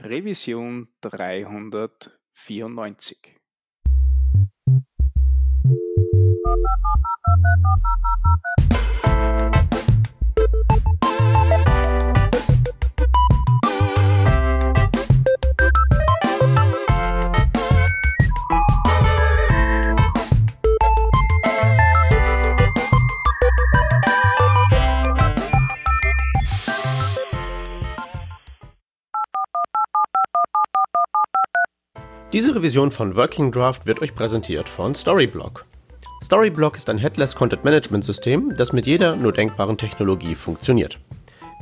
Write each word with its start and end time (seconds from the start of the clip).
Revision 0.00 0.86
394. 2.32 3.34
Diese 32.34 32.54
Revision 32.54 32.90
von 32.90 33.16
Working 33.16 33.50
Draft 33.50 33.86
wird 33.86 34.02
euch 34.02 34.14
präsentiert 34.14 34.68
von 34.68 34.94
Storyblock. 34.94 35.64
Storyblock 36.22 36.76
ist 36.76 36.90
ein 36.90 36.98
Headless 36.98 37.34
Content 37.34 37.64
Management 37.64 38.04
System, 38.04 38.54
das 38.54 38.74
mit 38.74 38.86
jeder 38.86 39.16
nur 39.16 39.32
denkbaren 39.32 39.78
Technologie 39.78 40.34
funktioniert. 40.34 40.98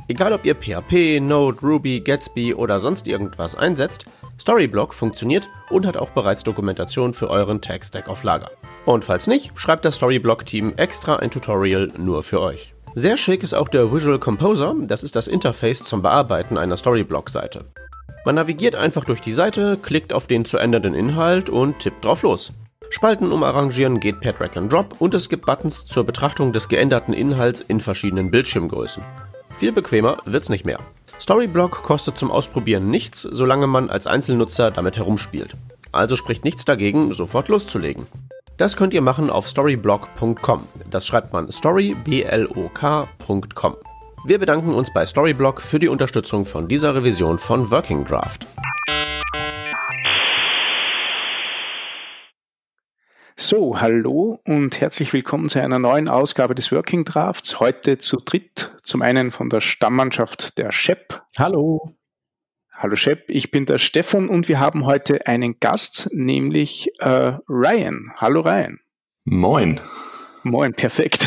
Egal 0.09 0.33
ob 0.33 0.43
ihr 0.43 0.55
PHP, 0.55 1.21
Node, 1.21 1.59
Ruby, 1.61 2.01
Gatsby 2.01 2.53
oder 2.53 2.81
sonst 2.81 3.07
irgendwas 3.07 3.55
einsetzt, 3.55 4.07
Storyblock 4.37 4.93
funktioniert 4.93 5.47
und 5.69 5.85
hat 5.85 5.95
auch 5.95 6.09
bereits 6.09 6.43
Dokumentation 6.43 7.13
für 7.13 7.29
euren 7.29 7.61
Tech-Stack 7.61 8.09
auf 8.09 8.23
Lager. 8.23 8.51
Und 8.85 9.05
falls 9.05 9.27
nicht, 9.27 9.51
schreibt 9.55 9.85
das 9.85 9.95
Storyblock-Team 9.95 10.73
extra 10.75 11.15
ein 11.15 11.31
Tutorial 11.31 11.87
nur 11.97 12.23
für 12.23 12.41
euch. 12.41 12.73
Sehr 12.93 13.15
schick 13.15 13.41
ist 13.41 13.53
auch 13.53 13.69
der 13.69 13.93
Visual 13.93 14.19
Composer, 14.19 14.75
das 14.81 15.03
ist 15.03 15.15
das 15.15 15.29
Interface 15.29 15.85
zum 15.85 16.01
Bearbeiten 16.01 16.57
einer 16.57 16.75
Storyblock-Seite. 16.75 17.59
Man 18.27 18.35
navigiert 18.35 18.75
einfach 18.75 19.05
durch 19.05 19.21
die 19.21 19.31
Seite, 19.31 19.77
klickt 19.81 20.11
auf 20.11 20.27
den 20.27 20.43
zu 20.43 20.57
ändernden 20.57 20.93
Inhalt 20.93 21.49
und 21.49 21.79
tippt 21.79 22.03
drauf 22.03 22.23
los. 22.23 22.51
Spalten 22.89 23.31
umarrangieren 23.31 24.01
geht 24.01 24.19
per 24.19 24.33
Drag 24.33 24.57
and 24.57 24.69
Drop 24.69 24.95
und 24.99 25.13
es 25.13 25.29
gibt 25.29 25.45
Buttons 25.45 25.85
zur 25.85 26.03
Betrachtung 26.03 26.51
des 26.51 26.67
geänderten 26.67 27.13
Inhalts 27.13 27.61
in 27.61 27.79
verschiedenen 27.79 28.29
Bildschirmgrößen. 28.29 29.01
Viel 29.57 29.71
bequemer 29.71 30.17
wird's 30.25 30.49
nicht 30.49 30.65
mehr. 30.65 30.81
Storyblock 31.21 31.83
kostet 31.83 32.17
zum 32.17 32.29
Ausprobieren 32.29 32.89
nichts, 32.89 33.21
solange 33.21 33.65
man 33.65 33.89
als 33.89 34.07
Einzelnutzer 34.07 34.71
damit 34.71 34.97
herumspielt. 34.97 35.55
Also 35.93 36.17
spricht 36.17 36.43
nichts 36.43 36.65
dagegen, 36.65 37.13
sofort 37.13 37.47
loszulegen. 37.47 38.07
Das 38.57 38.75
könnt 38.75 38.93
ihr 38.93 39.01
machen 39.01 39.29
auf 39.29 39.47
storyblock.com. 39.47 40.63
Das 40.89 41.07
schreibt 41.07 41.31
man 41.31 41.49
storyblock.com. 41.49 43.77
Wir 44.27 44.39
bedanken 44.39 44.73
uns 44.73 44.91
bei 44.91 45.05
Storyblock 45.05 45.61
für 45.61 45.79
die 45.79 45.87
Unterstützung 45.87 46.43
von 46.45 46.67
dieser 46.67 46.93
Revision 46.93 47.39
von 47.39 47.71
Working 47.71 48.03
Draft. 48.03 48.45
So, 53.37 53.79
hallo 53.79 54.41
und 54.43 54.81
herzlich 54.81 55.13
willkommen 55.13 55.47
zu 55.47 55.61
einer 55.61 55.79
neuen 55.79 56.09
Ausgabe 56.09 56.55
des 56.55 56.73
Working 56.73 57.05
Drafts. 57.05 57.61
Heute 57.61 57.99
zu 57.99 58.17
dritt. 58.17 58.77
Zum 58.83 59.01
einen 59.01 59.31
von 59.31 59.47
der 59.47 59.61
Stammmannschaft 59.61 60.57
der 60.57 60.73
Shep. 60.73 61.21
Hallo. 61.39 61.95
Hallo 62.73 62.97
Shep, 62.97 63.29
ich 63.29 63.51
bin 63.51 63.65
der 63.65 63.77
Stefan 63.77 64.27
und 64.27 64.49
wir 64.49 64.59
haben 64.59 64.85
heute 64.85 65.25
einen 65.25 65.61
Gast, 65.61 66.09
nämlich 66.11 66.89
äh, 66.99 67.37
Ryan. 67.47 68.11
Hallo 68.17 68.41
Ryan. 68.41 68.81
Moin. 69.23 69.79
Moin, 70.43 70.73
perfekt. 70.73 71.25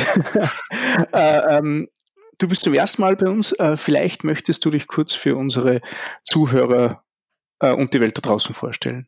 äh, 1.15 1.57
ähm, 1.57 1.89
Du 2.41 2.49
bist 2.49 2.63
zum 2.63 2.73
ersten 2.73 3.03
Mal 3.03 3.17
bei 3.17 3.29
uns. 3.29 3.53
Äh, 3.53 3.77
vielleicht 3.77 4.25
möchtest 4.25 4.65
du 4.65 4.71
dich 4.71 4.87
kurz 4.87 5.13
für 5.13 5.37
unsere 5.37 5.83
Zuhörer 6.23 7.05
äh, 7.59 7.71
und 7.71 7.93
die 7.93 8.01
Welt 8.01 8.17
da 8.17 8.23
draußen 8.23 8.55
vorstellen. 8.55 9.07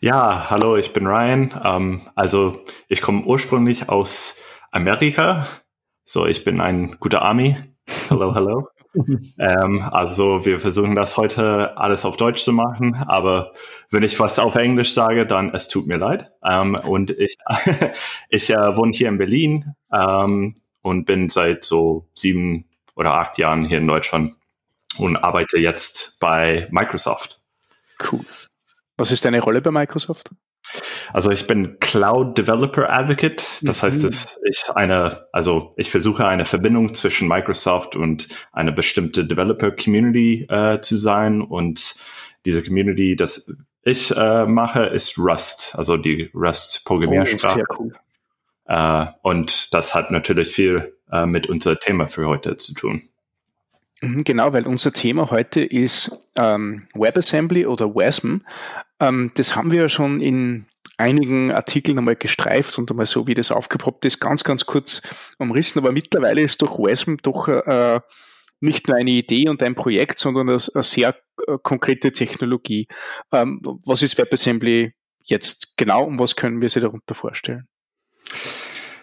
Ja, 0.00 0.50
hallo, 0.50 0.76
ich 0.76 0.92
bin 0.92 1.06
Ryan. 1.06 1.52
Ähm, 1.64 2.00
also 2.16 2.64
ich 2.88 3.02
komme 3.02 3.22
ursprünglich 3.22 3.88
aus 3.88 4.42
Amerika. 4.72 5.46
So, 6.04 6.26
ich 6.26 6.42
bin 6.42 6.60
ein 6.60 6.96
guter 6.98 7.22
Army. 7.22 7.56
Hallo, 8.10 8.34
hallo. 8.34 8.66
ähm, 9.38 9.88
also 9.88 10.44
wir 10.44 10.58
versuchen 10.58 10.96
das 10.96 11.16
heute 11.16 11.76
alles 11.78 12.04
auf 12.04 12.16
Deutsch 12.16 12.42
zu 12.42 12.52
machen, 12.52 12.96
aber 13.06 13.52
wenn 13.90 14.02
ich 14.02 14.18
was 14.18 14.40
auf 14.40 14.56
Englisch 14.56 14.92
sage, 14.92 15.24
dann 15.24 15.54
es 15.54 15.68
tut 15.68 15.86
mir 15.86 15.98
leid. 15.98 16.32
Ähm, 16.44 16.74
und 16.74 17.10
ich, 17.10 17.36
ich 18.28 18.50
äh, 18.50 18.76
wohne 18.76 18.90
hier 18.92 19.08
in 19.08 19.18
Berlin. 19.18 19.76
Ähm, 19.92 20.56
und 20.82 21.04
bin 21.04 21.28
seit 21.28 21.64
so 21.64 22.08
sieben 22.14 22.68
oder 22.94 23.14
acht 23.14 23.38
Jahren 23.38 23.64
hier 23.64 23.78
in 23.78 23.86
Deutschland 23.86 24.34
und 24.98 25.16
arbeite 25.16 25.58
jetzt 25.58 26.18
bei 26.20 26.68
Microsoft. 26.70 27.40
Cool. 28.10 28.24
Was 28.96 29.10
ist 29.10 29.24
deine 29.24 29.40
Rolle 29.40 29.62
bei 29.62 29.70
Microsoft? 29.70 30.30
Also 31.12 31.30
ich 31.30 31.46
bin 31.46 31.78
Cloud 31.80 32.38
Developer 32.38 32.88
Advocate. 32.90 33.42
Das 33.62 33.82
mhm. 33.82 33.86
heißt, 33.86 34.38
ich 34.48 34.64
eine, 34.74 35.26
also 35.32 35.74
ich 35.76 35.90
versuche 35.90 36.26
eine 36.26 36.44
Verbindung 36.44 36.94
zwischen 36.94 37.28
Microsoft 37.28 37.96
und 37.96 38.28
eine 38.52 38.72
bestimmte 38.72 39.24
Developer 39.24 39.70
Community 39.72 40.46
äh, 40.48 40.80
zu 40.80 40.96
sein. 40.96 41.40
Und 41.40 41.96
diese 42.44 42.62
Community, 42.62 43.16
das 43.16 43.52
ich 43.82 44.14
äh, 44.16 44.46
mache, 44.46 44.84
ist 44.84 45.18
Rust, 45.18 45.74
also 45.76 45.96
die 45.96 46.30
Rust 46.34 46.84
Programmiersprache. 46.84 47.64
Oh, 47.70 47.74
cool. 47.78 47.92
Äh, 48.70 49.06
und 49.22 49.74
das 49.74 49.94
hat 49.94 50.12
natürlich 50.12 50.48
viel 50.48 50.96
äh, 51.10 51.26
mit 51.26 51.48
unser 51.48 51.78
Thema 51.78 52.06
für 52.06 52.28
heute 52.28 52.56
zu 52.56 52.72
tun. 52.72 53.02
Mhm, 54.00 54.22
genau, 54.22 54.52
weil 54.52 54.66
unser 54.66 54.92
Thema 54.92 55.30
heute 55.32 55.60
ist 55.60 56.28
ähm, 56.36 56.86
WebAssembly 56.94 57.66
oder 57.66 57.94
WASM. 57.94 58.42
Ähm, 59.00 59.32
das 59.34 59.56
haben 59.56 59.72
wir 59.72 59.82
ja 59.82 59.88
schon 59.88 60.20
in 60.20 60.66
einigen 60.98 61.50
Artikeln 61.50 61.98
einmal 61.98 62.14
gestreift 62.14 62.78
und 62.78 62.90
einmal 62.92 63.06
so, 63.06 63.26
wie 63.26 63.34
das 63.34 63.50
aufgepoppt 63.50 64.04
ist, 64.04 64.20
ganz, 64.20 64.44
ganz 64.44 64.66
kurz 64.66 65.02
umrissen. 65.38 65.80
Aber 65.80 65.90
mittlerweile 65.90 66.42
ist 66.42 66.62
doch 66.62 66.78
WASM 66.78 67.16
doch 67.22 67.48
äh, 67.48 68.00
nicht 68.60 68.86
nur 68.86 68.96
eine 68.96 69.10
Idee 69.10 69.48
und 69.48 69.64
ein 69.64 69.74
Projekt, 69.74 70.20
sondern 70.20 70.48
eine, 70.48 70.60
sehr 70.60 71.16
konkrete 71.62 72.12
Technologie. 72.12 72.86
Ähm, 73.32 73.60
was 73.84 74.02
ist 74.02 74.16
WebAssembly 74.16 74.92
jetzt 75.24 75.76
genau 75.76 76.04
und 76.04 76.20
was 76.20 76.36
können 76.36 76.62
wir 76.62 76.68
sich 76.68 76.82
darunter 76.82 77.16
vorstellen? 77.16 77.66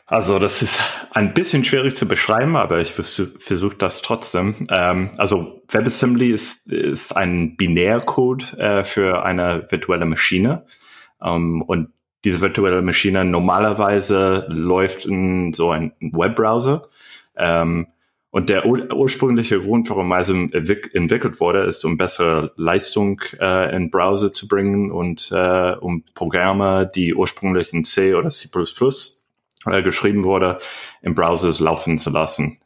Also 0.10 0.40
das 0.40 0.62
ist 0.62 0.82
ein 1.12 1.34
bisschen 1.34 1.66
schwierig 1.66 1.98
zu 1.98 2.08
beschreiben, 2.08 2.56
aber 2.56 2.80
ich 2.80 2.94
versuche 2.94 3.76
das 3.76 4.02
trotzdem. 4.02 4.56
Ähm, 4.70 5.12
also 5.18 5.62
WebAssembly 5.68 6.32
ist, 6.32 6.72
ist 6.72 7.16
ein 7.16 7.58
Binärcode 7.58 8.54
äh, 8.54 8.86
für 8.86 9.24
eine 9.24 9.68
virtuelle 9.70 10.06
Maschine. 10.06 10.66
Ähm, 11.22 11.62
und 11.62 11.90
diese 12.24 12.40
virtuelle 12.40 12.82
Maschine 12.82 13.26
normalerweise 13.26 14.46
läuft 14.48 15.06
in 15.06 15.52
so 15.52 15.72
ein 15.72 15.92
Webbrowser. 16.00 16.84
Ähm, 17.36 17.88
und 18.32 18.48
der 18.48 18.66
ur 18.66 18.94
ursprüngliche 18.94 19.62
Grund, 19.62 19.90
warum 19.90 20.14
also 20.14 20.34
entwickelt 20.34 21.42
wurde, 21.42 21.64
ist, 21.64 21.84
um 21.84 21.98
bessere 21.98 22.54
Leistung 22.56 23.20
äh, 23.42 23.76
in 23.76 23.92
Browser 23.92 24.34
zu 24.34 24.48
bringen 24.48 24.90
und 24.90 25.32
äh, 25.34 25.76
um 25.82 26.06
Programme, 26.14 26.90
die 26.94 27.14
ursprünglich 27.14 27.74
in 27.74 27.84
C 27.84 28.16
oder 28.16 28.30
C++ 28.30 28.48
äh, 29.66 29.82
geschrieben 29.82 30.24
wurde, 30.24 30.60
im 31.02 31.16
Browsers 31.16 31.60
laufen 31.60 31.98
zu 31.98 32.10
lassen. 32.10 32.60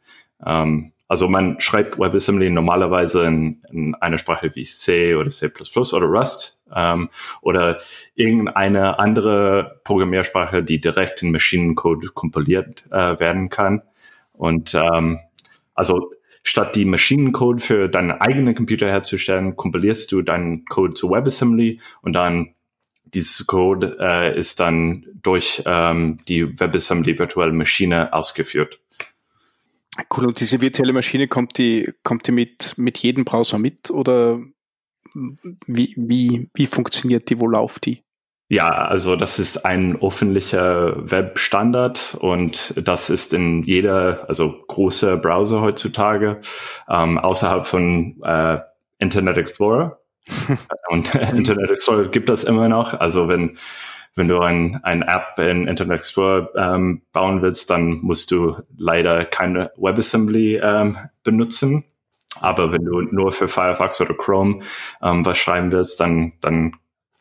Ähm, 0.44 0.92
also 1.08 1.28
man 1.28 1.60
schreibt 1.60 1.98
WebAssembly 1.98 2.48
normalerweise 2.48 3.24
in, 3.24 3.62
in 3.70 3.94
einer 3.96 4.16
Sprache 4.16 4.54
wie 4.54 4.64
C 4.64 5.14
oder 5.14 5.28
C++ 5.28 5.48
oder 5.48 6.06
Rust 6.06 6.64
ähm, 6.74 7.10
oder 7.42 7.80
irgendeine 8.14 8.98
andere 8.98 9.82
Programmiersprache, 9.84 10.62
die 10.62 10.80
direkt 10.80 11.22
in 11.22 11.30
Maschinencode 11.30 12.14
kompiliert 12.14 12.84
äh, 12.90 13.20
werden 13.20 13.50
kann. 13.50 13.82
Und 14.32 14.74
ähm, 14.74 15.18
also 15.74 16.12
statt 16.42 16.74
die 16.74 16.86
Maschinencode 16.86 17.60
für 17.60 17.88
deinen 17.88 18.12
eigenen 18.12 18.54
Computer 18.54 18.88
herzustellen, 18.88 19.54
kompilierst 19.54 20.10
du 20.12 20.22
deinen 20.22 20.64
Code 20.64 20.94
zu 20.94 21.10
WebAssembly 21.10 21.80
und 22.00 22.14
dann 22.14 22.54
dieses 23.14 23.46
Code 23.46 23.96
äh, 24.00 24.38
ist 24.38 24.60
dann 24.60 25.06
durch 25.14 25.62
ähm, 25.66 26.18
die 26.28 26.58
WebAssembly 26.58 27.18
virtuelle 27.18 27.52
Maschine 27.52 28.12
ausgeführt. 28.12 28.80
Cool. 30.14 30.26
Und 30.26 30.40
diese 30.40 30.60
virtuelle 30.60 30.92
Maschine 30.92 31.28
kommt 31.28 31.58
die, 31.58 31.92
kommt 32.02 32.26
die 32.26 32.32
mit, 32.32 32.74
mit 32.78 32.98
jedem 32.98 33.24
Browser 33.24 33.58
mit 33.58 33.90
oder 33.90 34.40
wie, 35.66 35.94
wie, 35.96 36.48
wie 36.54 36.66
funktioniert 36.66 37.28
die? 37.28 37.38
Wo 37.38 37.46
läuft 37.46 37.84
die? 37.84 38.02
Ja, 38.48 38.68
also 38.68 39.16
das 39.16 39.38
ist 39.38 39.64
ein 39.64 40.00
öffentlicher 40.02 41.10
Webstandard 41.10 42.16
und 42.20 42.74
das 42.76 43.08
ist 43.08 43.32
in 43.32 43.62
jeder, 43.62 44.28
also 44.28 44.58
große 44.68 45.16
Browser 45.18 45.62
heutzutage, 45.62 46.40
ähm, 46.88 47.18
außerhalb 47.18 47.66
von 47.66 48.22
äh, 48.22 48.58
Internet 48.98 49.38
Explorer. 49.38 50.01
Und 50.88 51.14
Internet 51.14 51.70
Explorer 51.70 52.08
gibt 52.08 52.28
das 52.28 52.44
immer 52.44 52.68
noch. 52.68 52.98
Also 52.98 53.28
wenn, 53.28 53.58
wenn 54.14 54.28
du 54.28 54.40
ein, 54.40 54.80
ein 54.82 55.02
App 55.02 55.38
in 55.38 55.66
Internet 55.66 56.00
Explorer 56.00 56.50
ähm, 56.56 57.02
bauen 57.12 57.42
willst, 57.42 57.70
dann 57.70 58.00
musst 58.02 58.30
du 58.30 58.56
leider 58.76 59.24
keine 59.24 59.72
WebAssembly 59.76 60.56
ähm, 60.62 60.98
benutzen. 61.22 61.84
Aber 62.40 62.72
wenn 62.72 62.84
du 62.84 63.00
nur 63.02 63.32
für 63.32 63.48
Firefox 63.48 64.00
oder 64.00 64.14
Chrome 64.14 64.60
ähm, 65.02 65.24
was 65.24 65.38
schreiben 65.38 65.70
willst, 65.72 66.00
dann, 66.00 66.32
dann 66.40 66.76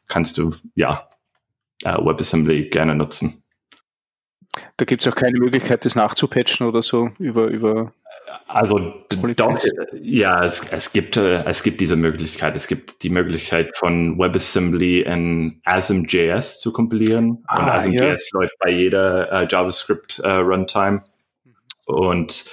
kannst 0.07 0.37
du 0.37 0.53
ja 0.75 1.07
äh, 1.83 1.97
WebAssembly 1.97 2.69
gerne 2.69 2.95
nutzen. 2.95 3.43
Da 4.77 4.85
gibt 4.85 5.05
es 5.05 5.11
auch 5.11 5.15
keine 5.15 5.39
Möglichkeit, 5.39 5.85
das 5.85 5.95
nachzupatchen 5.95 6.67
oder 6.67 6.81
so 6.81 7.11
über, 7.19 7.47
über 7.47 7.93
also 8.47 9.05
doch, 9.35 9.57
ja, 10.01 10.43
es, 10.43 10.71
es 10.71 10.93
gibt 10.93 11.17
äh, 11.17 11.43
es 11.45 11.63
gibt 11.63 11.81
diese 11.81 11.95
Möglichkeit. 11.95 12.55
Es 12.55 12.67
gibt 12.67 13.03
die 13.03 13.09
Möglichkeit 13.09 13.75
von 13.77 14.17
WebAssembly 14.17 15.01
in 15.01 15.61
ASM.js 15.63 16.59
zu 16.59 16.71
kompilieren. 16.71 17.43
Ah, 17.47 17.59
und 17.59 17.69
ASM.js 17.69 18.31
ja. 18.31 18.39
läuft 18.39 18.57
bei 18.59 18.69
jeder 18.71 19.31
äh, 19.31 19.47
JavaScript 19.49 20.19
äh, 20.19 20.29
Runtime. 20.29 21.03
Und 21.85 22.45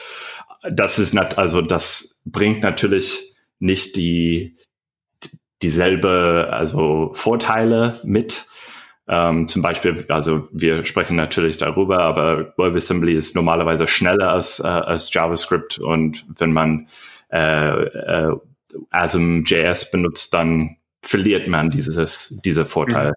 das 0.71 0.99
ist 0.99 1.15
nicht, 1.15 1.39
also 1.39 1.63
das 1.63 2.23
bringt 2.25 2.63
natürlich 2.63 3.35
nicht 3.59 3.97
die 3.97 4.57
dieselbe 5.63 6.49
also 6.51 7.11
Vorteile 7.15 8.01
mit 8.05 8.47
ähm, 9.09 9.49
zum 9.49 9.63
Beispiel, 9.63 10.05
also 10.09 10.49
wir 10.53 10.85
sprechen 10.85 11.17
natürlich 11.17 11.57
darüber, 11.57 12.01
aber 12.01 12.53
WebAssembly 12.59 13.15
ist 13.15 13.35
normalerweise 13.35 13.89
schneller 13.89 14.33
als, 14.33 14.61
äh, 14.61 14.67
als 14.67 15.13
JavaScript 15.13 15.79
und 15.79 16.27
wenn 16.39 16.53
man 16.53 16.89
äh, 17.33 17.71
äh, 17.71 18.37
ASM.js 18.91 19.91
benutzt, 19.91 20.35
dann 20.35 20.77
verliert 21.03 21.49
man 21.49 21.71
dieses, 21.71 22.39
diese 22.45 22.67
Vorteile. 22.67 23.15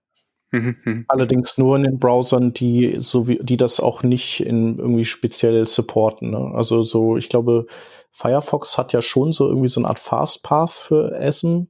Mhm. 0.51 0.75
Mhm. 0.83 1.05
Allerdings 1.07 1.57
nur 1.57 1.77
in 1.77 1.83
den 1.83 1.99
Browsern, 1.99 2.53
die 2.53 2.95
so 2.99 3.27
wie, 3.27 3.39
die 3.41 3.57
das 3.57 3.79
auch 3.79 4.03
nicht 4.03 4.41
in 4.41 4.77
irgendwie 4.79 5.05
speziell 5.05 5.67
supporten. 5.67 6.31
Ne? 6.31 6.51
Also 6.53 6.83
so, 6.83 7.17
ich 7.17 7.29
glaube, 7.29 7.65
Firefox 8.11 8.77
hat 8.77 8.93
ja 8.93 9.01
schon 9.01 9.31
so 9.31 9.47
irgendwie 9.47 9.69
so 9.69 9.81
eine 9.81 9.89
Art 9.89 9.99
Fastpath 9.99 10.71
für 10.71 11.17
ASM. 11.17 11.67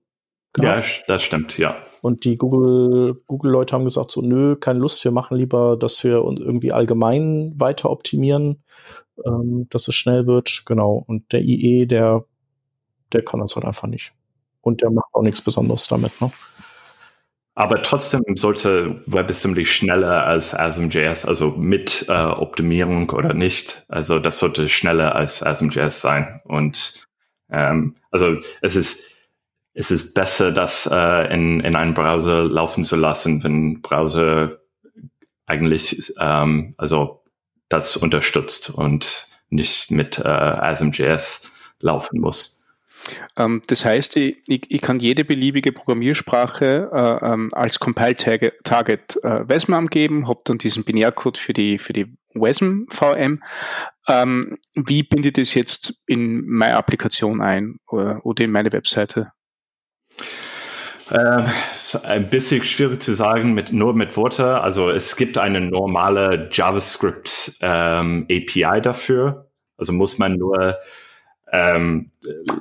Ja, 0.60 0.84
das 1.08 1.24
stimmt, 1.24 1.58
ja. 1.58 1.76
Und 2.02 2.26
die 2.26 2.38
Google, 2.38 3.22
Google-Leute 3.28 3.76
haben 3.76 3.84
gesagt, 3.84 4.12
so, 4.12 4.22
nö, 4.22 4.56
keine 4.56 4.80
Lust, 4.80 5.04
wir 5.04 5.12
machen 5.12 5.38
lieber, 5.38 5.78
dass 5.78 6.04
wir 6.04 6.24
uns 6.24 6.40
irgendwie 6.40 6.72
allgemein 6.72 7.54
weiter 7.58 7.92
optimieren, 7.92 8.64
ähm, 9.24 9.68
dass 9.70 9.88
es 9.88 9.96
schnell 9.96 10.26
wird. 10.26 10.64
Genau. 10.66 11.04
Und 11.08 11.32
der 11.32 11.42
IE, 11.42 11.86
der, 11.86 12.26
der 13.14 13.24
kann 13.24 13.40
das 13.40 13.56
halt 13.56 13.66
einfach 13.66 13.88
nicht. 13.88 14.14
Und 14.62 14.82
der 14.82 14.90
macht 14.90 15.14
auch 15.14 15.22
nichts 15.22 15.42
Besonderes 15.42 15.88
damit, 15.88 16.20
ne? 16.22 16.32
Aber 17.54 17.82
trotzdem 17.82 18.24
sollte 18.36 19.02
WebAssembly 19.08 19.66
schneller 19.66 20.26
als 20.26 20.56
ASM.js, 20.56 21.26
also 21.26 21.52
mit 21.52 22.06
äh, 22.08 22.14
Optimierung 22.14 23.10
oder 23.10 23.34
nicht. 23.34 23.86
Also 23.90 24.20
das 24.20 24.40
sollte 24.40 24.70
schneller 24.70 25.16
als 25.16 25.44
ASM.js 25.44 26.02
sein. 26.02 26.42
Und 26.46 27.08
ähm, 27.50 27.98
also 28.10 28.38
es 28.62 28.78
ist 28.78 29.11
es 29.74 29.92
ist 29.92 30.14
besser, 30.14 30.52
das 30.52 30.90
äh, 30.92 31.34
in, 31.34 31.62
in 31.62 31.76
einem 31.76 31.94
Browser 31.94 32.44
laufen 32.44 32.84
zu 32.84 32.96
lassen, 32.96 33.44
wenn 33.44 33.82
Browser 33.82 34.58
eigentlich 35.46 36.14
ähm, 36.20 36.74
also 36.78 37.24
das 37.70 37.98
unterstützt 37.98 38.70
und 38.70 39.28
nicht 39.50 39.92
mit 39.92 40.20
äh, 40.20 40.28
ASM.js 40.28 41.52
laufen 41.80 42.20
muss. 42.20 42.62
Ähm, 43.38 43.62
das 43.68 43.84
heißt, 43.84 44.18
ich, 44.18 44.38
ich, 44.48 44.70
ich, 44.70 44.82
kann 44.82 45.00
jede 45.00 45.26
beliebige 45.26 45.72
Programmiersprache 45.72 46.90
äh, 46.94 47.26
ähm, 47.26 47.50
als 47.54 47.80
Compile-Target 47.80 49.24
äh, 49.24 49.50
WESM 49.50 49.74
angeben, 49.74 50.28
habe 50.28 50.42
dann 50.44 50.58
diesen 50.58 50.84
Binärcode 50.84 51.38
für 51.38 51.54
die, 51.54 51.78
für 51.80 51.94
die 51.94 52.14
WESM 52.34 52.86
VM. 52.90 53.42
Ähm, 54.08 54.58
wie 54.76 55.04
binde 55.04 55.30
ich 55.30 55.34
das 55.34 55.54
jetzt 55.54 56.04
in 56.08 56.46
meine 56.48 56.78
Applikation 56.78 57.42
ein 57.42 57.78
oder, 57.88 58.12
äh, 58.12 58.20
oder 58.20 58.44
in 58.44 58.52
meine 58.52 58.72
Webseite? 58.72 59.32
Ähm, 61.12 61.46
ein 62.04 62.30
bisschen 62.30 62.64
schwierig 62.64 63.02
zu 63.02 63.14
sagen, 63.14 63.54
mit, 63.54 63.74
nur 63.74 63.94
mit 63.94 64.16
Worten. 64.16 64.44
Also 64.44 64.90
es 64.90 65.18
gibt 65.18 65.38
eine 65.38 65.60
normale 65.60 66.50
JavaScript 66.52 67.58
ähm, 67.62 68.26
API 68.32 68.82
dafür. 68.82 69.52
Also 69.78 69.92
muss 69.92 70.18
man 70.20 70.38
nur, 70.38 70.78
ähm, 71.52 72.12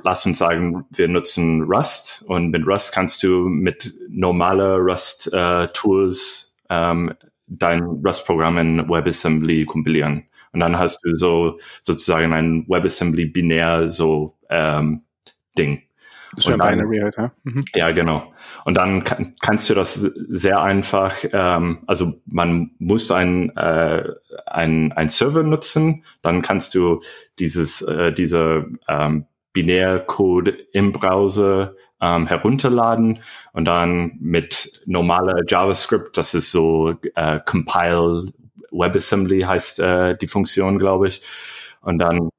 lass 0.03 0.25
uns 0.25 0.39
sagen, 0.39 0.85
wir 0.89 1.07
nutzen 1.07 1.61
Rust 1.63 2.25
und 2.27 2.51
mit 2.51 2.67
Rust 2.67 2.93
kannst 2.93 3.23
du 3.23 3.47
mit 3.47 3.93
normale 4.09 4.75
Rust-Tools 4.77 6.57
äh, 6.69 6.91
ähm, 6.91 7.13
dein 7.47 7.83
Rust-Programm 7.83 8.57
in 8.57 8.89
WebAssembly 8.89 9.65
kompilieren. 9.65 10.23
Und 10.51 10.59
dann 10.59 10.77
hast 10.77 10.99
du 11.03 11.13
so 11.13 11.57
sozusagen 11.81 12.33
ein 12.33 12.65
WebAssembly-binär 12.67 13.91
so 13.91 14.35
ähm, 14.49 15.03
Ding. 15.57 15.83
Ist 16.37 16.47
ja 16.47 16.55
Binary 16.55 16.99
halt, 16.99 17.15
ja. 17.17 17.31
Mhm. 17.43 17.63
Ja, 17.75 17.91
genau. 17.91 18.33
Und 18.63 18.77
dann 18.77 19.03
kann, 19.03 19.35
kannst 19.41 19.69
du 19.69 19.73
das 19.73 19.95
sehr 19.95 20.61
einfach, 20.61 21.15
ähm, 21.31 21.83
also 21.87 22.13
man 22.25 22.71
muss 22.79 23.11
ein, 23.11 23.55
äh, 23.57 24.03
ein, 24.45 24.91
ein 24.93 25.09
Server 25.09 25.43
nutzen, 25.43 26.05
dann 26.21 26.41
kannst 26.41 26.73
du 26.75 27.01
dieses, 27.39 27.81
äh, 27.81 28.13
diese 28.13 28.67
ähm, 28.87 29.25
Binärcode 29.53 30.53
im 30.71 30.93
Browser 30.93 31.75
ähm, 31.99 32.27
herunterladen 32.27 33.19
und 33.51 33.65
dann 33.65 34.17
mit 34.21 34.81
normaler 34.85 35.43
JavaScript, 35.47 36.17
das 36.17 36.33
ist 36.33 36.51
so 36.51 36.95
äh, 37.15 37.39
Compile 37.45 38.31
WebAssembly 38.71 39.41
heißt 39.41 39.79
äh, 39.79 40.17
die 40.17 40.27
Funktion, 40.27 40.79
glaube 40.79 41.07
ich. 41.07 41.21
Und 41.81 41.99
dann 41.99 42.29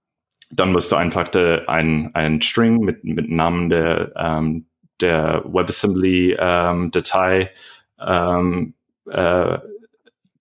dann 0.53 0.73
musst 0.73 0.93
du 0.93 0.97
einfach 0.97 1.29
de, 1.29 1.67
ein, 1.67 2.15
ein 2.15 2.41
String 2.43 2.81
mit, 2.81 3.05
mit 3.05 3.31
Namen 3.31 3.71
der, 3.71 4.13
ähm, 4.17 4.67
der 5.01 5.43
WebAssembly-Datei 5.47 7.51
ähm, 7.99 8.07
ähm, 8.07 8.75
äh, 9.11 9.59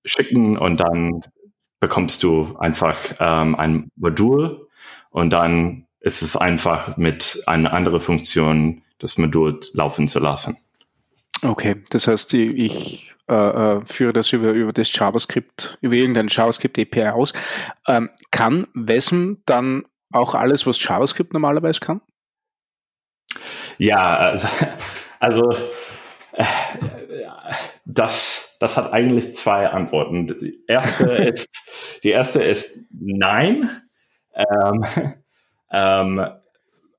schicken 0.03 0.57
und 0.57 0.81
dann 0.81 1.21
bekommst 1.79 2.23
du 2.23 2.57
einfach 2.59 2.97
ähm, 3.19 3.55
ein 3.55 3.89
Modul 3.95 4.67
und 5.09 5.31
dann 5.31 5.87
ist 5.99 6.21
es 6.21 6.35
einfach 6.35 6.97
mit 6.97 7.41
einer 7.45 7.71
anderen 7.73 8.01
Funktion 8.01 8.81
das 8.99 9.17
Modul 9.17 9.59
laufen 9.73 10.07
zu 10.07 10.19
lassen. 10.19 10.57
Okay, 11.43 11.77
das 11.89 12.07
heißt, 12.07 12.35
ich 12.35 13.15
äh, 13.27 13.33
äh, 13.33 13.81
führe 13.85 14.13
das 14.13 14.31
über, 14.33 14.51
über 14.51 14.73
das 14.73 14.93
JavaScript, 14.93 15.77
über 15.81 15.95
irgendeine 15.95 16.29
JavaScript 16.29 16.77
API 16.77 17.09
aus. 17.09 17.33
Ähm, 17.87 18.09
kann 18.29 18.67
WESM 18.73 19.37
dann 19.45 19.85
auch 20.11 20.35
alles, 20.35 20.65
was 20.67 20.83
JavaScript 20.83 21.33
normalerweise 21.33 21.79
kann? 21.79 22.01
Ja, 23.77 24.15
also, 24.15 24.47
also 25.19 25.51
äh, 26.33 26.43
das, 27.85 28.57
das 28.59 28.77
hat 28.77 28.93
eigentlich 28.93 29.35
zwei 29.35 29.67
Antworten. 29.67 30.27
Die 30.27 30.63
erste 30.67 31.11
ist, 31.11 31.71
die 32.03 32.11
erste 32.11 32.43
ist 32.43 32.87
nein. 32.91 33.69
Ähm, 34.33 34.85
ähm, 35.71 36.27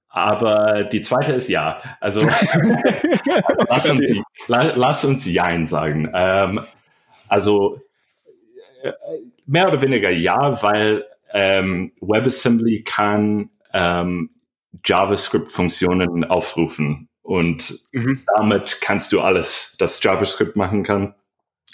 aber 0.09 0.85
die 0.85 1.01
zweite 1.01 1.33
ist 1.33 1.49
ja. 1.49 1.79
Also, 2.01 2.21
also 2.27 2.35
lass, 3.69 3.91
uns, 3.91 4.23
lass 4.49 5.05
uns 5.05 5.25
Jein 5.25 5.65
sagen. 5.65 6.11
Ähm, 6.13 6.61
also 7.29 7.81
äh, 8.83 8.93
mehr 9.47 9.69
oder 9.69 9.81
weniger 9.81 10.11
ja, 10.11 10.63
weil 10.63 11.07
ähm, 11.33 11.93
WebAssembly 12.01 12.83
kann 12.85 13.51
ähm, 13.73 14.31
JavaScript-Funktionen 14.85 16.25
aufrufen 16.25 17.09
und 17.23 17.73
mhm. 17.93 18.23
damit 18.37 18.79
kannst 18.81 19.13
du 19.13 19.21
alles, 19.21 19.77
das 19.79 20.03
JavaScript 20.03 20.57
machen 20.57 20.83
kann, 20.83 21.15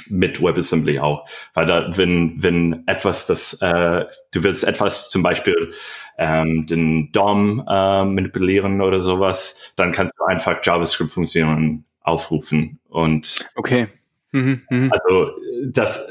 mit 0.09 0.41
WebAssembly 0.41 1.01
auch. 1.01 1.29
Weil 1.55 1.67
da, 1.67 1.97
wenn, 1.97 2.43
wenn 2.43 2.85
etwas, 2.87 3.27
das, 3.27 3.55
äh, 3.61 4.05
du 4.33 4.43
willst 4.43 4.65
etwas 4.65 5.11
zum 5.11 5.23
Beispiel 5.23 5.73
ähm, 6.19 6.67
den 6.67 7.13
DOM 7.13 7.65
äh, 7.69 8.05
manipulieren 8.05 8.81
oder 8.81 9.01
sowas, 9.01 9.73
dann 9.77 9.93
kannst 9.93 10.15
du 10.19 10.25
einfach 10.25 10.59
JavaScript-Funktionen 10.63 11.85
aufrufen. 12.01 12.81
Und 12.89 13.49
okay. 13.57 13.89
Mhm, 14.33 14.63
mh. 14.69 14.91
also 14.93 15.33
das 15.67 16.07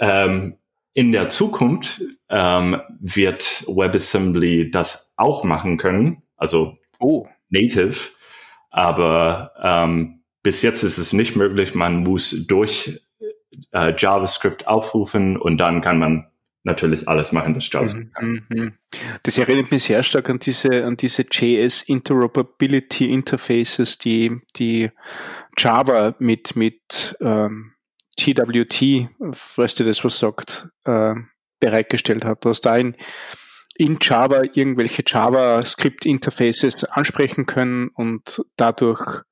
ähm, 0.00 0.56
in 0.94 1.12
der 1.12 1.28
Zukunft 1.28 2.02
ähm, 2.28 2.80
wird 3.00 3.64
WebAssembly 3.66 4.70
das 4.70 5.14
auch 5.16 5.44
machen 5.44 5.78
können, 5.78 6.22
also 6.36 6.78
oh. 6.98 7.26
native, 7.48 8.10
aber 8.70 9.52
ähm, 9.62 10.22
bis 10.42 10.62
jetzt 10.62 10.82
ist 10.82 10.98
es 10.98 11.12
nicht 11.12 11.36
möglich. 11.36 11.74
Man 11.74 12.02
muss 12.02 12.46
durch 12.46 13.00
äh, 13.72 13.94
JavaScript 13.96 14.66
aufrufen 14.66 15.36
und 15.36 15.58
dann 15.58 15.80
kann 15.80 15.98
man 15.98 16.26
natürlich 16.64 17.08
alles 17.08 17.32
machen, 17.32 17.56
was 17.56 17.70
JavaScript 17.70 18.14
kann. 18.14 18.28
Mhm, 18.28 18.46
mhm. 18.48 18.72
Das 19.22 19.38
erinnert 19.38 19.70
mich 19.70 19.84
sehr 19.84 20.02
stark 20.02 20.28
an 20.30 20.38
diese, 20.38 20.84
an 20.84 20.96
diese 20.96 21.24
JS 21.30 21.82
Interoperability 21.82 23.12
Interfaces, 23.12 23.98
die, 23.98 24.40
die 24.56 24.90
Java 25.56 26.14
mit, 26.18 26.56
mit 26.56 27.16
ähm, 27.20 27.72
TWT, 28.16 29.08
falls 29.32 29.74
dir 29.74 29.84
das 29.84 30.04
was 30.04 30.18
sagt, 30.18 30.68
äh, 30.84 31.14
bereitgestellt 31.60 32.24
hat. 32.24 32.44
Du 32.44 32.50
hast 32.50 32.62
da 32.62 32.76
in, 32.76 32.96
in 33.76 33.98
Java 34.00 34.42
irgendwelche 34.42 35.02
JavaScript-Interfaces 35.06 36.84
ansprechen 36.84 37.46
können 37.46 37.88
und 37.88 38.42
dadurch 38.56 39.22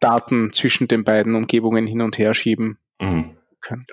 Daten 0.00 0.52
zwischen 0.52 0.88
den 0.88 1.04
beiden 1.04 1.34
Umgebungen 1.34 1.86
hin 1.86 2.00
und 2.00 2.18
her 2.18 2.34
schieben 2.34 2.78
mhm. 3.00 3.36
können. 3.60 3.86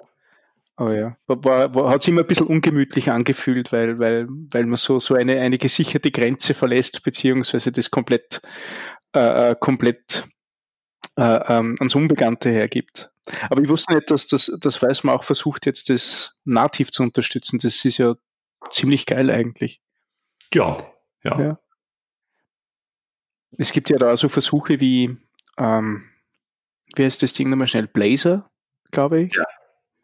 Aber 0.75 0.97
ja, 0.97 1.17
war, 1.27 1.75
war, 1.75 1.89
hat 1.89 2.01
sich 2.01 2.11
immer 2.11 2.21
ein 2.21 2.27
bisschen 2.27 2.47
ungemütlich 2.47 3.11
angefühlt, 3.11 3.71
weil, 3.71 3.99
weil, 3.99 4.27
weil 4.29 4.65
man 4.65 4.77
so, 4.77 4.99
so 4.99 5.13
eine, 5.13 5.39
eine 5.39 5.57
gesicherte 5.57 6.09
Grenze 6.09 6.53
verlässt, 6.53 7.03
beziehungsweise 7.03 7.71
das 7.71 7.91
komplett, 7.91 8.41
äh, 9.13 9.51
äh 9.51 9.55
komplett 9.59 10.23
äh, 11.17 11.39
ähm, 11.47 11.75
ans 11.79 11.93
Unbekannte 11.93 12.49
hergibt. 12.49 13.10
Aber 13.49 13.61
ich 13.61 13.69
wusste 13.69 13.93
nicht, 13.93 14.09
dass 14.09 14.27
das, 14.27 14.51
das 14.59 14.81
weiß 14.81 15.03
man 15.03 15.15
auch 15.15 15.23
versucht, 15.23 15.65
jetzt 15.65 15.89
das 15.89 16.35
nativ 16.43 16.91
zu 16.91 17.03
unterstützen. 17.03 17.59
Das 17.61 17.85
ist 17.85 17.97
ja 17.97 18.15
ziemlich 18.69 19.05
geil 19.05 19.29
eigentlich. 19.29 19.81
Ja, 20.53 20.77
ja. 21.23 21.39
ja. 21.39 21.59
Es 23.57 23.71
gibt 23.71 23.89
ja 23.89 23.97
da 23.97 24.15
so 24.17 24.29
Versuche 24.29 24.79
wie, 24.79 25.17
ähm, 25.57 26.09
wie 26.95 27.03
heißt 27.03 27.21
das 27.21 27.33
Ding 27.33 27.49
nochmal 27.49 27.67
schnell? 27.67 27.87
Blazor, 27.87 28.49
glaube 28.91 29.21
ich. 29.21 29.35
Ja. 29.35 29.45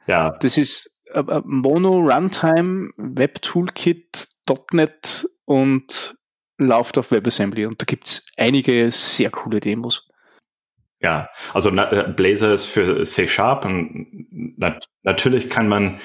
ja. 0.07 0.31
Das 0.39 0.57
ist 0.57 0.97
äh, 1.11 1.19
äh, 1.19 1.41
Mono 1.45 1.99
Runtime 1.99 2.91
Web 2.97 3.41
Toolkit 3.41 4.27
.NET 4.71 5.27
und 5.45 6.15
läuft 6.57 6.97
auf 6.97 7.11
WebAssembly 7.11 7.65
und 7.65 7.81
da 7.81 7.85
gibt 7.85 8.07
es 8.07 8.25
einige 8.37 8.89
sehr 8.91 9.29
coole 9.29 9.59
Demos. 9.59 10.07
Ja, 10.99 11.29
also 11.53 11.69
na, 11.69 12.03
Blazor 12.03 12.53
ist 12.53 12.65
für 12.65 13.03
C 13.03 13.27
Sharp 13.27 13.65
und 13.65 14.27
nat 14.57 14.85
natürlich 15.03 15.49
kann 15.49 15.67
man 15.67 15.99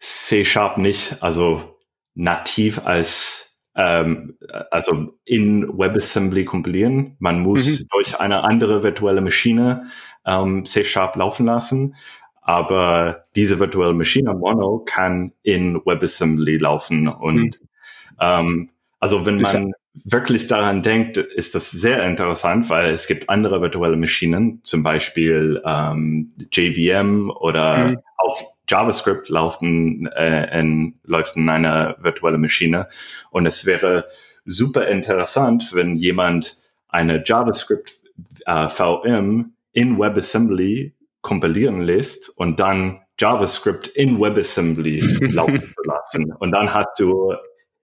C 0.00 0.44
Sharp 0.44 0.78
nicht, 0.78 1.22
also 1.22 1.78
nativ 2.14 2.84
als 2.84 3.62
ähm, 3.76 4.36
also 4.70 5.14
in 5.24 5.68
WebAssembly 5.68 6.44
kompilieren. 6.44 7.16
Man 7.18 7.40
muss 7.40 7.80
mhm. 7.80 7.84
durch 7.90 8.18
eine 8.18 8.42
andere 8.44 8.82
virtuelle 8.82 9.20
Maschine 9.20 9.84
ähm, 10.24 10.64
C 10.64 10.84
Sharp 10.84 11.16
laufen 11.16 11.46
lassen. 11.46 11.94
Aber 12.40 13.26
diese 13.36 13.60
virtuelle 13.60 13.92
Maschine 13.92 14.32
Mono 14.32 14.82
kann 14.84 15.32
in 15.42 15.76
WebAssembly 15.84 16.56
laufen 16.56 17.06
und 17.06 17.60
mhm. 17.60 17.68
ähm, 18.18 18.70
also 19.00 19.26
wenn 19.26 19.36
man 19.36 19.72
wirklich 20.04 20.46
daran 20.46 20.82
denkt, 20.82 21.16
ist 21.16 21.54
das 21.54 21.70
sehr 21.70 22.04
interessant, 22.04 22.68
weil 22.70 22.90
es 22.90 23.06
gibt 23.06 23.28
andere 23.28 23.60
virtuelle 23.60 23.96
Maschinen, 23.96 24.60
zum 24.62 24.82
Beispiel 24.82 25.62
ähm, 25.64 26.32
JVM 26.52 27.30
oder 27.30 27.88
mhm. 27.88 27.98
auch 28.16 28.52
JavaScript 28.68 29.28
laufen, 29.28 30.06
äh, 30.08 30.58
in, 30.58 30.94
läuft 31.04 31.36
in 31.36 31.48
einer 31.48 31.96
virtuellen 32.00 32.40
Maschine. 32.40 32.88
Und 33.30 33.46
es 33.46 33.64
wäre 33.64 34.06
super 34.44 34.86
interessant, 34.88 35.74
wenn 35.74 35.94
jemand 35.94 36.56
eine 36.88 37.22
JavaScript 37.24 38.00
äh, 38.46 38.68
VM 38.68 39.52
in 39.72 39.98
WebAssembly 39.98 40.94
kompilieren 41.20 41.80
lässt 41.80 42.30
und 42.38 42.60
dann 42.60 43.00
JavaScript 43.18 43.88
in 43.88 44.20
WebAssembly 44.20 44.98
laufen 45.32 45.60
zu 45.60 45.82
lassen. 45.84 46.32
Und 46.38 46.52
dann 46.52 46.72
hast 46.72 46.98
du 47.00 47.34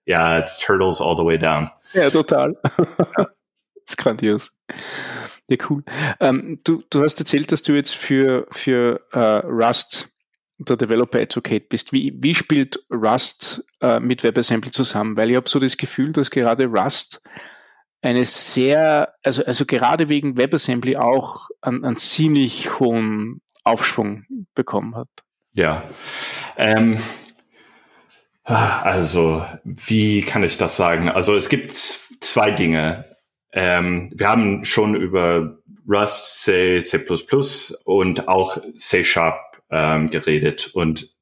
ja, 0.05 0.37
it's 0.37 0.59
Turtles 0.59 1.01
all 1.01 1.15
the 1.15 1.23
way 1.23 1.37
down. 1.37 1.69
Ja, 1.95 2.09
total. 2.09 2.57
das 2.63 2.77
ist 3.87 3.97
grandios. 3.97 4.51
Ja, 5.47 5.57
cool. 5.69 5.83
Ähm, 6.19 6.59
du, 6.63 6.83
du 6.89 7.03
hast 7.03 7.19
erzählt, 7.19 7.51
dass 7.51 7.61
du 7.61 7.73
jetzt 7.73 7.95
für, 7.95 8.47
für 8.51 9.01
uh, 9.13 9.47
Rust 9.47 10.09
der 10.57 10.77
Developer 10.77 11.19
Advocate 11.19 11.69
bist. 11.69 11.93
Wie, 11.93 12.13
wie 12.17 12.35
spielt 12.35 12.79
Rust 12.91 13.63
uh, 13.83 13.99
mit 13.99 14.23
WebAssembly 14.23 14.71
zusammen? 14.71 15.17
Weil 15.17 15.29
ich 15.29 15.35
habe 15.35 15.49
so 15.49 15.59
das 15.59 15.77
Gefühl, 15.77 16.13
dass 16.13 16.31
gerade 16.31 16.65
Rust 16.65 17.21
eine 18.01 18.25
sehr, 18.25 19.13
also, 19.23 19.43
also 19.45 19.65
gerade 19.65 20.09
wegen 20.09 20.37
WebAssembly 20.37 20.97
auch 20.97 21.49
einen, 21.61 21.83
einen 21.83 21.97
ziemlich 21.97 22.79
hohen 22.79 23.41
Aufschwung 23.63 24.25
bekommen 24.53 24.95
hat. 24.95 25.09
Ja. 25.53 25.83
Ähm, 26.57 26.99
also, 28.45 29.45
wie 29.63 30.21
kann 30.21 30.43
ich 30.43 30.57
das 30.57 30.77
sagen? 30.77 31.09
Also, 31.09 31.35
es 31.35 31.49
gibt 31.49 31.75
zwei 31.75 32.51
Dinge. 32.51 33.05
Ähm, 33.51 34.11
wir 34.15 34.29
haben 34.29 34.65
schon 34.65 34.95
über 34.95 35.57
Rust, 35.87 36.41
C, 36.43 36.79
C++ 36.81 36.99
und 37.85 38.27
auch 38.27 38.57
C 38.77 39.03
Sharp 39.03 39.39
ähm, 39.69 40.09
geredet. 40.09 40.71
Und 40.73 41.15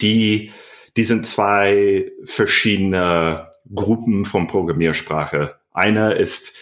die, 0.00 0.52
die 0.96 1.04
sind 1.04 1.26
zwei 1.26 2.10
verschiedene 2.24 3.50
Gruppen 3.74 4.24
von 4.24 4.46
Programmiersprache. 4.46 5.56
Eine 5.72 6.14
ist 6.14 6.58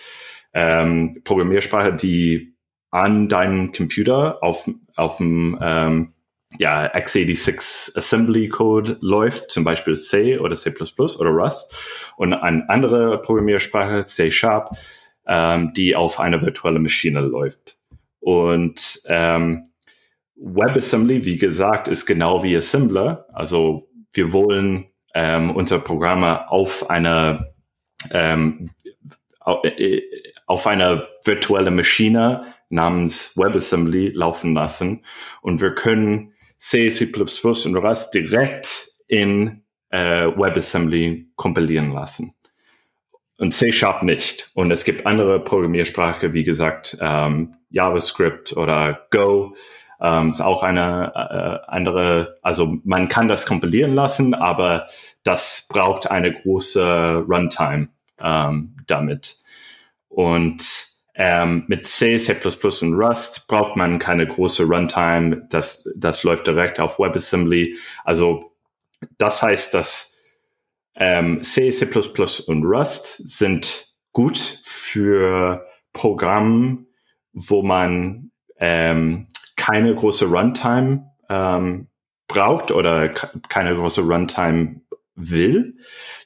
ähm, 0.53 1.21
Programmiersprache, 1.25 1.95
die 1.95 2.57
an 2.91 3.29
deinem 3.29 3.73
Computer 3.73 4.43
auf, 4.43 4.69
auf 4.97 5.19
dem 5.19 5.59
ähm, 5.61 6.15
ja, 6.57 6.87
x86 6.95 7.97
Assembly 7.97 8.49
Code 8.49 8.97
läuft, 9.01 9.51
zum 9.51 9.65
Beispiel 9.65 9.97
C 9.97 10.39
oder 10.39 10.55
C++ 10.57 10.73
oder 10.73 11.31
Rust 11.31 11.77
und 12.17 12.33
eine 12.33 12.69
andere 12.71 13.21
Programmiersprache, 13.21 14.03
C 14.05 14.31
Sharp, 14.31 14.77
ähm, 15.27 15.73
die 15.75 15.95
auf 15.95 16.21
einer 16.21 16.41
virtuellen 16.41 16.83
Maschine 16.83 17.21
läuft. 17.21 17.77
Und 18.21 19.03
ähm, 19.07 19.71
WebAssembly, 20.37 21.25
wie 21.25 21.37
gesagt, 21.37 21.89
ist 21.89 22.07
genau 22.07 22.43
wie 22.43 22.57
Assembler. 22.57 23.27
Also 23.33 23.89
wir 24.13 24.33
wollen 24.33 24.87
ähm, 25.15 25.51
unsere 25.51 25.81
Programme 25.81 26.51
auf 26.51 26.89
einer 26.91 27.47
ähm, 28.13 28.71
äh, 29.45 30.03
auf 30.47 30.67
einer 30.67 31.07
virtuellen 31.25 31.77
Maschine 31.77 32.55
namens 32.71 33.37
WebAssembly 33.37 34.11
laufen 34.11 34.55
lassen 34.55 35.05
und 35.43 35.61
wir 35.61 35.75
können 35.75 36.33
C, 36.59 36.91
C++ 36.91 37.11
und 37.13 37.77
Rust 37.77 38.15
direkt 38.15 38.89
in 39.07 39.63
äh, 39.91 40.27
WebAssembly 40.27 41.31
kompilieren 41.37 41.93
lassen. 41.93 42.35
Und 43.39 43.53
C 43.55 43.73
Sharp 43.73 44.03
nicht. 44.03 44.51
Und 44.55 44.73
es 44.73 44.85
gibt 44.85 45.07
andere 45.07 45.39
Programmiersprache, 45.43 46.33
wie 46.33 46.43
gesagt, 46.43 46.99
ähm, 47.01 47.55
JavaScript 47.71 48.57
oder 48.57 49.07
Go. 49.11 49.55
Ähm, 50.01 50.29
ist 50.31 50.41
auch 50.41 50.63
eine 50.63 51.13
äh, 51.15 51.71
andere, 51.71 52.39
also 52.43 52.79
man 52.85 53.09
kann 53.09 53.29
das 53.29 53.47
kompilieren 53.47 53.95
lassen, 53.95 54.35
aber 54.35 54.89
das 55.23 55.69
braucht 55.69 56.11
eine 56.11 56.33
große 56.33 57.25
Runtime 57.29 57.89
ähm, 58.21 58.77
damit. 58.87 59.37
Und 60.09 60.89
ähm, 61.21 61.65
mit 61.67 61.87
C, 61.89 62.17
C++ 62.17 62.33
und 62.33 62.95
Rust 62.95 63.49
braucht 63.49 63.75
man 63.75 63.99
keine 63.99 64.27
große 64.27 64.63
Runtime. 64.63 65.49
Das, 65.51 65.91
das 65.97 66.23
läuft 66.23 66.47
direkt 66.47 66.79
auf 66.79 67.01
WebAssembly. 67.01 67.77
Also 68.05 68.53
das 69.19 69.43
heißt, 69.43 69.75
dass 69.75 70.21
ähm, 70.95 71.43
C, 71.43 71.73
C++ 71.73 71.87
und 72.47 72.65
Rust 72.65 73.17
sind 73.29 73.89
gut 74.13 74.39
für 74.39 75.67
Programme, 75.93 76.87
wo 77.33 77.63
man 77.63 78.31
ähm, 78.59 79.27
keine 79.57 79.97
große 79.97 80.27
Runtime 80.27 81.11
ähm, 81.29 81.89
braucht 82.29 82.71
oder 82.71 83.09
keine 83.09 83.75
große 83.75 84.03
Runtime 84.03 84.83
will. 85.19 85.77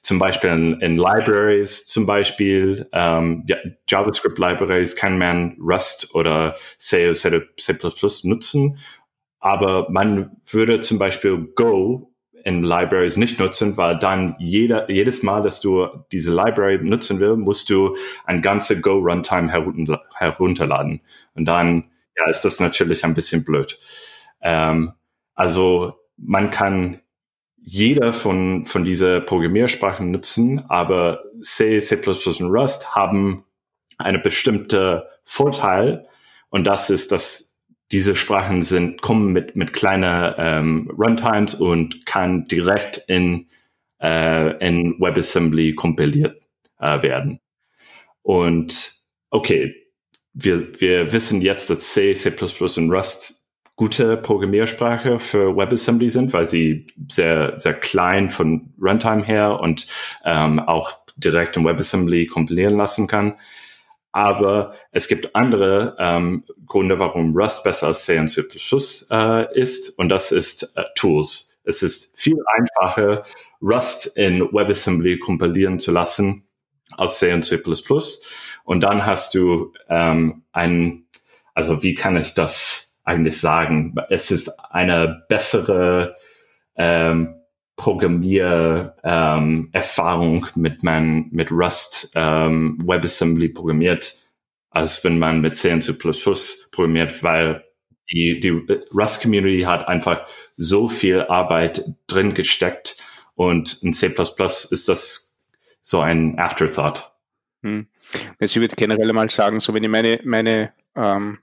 Zum 0.00 0.18
Beispiel 0.18 0.50
in, 0.50 0.80
in 0.80 0.96
Libraries, 0.96 1.86
zum 1.86 2.06
Beispiel 2.06 2.88
ähm, 2.92 3.44
ja, 3.46 3.56
JavaScript 3.88 4.38
Libraries 4.38 4.94
kann 4.94 5.18
man 5.18 5.56
Rust 5.60 6.14
oder 6.14 6.54
C 6.78 7.12
nutzen, 8.24 8.78
aber 9.40 9.90
man 9.90 10.36
würde 10.48 10.80
zum 10.80 10.98
Beispiel 10.98 11.48
Go 11.56 12.12
in 12.44 12.64
Libraries 12.64 13.16
nicht 13.16 13.38
nutzen, 13.38 13.76
weil 13.76 13.98
dann 13.98 14.36
jeder, 14.38 14.90
jedes 14.90 15.22
Mal, 15.22 15.42
dass 15.42 15.60
du 15.60 15.86
diese 16.10 16.34
Library 16.34 16.78
nutzen 16.82 17.20
will, 17.20 17.36
musst 17.36 17.70
du 17.70 17.96
ein 18.24 18.42
ganze 18.42 18.80
Go 18.80 18.98
Runtime 18.98 19.50
herunterladen. 19.50 21.00
Und 21.34 21.44
dann 21.44 21.90
ja, 22.16 22.28
ist 22.28 22.42
das 22.42 22.60
natürlich 22.60 23.04
ein 23.04 23.14
bisschen 23.14 23.44
blöd. 23.44 23.78
Ähm, 24.40 24.92
also 25.34 25.94
man 26.16 26.50
kann 26.50 27.01
jeder 27.64 28.12
von, 28.12 28.66
von 28.66 28.84
dieser 28.84 29.20
Programmiersprachen 29.20 30.10
nutzen, 30.10 30.64
aber 30.68 31.22
C, 31.42 31.78
C++ 31.80 31.96
und 31.96 32.50
Rust 32.50 32.94
haben 32.94 33.44
eine 33.98 34.18
bestimmte 34.18 35.08
Vorteil 35.24 36.06
und 36.50 36.66
das 36.66 36.90
ist, 36.90 37.12
dass 37.12 37.60
diese 37.92 38.16
Sprachen 38.16 38.62
sind, 38.62 39.02
kommen 39.02 39.32
mit, 39.32 39.54
mit 39.54 39.72
kleiner 39.72 40.36
ähm, 40.38 40.90
Runtimes 40.98 41.54
und 41.54 42.06
kann 42.06 42.46
direkt 42.46 43.04
in, 43.06 43.48
äh, 44.02 44.56
in 44.66 44.98
WebAssembly 44.98 45.74
kompiliert 45.74 46.42
äh, 46.78 47.02
werden. 47.02 47.38
Und 48.22 48.92
okay, 49.30 49.74
wir, 50.32 50.80
wir 50.80 51.12
wissen 51.12 51.42
jetzt, 51.42 51.68
dass 51.68 51.92
C, 51.92 52.14
C++ 52.14 52.32
und 52.78 52.90
Rust 52.90 53.41
gute 53.82 54.16
Programmiersprache 54.16 55.18
für 55.18 55.56
WebAssembly 55.56 56.08
sind, 56.08 56.32
weil 56.32 56.46
sie 56.46 56.86
sehr, 57.10 57.58
sehr 57.58 57.74
klein 57.74 58.30
von 58.30 58.72
Runtime 58.80 59.24
her 59.24 59.58
und 59.58 59.88
ähm, 60.24 60.60
auch 60.60 60.92
direkt 61.16 61.56
in 61.56 61.64
WebAssembly 61.64 62.26
kompilieren 62.26 62.76
lassen 62.76 63.08
kann. 63.08 63.34
Aber 64.12 64.74
es 64.92 65.08
gibt 65.08 65.34
andere 65.34 65.96
ähm, 65.98 66.44
Gründe, 66.64 67.00
warum 67.00 67.36
Rust 67.36 67.64
besser 67.64 67.88
als 67.88 68.04
C 68.04 68.20
und 68.20 68.28
C++ 68.28 68.44
äh, 69.10 69.60
ist, 69.60 69.98
und 69.98 70.10
das 70.10 70.30
ist 70.30 70.76
äh, 70.76 70.84
Tools. 70.94 71.60
Es 71.64 71.82
ist 71.82 72.16
viel 72.16 72.38
einfacher, 72.56 73.24
Rust 73.60 74.16
in 74.16 74.42
WebAssembly 74.42 75.18
kompilieren 75.18 75.80
zu 75.80 75.90
lassen 75.90 76.44
als 76.92 77.18
C 77.18 77.32
und 77.32 77.42
C++. 77.42 77.60
Und 78.62 78.84
dann 78.84 79.04
hast 79.04 79.34
du 79.34 79.72
ähm, 79.88 80.44
ein, 80.52 81.06
also 81.52 81.82
wie 81.82 81.94
kann 81.94 82.16
ich 82.16 82.34
das 82.34 82.91
eigentlich 83.04 83.40
sagen? 83.40 83.94
Es 84.10 84.30
ist 84.30 84.48
eine 84.70 85.24
bessere 85.28 86.16
ähm, 86.76 87.42
Programmiererfahrung 87.76 90.46
ähm, 90.46 90.62
mit 90.62 90.82
man 90.82 91.28
mit 91.30 91.50
Rust 91.50 92.12
ähm, 92.14 92.78
WebAssembly 92.84 93.48
programmiert, 93.48 94.14
als 94.70 95.02
wenn 95.04 95.18
man 95.18 95.40
mit 95.40 95.56
C 95.56 95.72
und 95.72 95.80
C++ 95.82 95.92
programmiert, 95.92 97.22
weil 97.22 97.64
die, 98.12 98.40
die 98.40 98.50
Rust 98.94 99.22
Community 99.22 99.62
hat 99.62 99.88
einfach 99.88 100.26
so 100.56 100.88
viel 100.88 101.22
Arbeit 101.22 101.82
drin 102.06 102.34
gesteckt 102.34 102.96
und 103.34 103.82
in 103.82 103.92
C++ 103.92 104.08
ist 104.08 104.88
das 104.88 105.40
so 105.80 106.00
ein 106.00 106.38
Afterthought. 106.38 107.10
Hm. 107.62 107.88
Also 108.38 108.56
ich 108.56 108.60
würde 108.60 108.76
generell 108.76 109.12
mal 109.12 109.30
sagen, 109.30 109.58
so 109.60 109.74
wenn 109.74 109.82
ich 109.82 109.90
meine, 109.90 110.20
meine 110.24 110.72
ähm, 110.94 111.38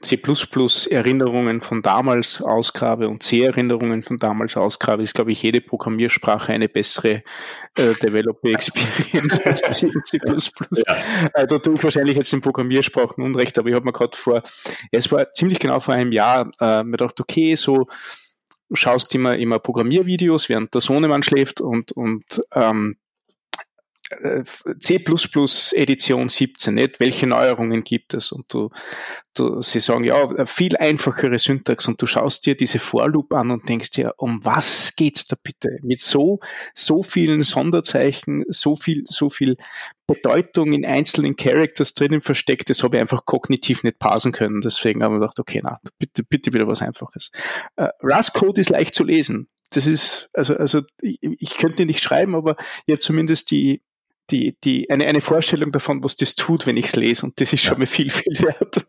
C++-Erinnerungen 0.00 1.60
von 1.60 1.82
damals 1.82 2.42
ausgrabe 2.42 3.08
und 3.08 3.22
C-Erinnerungen 3.22 4.02
von 4.02 4.18
damals 4.18 4.56
ausgrabe, 4.56 5.02
ist, 5.02 5.14
glaube 5.14 5.32
ich, 5.32 5.42
jede 5.42 5.60
Programmiersprache 5.60 6.52
eine 6.52 6.68
bessere 6.68 7.22
äh, 7.76 7.94
Developer-Experience 8.02 9.40
als 9.46 9.62
C. 9.78 9.90
Ja. 10.86 10.96
Äh, 11.34 11.46
da 11.46 11.58
tue 11.58 11.74
ich 11.74 11.84
wahrscheinlich 11.84 12.16
jetzt 12.16 12.32
in 12.32 12.40
Programmiersprachen 12.40 13.22
Unrecht, 13.22 13.58
aber 13.58 13.68
ich 13.68 13.74
habe 13.74 13.84
mir 13.84 13.92
gerade 13.92 14.16
vor, 14.16 14.42
es 14.90 15.12
war 15.12 15.30
ziemlich 15.32 15.58
genau 15.58 15.80
vor 15.80 15.94
einem 15.94 16.12
Jahr, 16.12 16.50
äh, 16.60 16.82
mir 16.82 16.92
gedacht, 16.92 17.20
okay, 17.20 17.54
so 17.54 17.86
schaust 18.72 19.14
immer, 19.14 19.36
immer 19.36 19.58
Programmiervideos, 19.58 20.48
während 20.48 20.74
der 20.74 20.80
Sohnemann 20.80 21.22
schläft 21.22 21.60
und, 21.60 21.92
und 21.92 22.40
ähm, 22.54 22.96
C++ 24.78 25.04
Edition 25.74 26.28
17, 26.28 26.74
nicht? 26.74 26.98
Welche 26.98 27.26
Neuerungen 27.28 27.84
gibt 27.84 28.14
es? 28.14 28.32
Und 28.32 28.52
du, 28.52 28.70
du, 29.34 29.62
sie 29.62 29.78
sagen, 29.78 30.04
ja, 30.04 30.46
viel 30.46 30.76
einfachere 30.76 31.38
Syntax 31.38 31.86
und 31.86 32.02
du 32.02 32.06
schaust 32.06 32.44
dir 32.44 32.56
diese 32.56 32.80
For-Loop 32.80 33.32
an 33.34 33.52
und 33.52 33.68
denkst 33.68 33.92
dir, 33.92 34.14
um 34.16 34.44
was 34.44 34.94
geht's 34.96 35.26
da 35.26 35.36
bitte? 35.42 35.78
Mit 35.82 36.00
so, 36.00 36.40
so 36.74 37.04
vielen 37.04 37.44
Sonderzeichen, 37.44 38.42
so 38.48 38.74
viel, 38.74 39.04
so 39.06 39.30
viel 39.30 39.56
Bedeutung 40.08 40.72
in 40.72 40.84
einzelnen 40.84 41.36
Characters 41.36 41.94
drinnen 41.94 42.20
versteckt, 42.20 42.68
das 42.68 42.82
habe 42.82 42.96
ich 42.96 43.00
einfach 43.00 43.24
kognitiv 43.24 43.84
nicht 43.84 44.00
parsen 44.00 44.32
können. 44.32 44.60
Deswegen 44.60 45.04
habe 45.04 45.14
ich 45.14 45.20
gedacht, 45.20 45.38
okay, 45.38 45.60
na, 45.62 45.78
bitte, 46.00 46.24
bitte 46.24 46.52
wieder 46.52 46.66
was 46.66 46.82
Einfaches. 46.82 47.30
Uh, 47.80 47.86
Rust-Code 48.02 48.60
ist 48.60 48.70
leicht 48.70 48.94
zu 48.96 49.04
lesen 49.04 49.48
das 49.70 49.86
ist, 49.86 50.30
also, 50.32 50.56
also 50.56 50.82
ich, 51.00 51.18
ich 51.22 51.56
könnte 51.56 51.86
nicht 51.86 52.02
schreiben, 52.02 52.34
aber 52.34 52.56
ja 52.86 52.98
zumindest 52.98 53.50
die, 53.50 53.82
die, 54.30 54.56
die, 54.64 54.90
eine, 54.90 55.06
eine 55.06 55.20
Vorstellung 55.20 55.72
davon, 55.72 56.02
was 56.04 56.16
das 56.16 56.34
tut, 56.34 56.66
wenn 56.66 56.76
ich 56.76 56.86
es 56.86 56.96
lese. 56.96 57.26
Und 57.26 57.40
das 57.40 57.52
ist 57.52 57.62
schon 57.62 57.74
ja. 57.74 57.78
mal 57.80 57.86
viel, 57.86 58.10
viel 58.10 58.40
wert. 58.40 58.86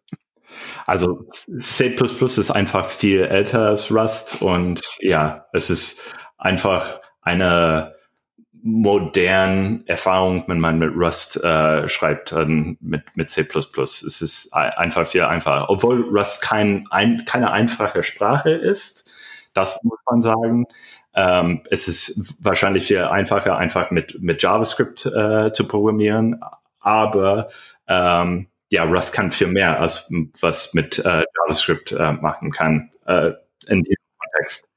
Also 0.86 1.26
C 1.30 1.96
ist 1.96 2.52
einfach 2.52 2.86
viel 2.86 3.22
älter 3.22 3.70
als 3.70 3.92
Rust 3.92 4.42
und 4.42 4.82
ja, 5.00 5.46
es 5.54 5.70
ist 5.70 6.14
einfach 6.38 7.02
eine 7.22 7.96
moderne 8.64 9.84
Erfahrung, 9.88 10.44
wenn 10.48 10.60
man 10.60 10.78
mit 10.78 10.94
Rust 10.96 11.44
äh, 11.44 11.88
schreibt, 11.88 12.32
äh, 12.32 12.46
mit, 12.46 13.04
mit 13.16 13.30
C++. 13.30 13.42
Es 13.42 14.22
ist 14.22 14.54
einfach 14.54 15.08
viel 15.08 15.24
einfacher. 15.24 15.70
Obwohl 15.70 16.02
Rust 16.16 16.42
kein, 16.42 16.86
ein, 16.92 17.26
keine 17.26 17.52
einfache 17.52 18.04
Sprache 18.04 18.52
ist, 18.52 19.10
das 19.54 19.80
muss 19.84 20.00
man 20.10 20.22
sagen. 20.22 20.66
Ähm, 21.14 21.62
es 21.70 21.88
ist 21.88 22.36
wahrscheinlich 22.40 22.86
viel 22.86 23.04
einfacher, 23.04 23.58
einfach 23.58 23.92
mit, 23.92 24.22
mit 24.22 24.42
JavaScript 24.42 25.06
äh, 25.06 25.52
zu 25.52 25.68
programmieren, 25.68 26.42
aber 26.80 27.50
ähm, 27.88 28.48
ja, 28.70 28.84
Rust 28.86 29.14
kann 29.14 29.32
viel 29.32 29.48
mehr, 29.48 29.80
als 29.80 30.10
was 30.40 30.74
mit 30.74 31.00
äh, 31.00 31.24
JavaScript 31.38 31.92
äh, 31.92 32.14
machen 32.14 32.52
kann 32.52 32.90
äh, 33.06 33.32
in 33.68 33.84
diesem 33.84 34.04
Kontext. 34.18 34.68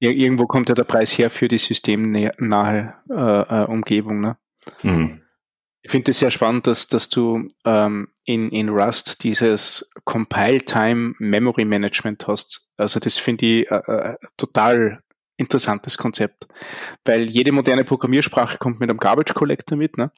Ja, 0.00 0.10
irgendwo 0.10 0.46
kommt 0.46 0.68
ja 0.68 0.74
der 0.74 0.84
Preis 0.84 1.16
her 1.16 1.30
für 1.30 1.48
die 1.48 1.58
systemnahe 1.58 2.94
äh, 3.08 3.14
äh, 3.14 3.64
Umgebung. 3.66 4.20
Ne? 4.20 4.36
Mhm. 4.82 5.22
Ich 5.82 5.90
finde 5.92 6.10
es 6.10 6.18
sehr 6.18 6.32
spannend, 6.32 6.66
dass, 6.66 6.88
dass 6.88 7.08
du 7.08 7.46
ähm, 7.64 8.08
in, 8.24 8.50
in 8.50 8.68
Rust 8.68 9.22
dieses 9.22 9.90
Compile-Time 10.04 11.14
Memory 11.20 11.64
Management 11.64 12.26
hast. 12.26 12.68
Also 12.76 12.98
das 12.98 13.18
finde 13.18 13.46
ich 13.46 13.70
äh, 13.70 13.76
äh 13.86 14.16
total 14.36 15.00
interessantes 15.36 15.98
Konzept, 15.98 16.46
weil 17.04 17.30
jede 17.30 17.52
moderne 17.52 17.84
Programmiersprache 17.84 18.58
kommt 18.58 18.80
mit 18.80 18.88
einem 18.88 18.98
Garbage 18.98 19.34
Collector 19.34 19.76
mit, 19.76 19.96
ne? 19.96 20.10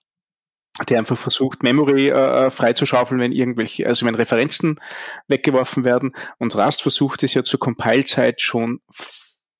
der 0.88 0.98
einfach 0.98 1.18
versucht, 1.18 1.62
Memory 1.62 2.08
äh, 2.08 2.46
äh 2.46 2.50
freizuschaufeln, 2.50 3.20
wenn 3.20 3.32
irgendwelche, 3.32 3.86
also 3.86 4.06
wenn 4.06 4.14
Referenzen 4.14 4.80
weggeworfen 5.26 5.84
werden. 5.84 6.14
Und 6.38 6.54
Rust 6.56 6.82
versucht 6.82 7.22
es 7.22 7.34
ja 7.34 7.42
zur 7.42 7.58
Compile-Zeit 7.58 8.40
schon 8.40 8.80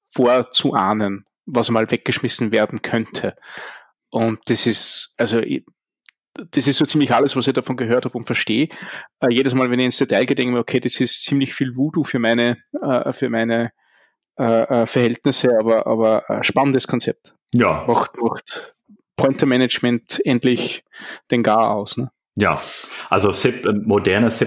vorzuahnen, 0.07 1.27
was 1.45 1.71
mal 1.71 1.91
weggeschmissen 1.91 2.53
werden 2.53 2.83
könnte. 2.83 3.35
Und 4.11 4.39
das 4.47 4.67
ist, 4.67 5.15
also 5.17 5.43
das 6.51 6.69
ist 6.69 6.79
so 6.79 6.87
ziemlich 6.87 7.13
alles, 7.13 7.35
was 7.37 7.47
ich 7.49 7.55
davon 7.55 7.77
gehört 7.77 8.05
habe 8.05 8.17
und 8.17 8.25
verstehe. 8.25 8.69
Äh, 9.21 9.33
jedes 9.33 9.55
Mal, 9.55 9.71
wenn 9.71 9.81
ich 9.81 9.87
ins 9.87 9.99
Detail 9.99 10.25
gehe, 10.25 10.37
denke 10.37 10.51
ich 10.51 10.55
mir, 10.55 10.61
okay, 10.61 10.81
das 10.81 11.01
ist 11.01 11.25
ziemlich 11.25 11.55
viel 11.55 11.77
Voodoo 11.77 12.05
für 12.05 12.19
meine, 12.19 12.59
äh, 12.81 13.13
für 13.13 13.29
meine 13.29 13.73
äh, 14.39 14.83
äh, 14.83 14.87
Verhältnisse, 14.87 15.51
aber, 15.59 15.87
aber 15.87 16.25
spannendes 16.43 16.87
Konzept. 16.87 17.35
Ja. 17.53 17.85
Macht, 17.87 18.13
macht 18.21 18.75
Pointer 19.17 19.47
Management 19.47 20.21
endlich 20.25 20.85
den 21.31 21.43
Gar 21.43 21.71
aus. 21.71 21.97
Ne? 21.97 22.11
Ja, 22.37 22.63
also 23.11 23.33
C, 23.33 23.53
moderne 23.85 24.31
C++ 24.31 24.47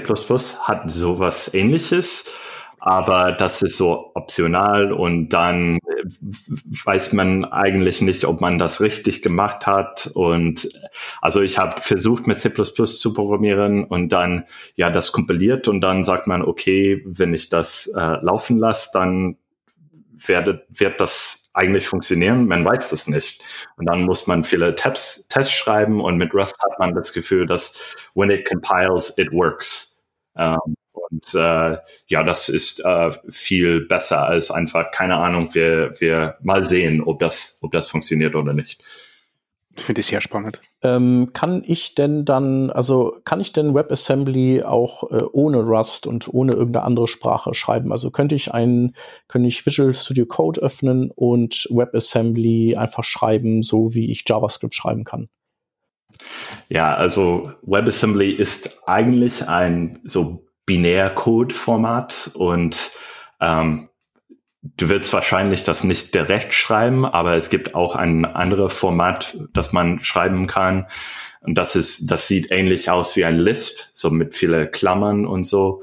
hat 0.62 0.89
sowas 0.89 1.54
ähnliches, 1.54 2.34
aber 2.80 3.34
das 3.34 3.62
ist 3.62 3.75
so 3.75 4.12
optional 4.15 4.93
und 4.93 5.30
dann 5.30 5.77
weiß 6.86 7.12
man 7.13 7.43
eigentlich 7.43 8.01
nicht, 8.01 8.23
ob 8.23 8.39
man 8.39 8.58
das 8.58 8.80
richtig 8.80 9.21
gemacht 9.21 9.67
hat. 9.67 10.10
Und 10.13 10.69
also 11.21 11.41
ich 11.41 11.60
habe 11.60 11.82
versucht 11.82 12.27
mit 12.27 12.39
C++ 12.39 12.49
zu 12.51 13.13
programmieren 13.13 13.84
und 13.84 14.10
dann 14.10 14.45
ja 14.75 14.89
das 14.89 15.12
kompiliert 15.12 15.67
und 15.67 15.82
dann 15.82 16.06
sagt 16.06 16.27
man, 16.27 16.41
okay, 16.41 17.04
wenn 17.06 17.34
ich 17.34 17.49
das 17.49 17.88
äh, 17.88 18.23
laufen 18.23 18.58
lasse, 18.58 18.91
dann 18.93 19.36
werde, 20.27 20.65
wird 20.69 20.99
das 20.99 21.49
eigentlich 21.53 21.88
funktionieren? 21.88 22.47
Man 22.47 22.65
weiß 22.65 22.89
das 22.89 23.07
nicht. 23.07 23.43
Und 23.77 23.86
dann 23.86 24.03
muss 24.03 24.27
man 24.27 24.43
viele 24.43 24.75
Tabs, 24.75 25.27
Tests 25.27 25.53
schreiben 25.53 26.01
und 26.01 26.17
mit 26.17 26.34
Rust 26.34 26.57
hat 26.63 26.79
man 26.79 26.93
das 26.95 27.13
Gefühl, 27.13 27.45
dass 27.45 27.95
when 28.15 28.31
it 28.31 28.47
compiles, 28.47 29.17
it 29.17 29.31
works. 29.31 30.05
Ähm, 30.38 30.75
und 30.93 31.34
äh, 31.36 31.77
ja, 32.07 32.23
das 32.23 32.47
ist 32.47 32.84
äh, 32.86 33.12
viel 33.29 33.81
besser 33.81 34.25
als 34.25 34.49
einfach, 34.49 34.91
keine 34.91 35.17
Ahnung, 35.17 35.53
wir, 35.53 35.99
wir 35.99 36.38
mal 36.41 36.63
sehen, 36.63 37.01
ob 37.03 37.19
das, 37.19 37.60
ob 37.62 37.71
das 37.73 37.89
funktioniert 37.89 38.36
oder 38.36 38.53
nicht. 38.53 38.81
Ich 39.77 39.84
finde 39.86 40.01
es 40.01 40.07
sehr 40.07 40.19
spannend. 40.19 40.62
Ähm, 40.84 41.31
kann 41.34 41.63
ich 41.65 41.95
denn 41.95 42.25
dann, 42.25 42.69
also 42.71 43.17
kann 43.23 43.39
ich 43.39 43.53
denn 43.53 43.73
WebAssembly 43.73 44.63
auch 44.63 45.10
äh, 45.12 45.23
ohne 45.31 45.60
Rust 45.60 46.07
und 46.07 46.34
ohne 46.34 46.53
irgendeine 46.53 46.86
andere 46.86 47.07
Sprache 47.07 47.53
schreiben? 47.53 47.91
Also 47.91 48.12
könnte 48.12 48.36
ich 48.36 48.53
einen, 48.53 48.95
könnte 49.29 49.47
ich 49.47 49.65
Visual 49.65 49.93
Studio 49.93 50.25
Code 50.25 50.60
öffnen 50.62 51.10
und 51.10 51.67
WebAssembly 51.69 52.75
einfach 52.75 53.05
schreiben, 53.05 53.63
so 53.63 53.93
wie 53.93 54.12
ich 54.12 54.23
JavaScript 54.27 54.75
schreiben 54.75 55.05
kann? 55.05 55.29
Ja, 56.67 56.93
also 56.95 57.53
WebAssembly 57.62 58.31
ist 58.31 58.88
eigentlich 58.88 59.47
ein 59.47 59.99
so 60.03 60.45
Binärcode-Format 60.65 62.31
und 62.34 62.91
ähm, 63.39 63.89
Du 64.63 64.89
willst 64.89 65.12
wahrscheinlich 65.12 65.63
das 65.63 65.84
nicht 65.84 66.13
direkt 66.13 66.54
schreiben, 66.54 67.06
aber 67.06 67.36
es 67.36 67.50
gibt 67.50 67.74
auch 67.74 67.95
ein 67.95 68.26
anderes 68.26 68.74
Format, 68.74 69.36
das 69.54 69.74
man 69.74 70.02
schreiben 70.02 70.45
kann. 70.45 70.86
Und 71.41 71.56
das 71.56 71.76
ist, 71.76 72.12
das 72.12 72.28
sieht 72.28 72.52
ähnlich 72.52 72.89
aus 72.91 73.15
wie 73.15 73.26
ein 73.26 73.39
Lisp, 73.39 73.80
so 73.93 74.12
mit 74.12 74.36
viele 74.36 74.67
Klammern 74.69 75.26
und 75.26 75.43
so. 75.43 75.82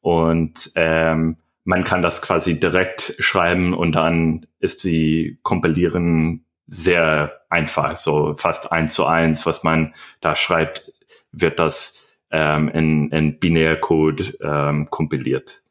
Und 0.00 0.70
ähm, 0.76 1.38
man 1.64 1.82
kann 1.82 2.02
das 2.02 2.22
quasi 2.22 2.60
direkt 2.60 3.16
schreiben 3.18 3.74
und 3.74 3.92
dann 3.92 4.46
ist 4.60 4.84
die 4.84 5.38
Kompilieren 5.42 6.44
sehr 6.66 7.40
einfach, 7.48 7.96
so 7.96 8.34
fast 8.36 8.70
eins 8.70 8.94
zu 8.94 9.06
eins, 9.06 9.44
was 9.46 9.64
man 9.64 9.94
da 10.20 10.36
schreibt, 10.36 10.92
wird 11.32 11.58
das 11.58 12.18
ähm, 12.30 12.68
in, 12.68 13.10
in 13.10 13.38
Binärcode 13.38 14.38
ähm, 14.40 14.88
kompiliert. 14.90 15.62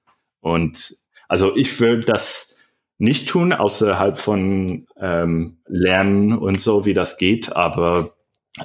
Und 0.42 1.03
also 1.34 1.56
ich 1.56 1.80
würde 1.80 2.02
das 2.02 2.60
nicht 3.00 3.28
tun, 3.28 3.54
außerhalb 3.54 4.19
von 4.19 4.86
ähm, 5.00 5.58
Lernen 5.65 6.38
und 6.38 6.62
so, 6.62 6.86
wie 6.86 6.93
das 6.93 7.17
geht, 7.17 7.56
aber 7.56 8.13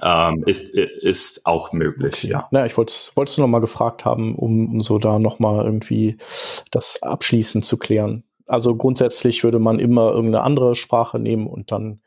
ähm, 0.02 0.44
ist, 0.44 0.74
ist 0.74 1.46
auch 1.46 1.72
möglich, 1.72 2.16
okay. 2.18 2.28
ja. 2.28 2.46
Naja, 2.50 2.66
ich 2.66 2.76
wollte 2.76 2.92
es 2.92 3.38
noch 3.38 3.46
mal 3.46 3.60
gefragt 3.60 4.04
haben, 4.04 4.34
um, 4.34 4.74
um 4.74 4.80
so 4.82 4.98
da 4.98 5.18
noch 5.18 5.38
mal 5.38 5.64
irgendwie 5.64 6.18
das 6.70 7.02
abschließend 7.02 7.64
zu 7.64 7.78
klären. 7.78 8.22
Also 8.44 8.76
grundsätzlich 8.76 9.44
würde 9.44 9.60
man 9.60 9.78
immer 9.78 10.12
irgendeine 10.12 10.44
andere 10.44 10.74
Sprache 10.74 11.18
nehmen 11.18 11.46
und 11.46 11.72
dann 11.72 12.02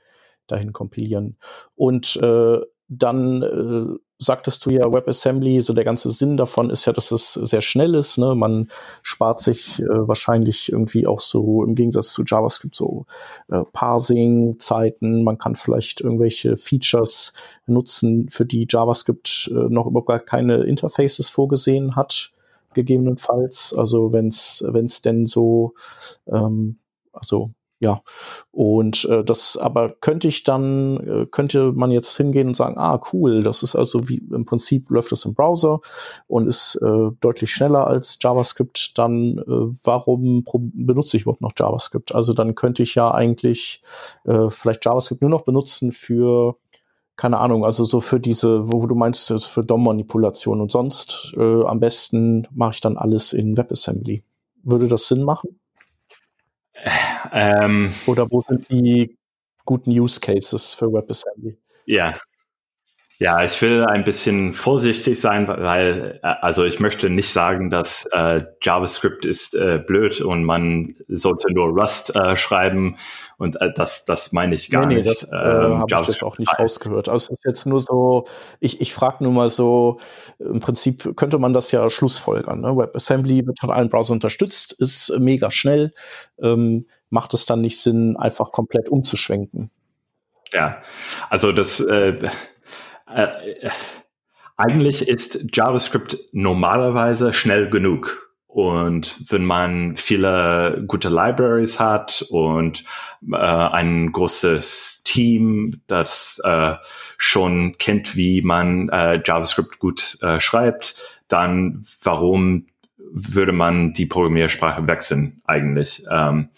dahin 0.45 0.73
kompilieren. 0.73 1.39
Und 1.73 2.17
äh, 2.17 2.59
dann 2.87 3.41
äh, 3.41 3.97
sagtest 4.23 4.65
du 4.65 4.69
ja 4.69 4.91
WebAssembly, 4.91 5.61
so 5.61 5.73
der 5.73 5.83
ganze 5.83 6.11
Sinn 6.11 6.37
davon 6.37 6.69
ist 6.69 6.85
ja, 6.85 6.93
dass 6.93 7.11
es 7.11 7.33
sehr 7.33 7.61
schnell 7.61 7.95
ist. 7.95 8.17
Ne? 8.17 8.35
Man 8.35 8.69
spart 9.01 9.41
sich 9.41 9.81
äh, 9.81 9.85
wahrscheinlich 10.07 10.71
irgendwie 10.71 11.07
auch 11.07 11.19
so 11.19 11.63
im 11.63 11.75
Gegensatz 11.75 12.13
zu 12.13 12.23
JavaScript 12.25 12.75
so 12.75 13.05
äh, 13.49 13.63
Parsing-Zeiten. 13.73 15.23
Man 15.23 15.37
kann 15.37 15.55
vielleicht 15.55 16.01
irgendwelche 16.01 16.55
Features 16.55 17.33
nutzen, 17.65 18.29
für 18.29 18.45
die 18.45 18.67
JavaScript 18.69 19.49
äh, 19.51 19.69
noch 19.69 19.87
überhaupt 19.87 20.07
gar 20.07 20.19
keine 20.19 20.63
Interfaces 20.63 21.29
vorgesehen 21.29 21.95
hat, 21.95 22.31
gegebenenfalls. 22.73 23.73
Also 23.75 24.13
wenn 24.13 24.27
es 24.27 25.01
denn 25.01 25.25
so 25.25 25.73
ähm, 26.27 26.77
also 27.13 27.51
ja, 27.81 28.03
und 28.51 29.05
äh, 29.05 29.23
das 29.23 29.57
aber 29.57 29.89
könnte 29.89 30.27
ich 30.27 30.43
dann, 30.43 30.97
äh, 30.97 31.25
könnte 31.25 31.71
man 31.71 31.89
jetzt 31.89 32.15
hingehen 32.15 32.49
und 32.49 32.55
sagen, 32.55 32.77
ah, 32.77 33.01
cool, 33.11 33.41
das 33.41 33.63
ist 33.63 33.75
also 33.75 34.07
wie 34.07 34.21
im 34.31 34.45
Prinzip 34.45 34.91
läuft 34.91 35.11
das 35.11 35.25
im 35.25 35.33
Browser 35.33 35.79
und 36.27 36.47
ist 36.47 36.75
äh, 36.75 37.09
deutlich 37.19 37.51
schneller 37.51 37.87
als 37.87 38.19
JavaScript, 38.21 38.99
dann 38.99 39.39
äh, 39.39 39.75
warum 39.83 40.43
benutze 40.45 41.17
ich 41.17 41.23
überhaupt 41.23 41.41
noch 41.41 41.53
JavaScript? 41.57 42.13
Also 42.13 42.35
dann 42.35 42.53
könnte 42.53 42.83
ich 42.83 42.93
ja 42.93 43.09
eigentlich 43.09 43.81
äh, 44.25 44.51
vielleicht 44.51 44.85
JavaScript 44.85 45.23
nur 45.23 45.31
noch 45.31 45.41
benutzen 45.41 45.91
für 45.91 46.57
keine 47.17 47.39
Ahnung, 47.39 47.65
also 47.65 47.83
so 47.83 47.99
für 47.99 48.19
diese, 48.19 48.71
wo, 48.71 48.85
du 48.85 48.95
meinst, 48.95 49.31
für 49.47 49.63
DOM-Manipulation 49.63 50.61
und 50.61 50.71
sonst 50.71 51.33
äh, 51.35 51.63
am 51.63 51.79
besten 51.79 52.47
mache 52.51 52.71
ich 52.75 52.81
dann 52.81 52.97
alles 52.97 53.33
in 53.33 53.57
WebAssembly. 53.57 54.23
Würde 54.63 54.87
das 54.87 55.07
Sinn 55.07 55.23
machen? 55.23 55.60
Ähm, 57.31 57.93
Oder 58.07 58.29
wo 58.29 58.41
sind 58.41 58.69
die 58.69 59.15
guten 59.65 59.91
Use 59.91 60.19
Cases 60.19 60.73
für 60.73 60.91
WebAssembly? 60.91 61.57
Ja, 61.85 62.17
ja, 63.21 63.43
ich 63.43 63.61
will 63.61 63.85
ein 63.85 64.03
bisschen 64.03 64.51
vorsichtig 64.51 65.21
sein, 65.21 65.47
weil 65.47 66.19
äh, 66.23 66.27
also 66.41 66.65
ich 66.65 66.79
möchte 66.79 67.07
nicht 67.07 67.31
sagen, 67.31 67.69
dass 67.69 68.05
äh, 68.11 68.45
JavaScript 68.63 69.25
ist 69.25 69.53
äh, 69.53 69.77
blöd 69.77 70.21
und 70.21 70.43
man 70.43 70.95
sollte 71.07 71.53
nur 71.53 71.67
Rust 71.67 72.15
äh, 72.15 72.35
schreiben 72.35 72.97
und 73.37 73.61
äh, 73.61 73.71
das 73.75 74.05
das 74.05 74.31
meine 74.31 74.55
ich 74.55 74.71
gar 74.71 74.87
nee, 74.87 74.95
nee, 74.95 75.01
nicht. 75.01 75.07
Das 75.07 75.31
äh, 75.31 75.35
ähm, 75.35 75.81
habe 75.81 76.01
ich 76.01 76.07
jetzt 76.07 76.23
auch 76.23 76.39
nicht 76.39 76.57
rausgehört. 76.57 77.09
Also 77.09 77.31
es 77.31 77.37
ist 77.37 77.45
jetzt 77.45 77.67
nur 77.67 77.79
so, 77.79 78.25
ich, 78.59 78.81
ich 78.81 78.91
frage 78.91 79.23
nur 79.23 79.33
mal 79.33 79.51
so, 79.51 79.99
im 80.39 80.59
Prinzip 80.59 81.15
könnte 81.15 81.37
man 81.37 81.53
das 81.53 81.71
ja 81.71 81.87
schlussfolgern. 81.91 82.61
Ne? 82.61 82.75
WebAssembly 82.75 83.45
wird 83.45 83.59
von 83.59 83.69
allen 83.69 83.89
Browsern 83.89 84.15
unterstützt, 84.15 84.73
ist 84.79 85.13
mega 85.19 85.51
schnell, 85.51 85.93
ähm, 86.41 86.87
macht 87.11 87.35
es 87.35 87.45
dann 87.45 87.61
nicht 87.61 87.79
Sinn, 87.79 88.17
einfach 88.17 88.51
komplett 88.51 88.89
umzuschwenken. 88.89 89.69
Ja, 90.53 90.81
also 91.29 91.51
das 91.51 91.79
äh, 91.81 92.17
äh, 93.15 93.69
eigentlich 94.57 95.07
ist 95.07 95.55
JavaScript 95.55 96.17
normalerweise 96.31 97.33
schnell 97.33 97.69
genug. 97.69 98.31
Und 98.47 99.31
wenn 99.31 99.45
man 99.45 99.95
viele 99.95 100.83
gute 100.85 101.07
Libraries 101.07 101.79
hat 101.79 102.25
und 102.29 102.83
äh, 103.31 103.37
ein 103.37 104.11
großes 104.11 105.03
Team, 105.05 105.81
das 105.87 106.41
äh, 106.43 106.75
schon 107.17 107.77
kennt, 107.77 108.17
wie 108.17 108.41
man 108.41 108.89
äh, 108.89 109.21
JavaScript 109.25 109.79
gut 109.79 110.17
äh, 110.21 110.41
schreibt, 110.41 111.21
dann 111.29 111.85
warum 112.03 112.67
würde 112.97 113.53
man 113.53 113.93
die 113.93 114.05
Programmiersprache 114.05 114.85
wechseln 114.85 115.41
eigentlich? 115.45 116.03
Ähm, 116.11 116.49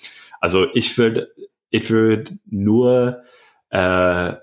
also 0.42 0.68
ich 0.74 0.98
würde 0.98 1.32
ich 1.70 1.90
würde 1.90 2.38
nur 2.46 3.24
äh, 3.70 4.34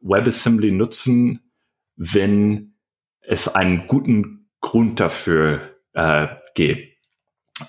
WebAssembly 0.00 0.72
nutzen, 0.72 1.52
wenn 1.96 2.74
es 3.20 3.48
einen 3.54 3.86
guten 3.86 4.50
Grund 4.60 5.00
dafür 5.00 5.60
äh, 5.92 6.28
gibt. 6.54 6.98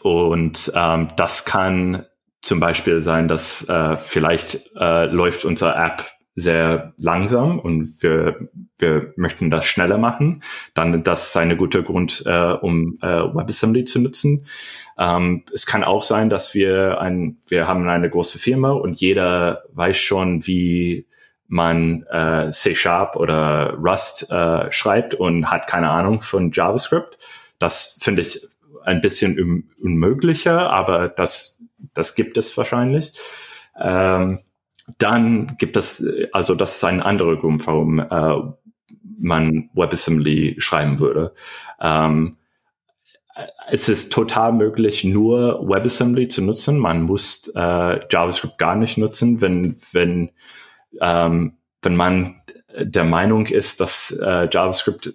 Und 0.01 0.71
ähm, 0.75 1.09
das 1.17 1.45
kann 1.45 2.05
zum 2.41 2.59
Beispiel 2.59 3.01
sein, 3.01 3.27
dass 3.27 3.67
äh, 3.69 3.97
vielleicht 3.97 4.71
äh, 4.75 5.05
läuft 5.05 5.45
unsere 5.45 5.75
App 5.75 6.03
sehr 6.35 6.93
langsam 6.97 7.59
und 7.59 8.01
wir, 8.01 8.49
wir 8.79 9.13
möchten 9.17 9.51
das 9.51 9.65
schneller 9.65 9.99
machen, 9.99 10.41
dann 10.73 11.03
das 11.03 11.27
ist 11.27 11.37
ein 11.37 11.55
guter 11.57 11.83
Grund, 11.83 12.23
äh, 12.25 12.53
um 12.53 12.97
äh, 13.01 13.05
WebAssembly 13.05 13.85
zu 13.85 13.99
nutzen. 13.99 14.47
Ähm, 14.97 15.43
es 15.53 15.65
kann 15.65 15.83
auch 15.83 16.03
sein, 16.03 16.29
dass 16.29 16.55
wir 16.55 16.99
ein, 16.99 17.37
wir 17.47 17.67
haben 17.67 17.87
eine 17.87 18.09
große 18.09 18.39
Firma 18.39 18.71
und 18.71 18.99
jeder 18.99 19.63
weiß 19.73 19.97
schon, 19.97 20.47
wie 20.47 21.07
man 21.53 22.01
äh, 22.09 22.49
C 22.51 22.73
Sharp 22.73 23.15
oder 23.15 23.75
Rust 23.75 24.31
äh, 24.31 24.71
schreibt 24.71 25.13
und 25.13 25.51
hat 25.51 25.67
keine 25.67 25.89
Ahnung 25.89 26.23
von 26.23 26.51
JavaScript. 26.51 27.19
Das 27.59 27.99
finde 28.01 28.23
ich 28.23 28.41
ein 28.83 29.01
bisschen 29.01 29.39
un 29.39 29.69
unmöglicher, 29.79 30.71
aber 30.71 31.09
das, 31.09 31.63
das 31.93 32.15
gibt 32.15 32.39
es 32.39 32.57
wahrscheinlich. 32.57 33.13
Ähm, 33.79 34.39
dann 34.97 35.55
gibt 35.59 35.77
es, 35.77 36.03
also 36.31 36.55
das 36.55 36.77
ist 36.77 36.83
ein 36.85 37.03
anderer 37.03 37.37
Grund, 37.37 37.65
warum 37.67 37.99
äh, 37.99 38.35
man 39.19 39.69
WebAssembly 39.75 40.55
schreiben 40.57 40.99
würde. 40.99 41.35
Ähm, 41.79 42.37
es 43.69 43.89
ist 43.89 44.11
total 44.11 44.53
möglich, 44.53 45.03
nur 45.03 45.69
WebAssembly 45.69 46.29
zu 46.29 46.41
nutzen. 46.41 46.79
Man 46.79 47.03
muss 47.03 47.47
äh, 47.55 47.99
JavaScript 48.09 48.57
gar 48.57 48.75
nicht 48.75 48.97
nutzen, 48.97 49.39
wenn, 49.39 49.77
wenn 49.91 50.31
ähm, 51.01 51.57
wenn 51.81 51.95
man 51.95 52.41
der 52.77 53.03
Meinung 53.03 53.45
ist, 53.47 53.79
dass 53.79 54.11
äh, 54.11 54.47
JavaScript 54.51 55.11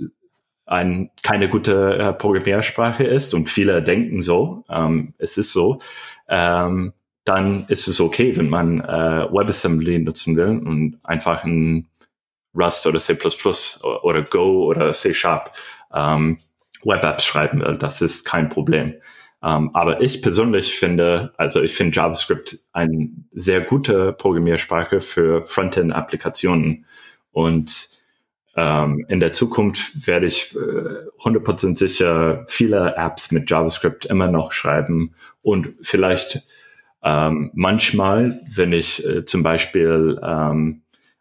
ein, 0.66 1.10
keine 1.22 1.48
gute 1.48 1.98
äh, 1.98 2.12
Programmiersprache 2.12 3.04
ist 3.04 3.34
und 3.34 3.48
viele 3.48 3.82
denken 3.82 4.20
so, 4.22 4.64
ähm, 4.68 5.14
es 5.18 5.38
ist 5.38 5.52
so, 5.52 5.78
ähm, 6.28 6.92
dann 7.24 7.66
ist 7.68 7.88
es 7.88 8.00
okay, 8.00 8.36
wenn 8.36 8.48
man 8.48 8.80
äh, 8.80 9.26
WebAssembly 9.30 9.98
nutzen 9.98 10.36
will 10.36 10.46
und 10.48 10.98
einfach 11.02 11.44
ein 11.44 11.88
Rust 12.54 12.86
oder 12.86 12.98
C++ 12.98 13.16
oder 14.02 14.22
Go 14.22 14.64
oder 14.64 14.92
C 14.92 15.12
Sharp 15.14 15.52
ähm, 15.92 16.38
Web 16.84 17.04
Apps 17.04 17.24
schreiben 17.24 17.60
will. 17.60 17.76
Das 17.76 18.00
ist 18.00 18.24
kein 18.24 18.48
Problem. 18.48 18.94
Um, 19.40 19.48
ähm, 19.48 19.70
aber 19.74 20.00
ich 20.00 20.20
persönlich 20.20 20.74
finde, 20.74 21.32
also 21.36 21.62
ich 21.62 21.72
finde 21.74 21.94
JavaScript 21.94 22.58
eine 22.72 23.10
sehr 23.32 23.60
gute 23.60 24.12
Programmiersprache 24.12 25.00
für 25.00 25.44
Frontend-Applikationen. 25.44 26.86
Und 27.30 27.98
ähm, 28.56 29.06
in 29.08 29.20
der 29.20 29.32
Zukunft 29.32 30.08
werde 30.08 30.26
ich 30.26 30.56
äh, 30.56 31.22
100% 31.22 31.76
sicher 31.76 32.44
viele 32.48 32.96
Apps 32.96 33.30
mit 33.30 33.48
JavaScript 33.48 34.06
immer 34.06 34.26
noch 34.26 34.50
schreiben 34.50 35.14
und 35.42 35.74
vielleicht 35.82 36.42
ähm, 37.04 37.52
manchmal, 37.54 38.40
wenn 38.56 38.72
ich 38.72 39.06
äh, 39.06 39.24
zum 39.24 39.44
Beispiel 39.44 40.18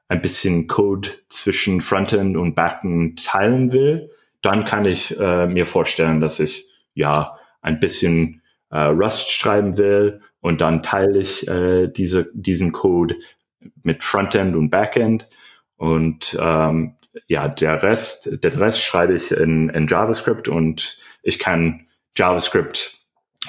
ein 0.09 0.21
bisschen 0.21 0.67
Code 0.67 1.09
zwischen 1.29 1.81
Frontend 1.81 2.37
und 2.37 2.55
Backend 2.55 3.23
teilen 3.23 3.71
will, 3.73 4.09
dann 4.41 4.65
kann 4.65 4.85
ich 4.85 5.19
äh, 5.19 5.47
mir 5.47 5.65
vorstellen, 5.65 6.21
dass 6.21 6.39
ich 6.39 6.67
ja 6.93 7.36
ein 7.67 7.79
bisschen 7.79 8.41
äh, 8.69 8.79
Rust 8.79 9.31
schreiben 9.31 9.77
will 9.77 10.21
und 10.39 10.61
dann 10.61 10.81
teile 10.83 11.19
ich 11.19 11.47
äh, 11.47 11.87
diese, 11.87 12.29
diesen 12.33 12.71
Code 12.71 13.15
mit 13.83 14.03
Frontend 14.03 14.55
und 14.55 14.69
Backend 14.69 15.27
und 15.75 16.37
ähm, 16.39 16.95
ja, 17.27 17.47
der 17.47 17.83
Rest, 17.83 18.43
der 18.43 18.59
Rest 18.59 18.81
schreibe 18.81 19.15
ich 19.15 19.31
in, 19.31 19.69
in 19.69 19.87
JavaScript 19.87 20.47
und 20.47 20.97
ich 21.23 21.39
kann 21.39 21.87
JavaScript 22.15 22.93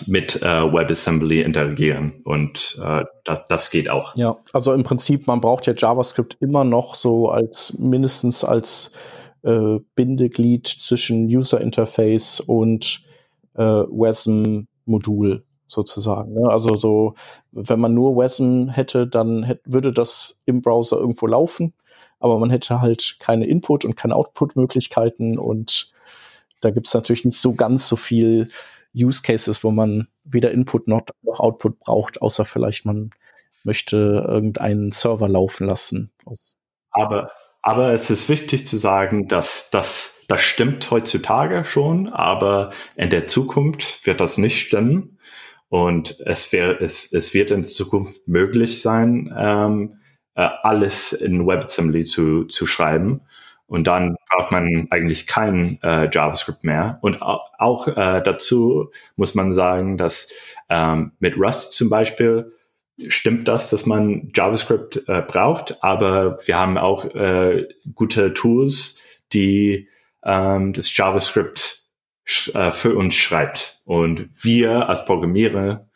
mit 0.07 0.43
äh, 0.43 0.73
WebAssembly 0.73 1.43
interagieren 1.43 2.21
und 2.25 2.81
äh, 2.85 3.05
das, 3.25 3.45
das 3.47 3.71
geht 3.71 3.91
auch. 3.91 4.17
Ja, 4.17 4.39
also 4.53 4.73
im 4.73 4.83
Prinzip, 4.83 5.27
man 5.27 5.41
braucht 5.41 5.67
ja 5.67 5.75
JavaScript 5.77 6.37
immer 6.41 6.65
noch 6.65 6.95
so 6.95 7.29
als 7.31 7.79
mindestens 7.79 8.45
als 8.45 8.93
äh, 9.43 9.79
Bindeglied 9.95 10.67
zwischen 10.67 11.27
User 11.27 11.61
Interface 11.61 12.41
und 12.41 13.08
äh, 13.59 13.63
WASM-Modul 13.63 15.45
sozusagen. 15.67 16.33
Ne? 16.33 16.49
Also 16.49 16.75
so, 16.75 17.15
wenn 17.53 17.81
man 17.81 17.93
nur 17.93 18.17
WASM 18.17 18.69
hätte, 18.69 19.07
dann 19.07 19.43
hätte, 19.43 19.61
würde 19.67 19.93
das 19.93 20.41
im 20.47 20.63
Browser 20.63 20.97
irgendwo 20.99 21.27
laufen, 21.27 21.75
aber 22.21 22.39
man 22.39 22.51
hätte 22.51 22.81
halt 22.81 23.17
keine 23.21 23.47
Input- 23.47 23.85
und 23.85 23.97
keine 23.97 24.17
Output-Möglichkeiten 24.17 25.39
und 25.39 25.93
da 26.61 26.71
gibt 26.71 26.87
es 26.87 26.95
natürlich 26.95 27.25
nicht 27.25 27.39
so 27.39 27.55
ganz 27.55 27.87
so 27.87 27.97
viel 27.97 28.49
Use 28.97 29.23
Cases, 29.23 29.63
wo 29.63 29.71
man 29.71 30.09
weder 30.25 30.51
Input 30.51 30.89
noch, 30.89 31.03
noch 31.23 31.41
Output 31.41 31.79
braucht, 31.81 32.23
außer 32.23 32.45
vielleicht 32.45 32.85
man 32.85 33.11
möchte 33.65 34.25
irgendeinen 34.27 34.93
Server 34.93 35.29
laufen 35.29 35.67
lassen. 35.67 36.11
Aber, 36.91 37.31
aber 37.63 37.93
es 37.93 38.11
ist 38.11 38.29
wichtig 38.29 38.67
zu 38.67 38.77
sagen, 38.77 39.29
dass 39.29 39.71
das, 39.71 40.25
das 40.29 40.41
stimmt 40.41 40.91
heutzutage 40.91 41.65
schon, 41.65 42.09
aber 42.09 42.71
in 42.97 43.11
der 43.11 43.27
Zukunft 43.27 44.07
wird 44.07 44.21
das 44.21 44.39
nicht 44.39 44.61
stimmen. 44.61 45.19
Und 45.69 46.19
es, 46.21 46.51
wär, 46.53 46.81
es, 46.81 47.13
es 47.13 47.35
wird 47.35 47.51
in 47.51 47.65
Zukunft 47.65 48.27
möglich 48.27 48.81
sein, 48.81 49.35
ähm, 49.37 49.99
äh, 50.35 50.49
alles 50.63 51.13
in 51.13 51.47
WebAssembly 51.47 52.05
zu, 52.05 52.45
zu 52.45 52.65
schreiben. 52.65 53.21
Und 53.67 53.87
dann 53.87 54.17
braucht 54.31 54.51
man 54.51 54.87
eigentlich 54.91 55.27
kein 55.27 55.79
äh, 55.83 56.09
JavaScript 56.11 56.65
mehr. 56.65 56.99
Und 57.03 57.21
auch, 57.21 57.87
äh, 57.89 58.23
dazu 58.23 58.91
muss 59.17 59.35
man 59.35 59.53
sagen, 59.53 59.99
dass 59.99 60.33
ähm, 60.71 61.13
mit 61.19 61.37
Rust 61.37 61.75
zum 61.75 61.91
Beispiel 61.91 62.55
stimmt 63.09 63.47
das, 63.49 63.71
dass 63.71 63.87
man 63.87 64.31
JavaScript 64.35 65.09
äh, 65.09 65.23
braucht, 65.23 65.83
aber 65.83 66.39
wir 66.47 66.59
haben 66.59 66.79
auch 66.79 67.05
äh, 67.05 67.69
gute 67.95 68.35
Tools, 68.35 69.01
die 69.33 69.89
ähm, 70.25 70.73
das 70.73 70.95
JavaScript 70.97 71.85
äh, 72.55 72.73
für 72.73 72.97
uns 72.97 73.15
schreibt. 73.15 73.81
Und 73.85 74.29
wir 74.35 74.89
als 74.89 75.05
Programmierer 75.05 75.89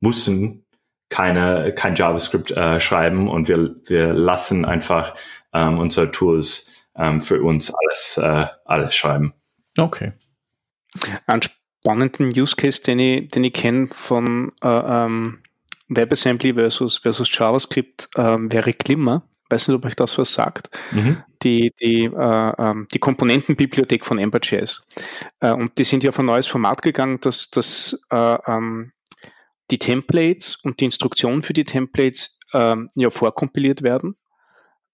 müssen 0.00 0.64
keine, 1.08 1.74
kein 1.74 1.94
JavaScript 1.94 2.50
äh, 2.50 2.80
schreiben 2.80 3.28
und 3.28 3.48
wir, 3.48 3.76
wir 3.86 4.12
lassen 4.12 4.64
einfach 4.64 5.14
ähm, 5.54 5.78
unsere 5.78 6.10
Tools 6.10 6.74
ähm, 6.96 7.20
für 7.20 7.42
uns 7.42 7.72
alles, 7.72 8.18
äh, 8.18 8.46
alles 8.64 8.94
schreiben. 8.94 9.32
Okay. 9.78 10.12
Einen 11.26 11.42
spannenden 11.42 12.28
Use 12.28 12.56
Case, 12.56 12.82
den 12.82 12.98
ich, 12.98 13.30
den 13.30 13.44
ich 13.44 13.54
kenne 13.54 13.88
von 13.88 14.52
äh, 14.62 14.68
ähm, 14.68 15.42
WebAssembly 15.88 16.54
versus, 16.54 16.98
versus 16.98 17.28
JavaScript 17.32 18.08
ähm, 18.16 18.52
wäre 18.52 18.72
Glimmer. 18.72 19.22
Weiß 19.50 19.68
nicht, 19.68 19.76
ob 19.76 19.84
euch 19.86 19.96
das 19.96 20.18
was 20.18 20.34
sagt. 20.34 20.70
Mhm. 20.92 21.22
Die, 21.42 21.72
die, 21.80 22.04
äh, 22.04 22.52
ähm, 22.58 22.86
die 22.92 22.98
Komponentenbibliothek 22.98 24.04
von 24.04 24.18
Ember.js. 24.18 24.86
Äh, 25.40 25.52
und 25.52 25.78
die 25.78 25.84
sind 25.84 26.02
ja 26.02 26.10
auf 26.10 26.18
ein 26.18 26.26
neues 26.26 26.46
Format 26.46 26.82
gegangen, 26.82 27.18
dass, 27.20 27.50
dass 27.50 28.04
äh, 28.10 28.38
ähm, 28.46 28.92
die 29.70 29.78
Templates 29.78 30.56
und 30.56 30.80
die 30.80 30.86
Instruktionen 30.86 31.42
für 31.42 31.54
die 31.54 31.64
Templates 31.64 32.38
ähm, 32.52 32.88
ja 32.94 33.10
vorkompiliert 33.10 33.82
werden 33.82 34.16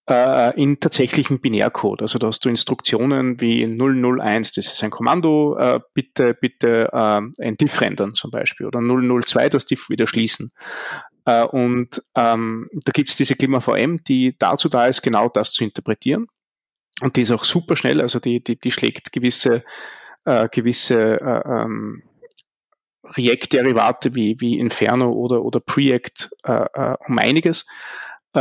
äh, 0.08 0.60
in 0.60 0.80
tatsächlichen 0.80 1.40
Binärcode. 1.40 2.02
Also 2.02 2.18
da 2.18 2.26
hast 2.28 2.44
du 2.44 2.48
Instruktionen 2.48 3.40
wie 3.40 3.64
001, 3.66 4.52
das 4.52 4.66
ist 4.66 4.82
ein 4.84 4.90
Kommando, 4.90 5.56
äh, 5.58 5.80
bitte, 5.94 6.34
bitte 6.34 6.90
äh, 6.92 7.20
ein 7.42 7.56
Diff 7.56 7.80
rendern 7.80 8.14
zum 8.14 8.30
Beispiel 8.30 8.66
oder 8.66 8.80
002, 8.80 9.48
das 9.48 9.66
Diff 9.66 9.88
wieder 9.88 10.06
schließen. 10.06 10.52
Äh, 11.24 11.44
und 11.44 12.02
ähm, 12.16 12.68
da 12.72 12.92
gibt 12.92 13.10
es 13.10 13.16
diese 13.16 13.34
KlimaVM, 13.34 14.04
die 14.04 14.36
dazu 14.38 14.68
da 14.68 14.86
ist, 14.86 15.02
genau 15.02 15.28
das 15.28 15.52
zu 15.52 15.64
interpretieren. 15.64 16.26
Und 17.00 17.16
die 17.16 17.22
ist 17.22 17.32
auch 17.32 17.44
super 17.44 17.74
schnell, 17.74 18.00
also 18.00 18.20
die, 18.20 18.42
die, 18.42 18.58
die 18.58 18.70
schlägt 18.70 19.12
gewisse, 19.12 19.64
äh, 20.24 20.48
gewisse 20.48 21.20
äh, 21.20 21.42
ähm, 21.44 22.02
React-Derivate 23.16 24.14
wie, 24.14 24.40
wie 24.40 24.58
Inferno 24.58 25.10
oder, 25.12 25.42
oder 25.42 25.60
Preact 25.60 26.30
äh, 26.44 26.66
äh, 26.72 26.96
um 27.06 27.18
einiges 27.18 27.66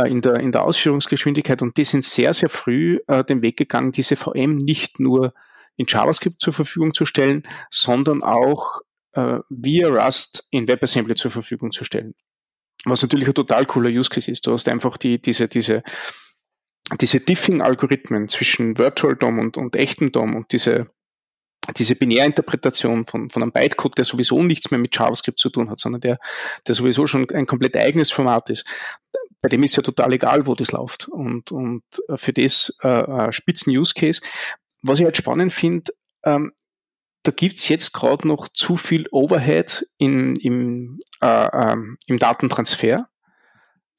in, 0.02 0.20
der, 0.20 0.40
in 0.40 0.52
der 0.52 0.64
Ausführungsgeschwindigkeit 0.64 1.62
und 1.62 1.76
die 1.76 1.84
sind 1.84 2.04
sehr, 2.04 2.34
sehr 2.34 2.48
früh 2.48 2.98
äh, 3.06 3.24
den 3.24 3.42
Weg 3.42 3.56
gegangen, 3.56 3.92
diese 3.92 4.16
VM 4.16 4.56
nicht 4.56 5.00
nur 5.00 5.32
in 5.76 5.86
JavaScript 5.88 6.40
zur 6.40 6.52
Verfügung 6.52 6.94
zu 6.94 7.04
stellen, 7.04 7.44
sondern 7.70 8.22
auch 8.22 8.80
äh, 9.12 9.38
via 9.48 9.88
Rust 9.88 10.46
in 10.50 10.68
WebAssembly 10.68 11.14
zur 11.14 11.30
Verfügung 11.30 11.72
zu 11.72 11.84
stellen. 11.84 12.14
Was 12.84 13.02
natürlich 13.02 13.28
ein 13.28 13.34
total 13.34 13.66
cooler 13.66 13.90
Use 13.90 14.10
Case 14.10 14.30
ist. 14.30 14.46
Du 14.46 14.52
hast 14.52 14.68
einfach 14.68 14.96
die, 14.96 15.20
diese, 15.20 15.48
diese, 15.48 15.82
diese 17.00 17.20
Diffing-Algorithmen 17.20 18.28
zwischen 18.28 18.78
Virtual 18.78 19.16
DOM 19.16 19.38
und, 19.38 19.56
und 19.56 19.76
echten 19.76 20.12
DOM 20.12 20.36
und 20.36 20.52
diese 20.52 20.90
diese 21.78 21.96
Binärinterpretation 21.96 23.06
von, 23.06 23.30
von 23.30 23.42
einem 23.42 23.52
Bytecode, 23.52 23.96
der 23.96 24.04
sowieso 24.04 24.42
nichts 24.42 24.70
mehr 24.70 24.80
mit 24.80 24.94
JavaScript 24.94 25.38
zu 25.38 25.48
tun 25.48 25.70
hat, 25.70 25.78
sondern 25.78 26.02
der, 26.02 26.18
der 26.66 26.74
sowieso 26.74 27.06
schon 27.06 27.28
ein 27.30 27.46
komplett 27.46 27.76
eigenes 27.76 28.10
Format 28.10 28.50
ist, 28.50 28.66
bei 29.44 29.50
dem 29.50 29.62
ist 29.62 29.76
ja 29.76 29.82
total 29.82 30.14
egal, 30.14 30.46
wo 30.46 30.54
das 30.54 30.72
läuft. 30.72 31.06
Und, 31.06 31.52
und 31.52 31.82
für 32.16 32.32
das 32.32 32.78
äh, 32.80 33.30
Spitzen-Use-Case. 33.30 34.22
Was 34.80 34.98
ich 34.98 35.04
halt 35.04 35.18
spannend 35.18 35.52
finde, 35.52 35.92
ähm, 36.24 36.54
da 37.24 37.30
gibt's 37.30 37.68
jetzt 37.68 37.92
gerade 37.92 38.26
noch 38.26 38.48
zu 38.48 38.78
viel 38.78 39.06
Overhead 39.10 39.86
in, 39.98 40.34
im, 40.36 40.98
äh, 41.20 41.48
ähm, 41.52 41.98
im 42.06 42.18
Datentransfer 42.18 43.06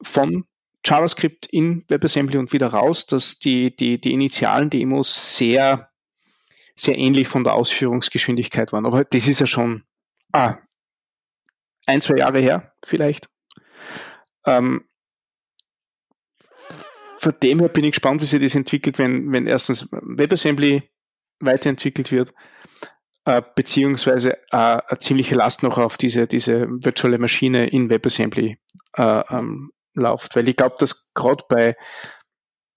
von 0.01 0.45
JavaScript 0.83 1.45
in 1.45 1.85
WebAssembly 1.89 2.39
und 2.39 2.51
wieder 2.51 2.69
raus, 2.69 3.05
dass 3.05 3.37
die, 3.37 3.75
die, 3.75 4.01
die 4.01 4.13
initialen 4.13 4.71
Demos 4.71 5.37
sehr 5.37 5.91
sehr 6.75 6.97
ähnlich 6.97 7.27
von 7.27 7.43
der 7.43 7.53
Ausführungsgeschwindigkeit 7.53 8.73
waren. 8.73 8.87
Aber 8.87 9.05
das 9.05 9.27
ist 9.27 9.39
ja 9.39 9.45
schon 9.45 9.83
ah, 10.33 10.57
ein, 11.85 12.01
zwei 12.01 12.17
Jahre 12.17 12.39
her 12.39 12.73
vielleicht. 12.83 13.29
Ähm, 14.45 14.85
von 17.25 17.33
dem 17.41 17.59
her 17.59 17.69
bin 17.69 17.83
ich 17.83 17.93
gespannt, 17.93 18.21
wie 18.21 18.25
sich 18.25 18.39
das 18.39 18.53
entwickelt, 18.53 18.99
wenn, 18.99 19.31
wenn 19.31 19.47
erstens 19.47 19.89
WebAssembly 19.91 20.83
weiterentwickelt 21.39 22.11
wird, 22.11 22.35
äh, 23.25 23.41
beziehungsweise 23.55 24.37
äh, 24.51 24.57
eine 24.57 24.99
ziemliche 24.99 25.33
Last 25.33 25.63
noch 25.63 25.79
auf 25.79 25.97
diese, 25.97 26.27
diese 26.27 26.67
virtuelle 26.69 27.17
Maschine 27.17 27.65
in 27.65 27.89
WebAssembly 27.89 28.59
äh, 28.97 29.23
ähm, 29.31 29.71
läuft. 29.95 30.35
Weil 30.35 30.47
ich 30.47 30.55
glaube, 30.55 30.75
dass 30.77 31.11
gerade 31.15 31.43
bei, 31.49 31.75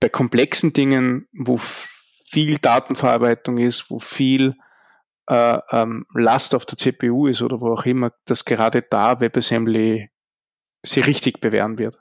bei 0.01 0.09
komplexen 0.09 0.73
Dingen, 0.73 1.29
wo 1.33 1.59
viel 1.59 2.57
Datenverarbeitung 2.57 3.59
ist, 3.59 3.91
wo 3.91 3.99
viel 3.99 4.55
äh, 5.29 5.59
ähm, 5.73 6.07
Last 6.15 6.55
auf 6.55 6.65
der 6.65 6.79
CPU 6.79 7.27
ist 7.27 7.43
oder 7.43 7.61
wo 7.61 7.75
auch 7.75 7.85
immer, 7.85 8.13
dass 8.25 8.47
gerade 8.47 8.81
da 8.81 9.21
WebAssembly 9.21 10.09
sie 10.83 11.01
richtig 11.01 11.43
bewähren 11.43 11.77
wird. 11.77 11.99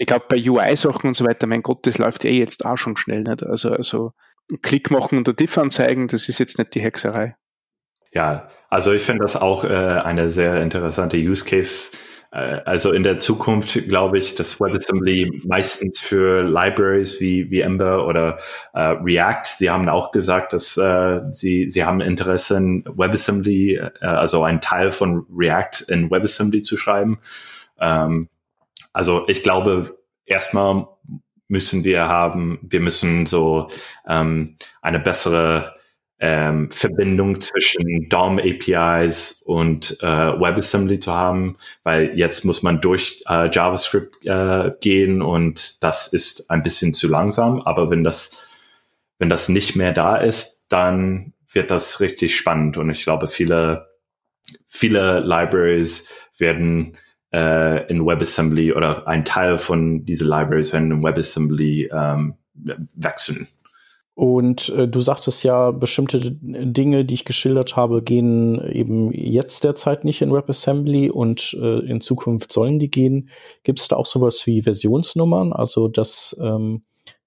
Ich 0.00 0.06
glaube, 0.06 0.24
bei 0.30 0.36
UI-Sachen 0.42 1.08
und 1.08 1.14
so 1.14 1.26
weiter, 1.26 1.46
mein 1.46 1.62
Gott, 1.62 1.86
das 1.86 1.98
läuft 1.98 2.24
eh 2.24 2.38
jetzt 2.38 2.64
auch 2.64 2.78
schon 2.78 2.96
schnell. 2.96 3.22
Nicht? 3.22 3.42
Also, 3.42 3.70
also 3.70 4.12
einen 4.48 4.62
Klick 4.62 4.90
machen 4.90 5.18
und 5.18 5.26
der 5.26 5.34
Diff 5.34 5.58
anzeigen, 5.58 6.08
das 6.08 6.30
ist 6.30 6.38
jetzt 6.38 6.58
nicht 6.58 6.74
die 6.74 6.80
Hexerei. 6.80 7.36
Ja, 8.10 8.48
also 8.70 8.92
ich 8.92 9.02
finde 9.02 9.24
das 9.24 9.36
auch 9.36 9.62
äh, 9.62 9.68
eine 9.68 10.30
sehr 10.30 10.62
interessante 10.62 11.18
Use 11.18 11.44
Case 11.44 11.90
äh, 12.32 12.62
also 12.64 12.92
in 12.92 13.02
der 13.02 13.18
Zukunft 13.18 13.74
glaube 13.88 14.16
ich, 14.16 14.34
dass 14.36 14.58
WebAssembly 14.58 15.42
meistens 15.44 16.00
für 16.00 16.44
Libraries 16.44 17.20
wie, 17.20 17.50
wie 17.50 17.60
Ember 17.60 18.06
oder 18.06 18.38
äh, 18.72 18.80
React, 18.80 19.44
sie 19.44 19.68
haben 19.68 19.86
auch 19.90 20.12
gesagt, 20.12 20.54
dass 20.54 20.78
äh, 20.78 21.20
sie, 21.30 21.68
sie 21.68 21.84
haben 21.84 22.00
Interesse 22.00 22.56
in 22.56 22.84
WebAssembly, 22.86 23.74
äh, 23.74 23.90
also 24.00 24.44
einen 24.44 24.62
Teil 24.62 24.92
von 24.92 25.26
React 25.30 25.84
in 25.88 26.10
WebAssembly 26.10 26.62
zu 26.62 26.78
schreiben. 26.78 27.18
Ähm, 27.78 28.30
also 28.92 29.26
ich 29.28 29.42
glaube, 29.42 29.98
erstmal 30.24 30.86
müssen 31.48 31.84
wir 31.84 32.08
haben, 32.08 32.58
wir 32.62 32.80
müssen 32.80 33.26
so 33.26 33.68
ähm, 34.06 34.56
eine 34.82 35.00
bessere 35.00 35.74
ähm, 36.20 36.70
Verbindung 36.70 37.40
zwischen 37.40 38.08
DOM 38.08 38.38
APIs 38.38 39.42
und 39.42 39.96
äh, 40.02 40.06
WebAssembly 40.06 41.00
zu 41.00 41.12
haben, 41.12 41.56
weil 41.82 42.16
jetzt 42.16 42.44
muss 42.44 42.62
man 42.62 42.80
durch 42.80 43.24
äh, 43.28 43.50
JavaScript 43.50 44.26
äh, 44.26 44.70
gehen 44.80 45.22
und 45.22 45.82
das 45.82 46.08
ist 46.08 46.50
ein 46.50 46.62
bisschen 46.62 46.92
zu 46.92 47.08
langsam. 47.08 47.62
Aber 47.62 47.90
wenn 47.90 48.04
das, 48.04 48.46
wenn 49.18 49.30
das 49.30 49.48
nicht 49.48 49.76
mehr 49.76 49.92
da 49.92 50.16
ist, 50.16 50.66
dann 50.68 51.32
wird 51.50 51.70
das 51.70 52.00
richtig 52.00 52.36
spannend 52.36 52.76
und 52.76 52.90
ich 52.90 53.02
glaube, 53.02 53.26
viele, 53.26 53.88
viele 54.66 55.20
Libraries 55.20 56.12
werden 56.36 56.96
äh, 57.32 57.86
in 57.90 58.06
WebAssembly 58.06 58.72
oder 58.72 59.06
ein 59.06 59.24
Teil 59.24 59.58
von 59.58 60.04
diesen 60.04 60.28
Libraries 60.28 60.72
werden 60.72 60.90
in 60.90 61.02
WebAssembly 61.02 61.90
ähm, 61.92 62.34
wechseln. 62.94 63.48
Und 64.14 64.68
äh, 64.70 64.86
du 64.86 65.00
sagtest 65.00 65.44
ja, 65.44 65.70
bestimmte 65.70 66.20
Dinge, 66.20 67.06
die 67.06 67.14
ich 67.14 67.24
geschildert 67.24 67.76
habe, 67.76 68.02
gehen 68.02 68.60
eben 68.68 69.12
jetzt 69.12 69.64
derzeit 69.64 70.04
nicht 70.04 70.20
in 70.20 70.30
WebAssembly 70.30 71.08
und 71.08 71.56
äh, 71.58 71.78
in 71.86 72.02
Zukunft 72.02 72.52
sollen 72.52 72.78
die 72.78 72.90
gehen. 72.90 73.30
Gibt 73.62 73.80
es 73.80 73.88
da 73.88 73.96
auch 73.96 74.04
sowas 74.04 74.46
wie 74.46 74.62
Versionsnummern? 74.62 75.54
Also, 75.54 75.88
dass 75.88 76.38
ähm, 76.42 76.82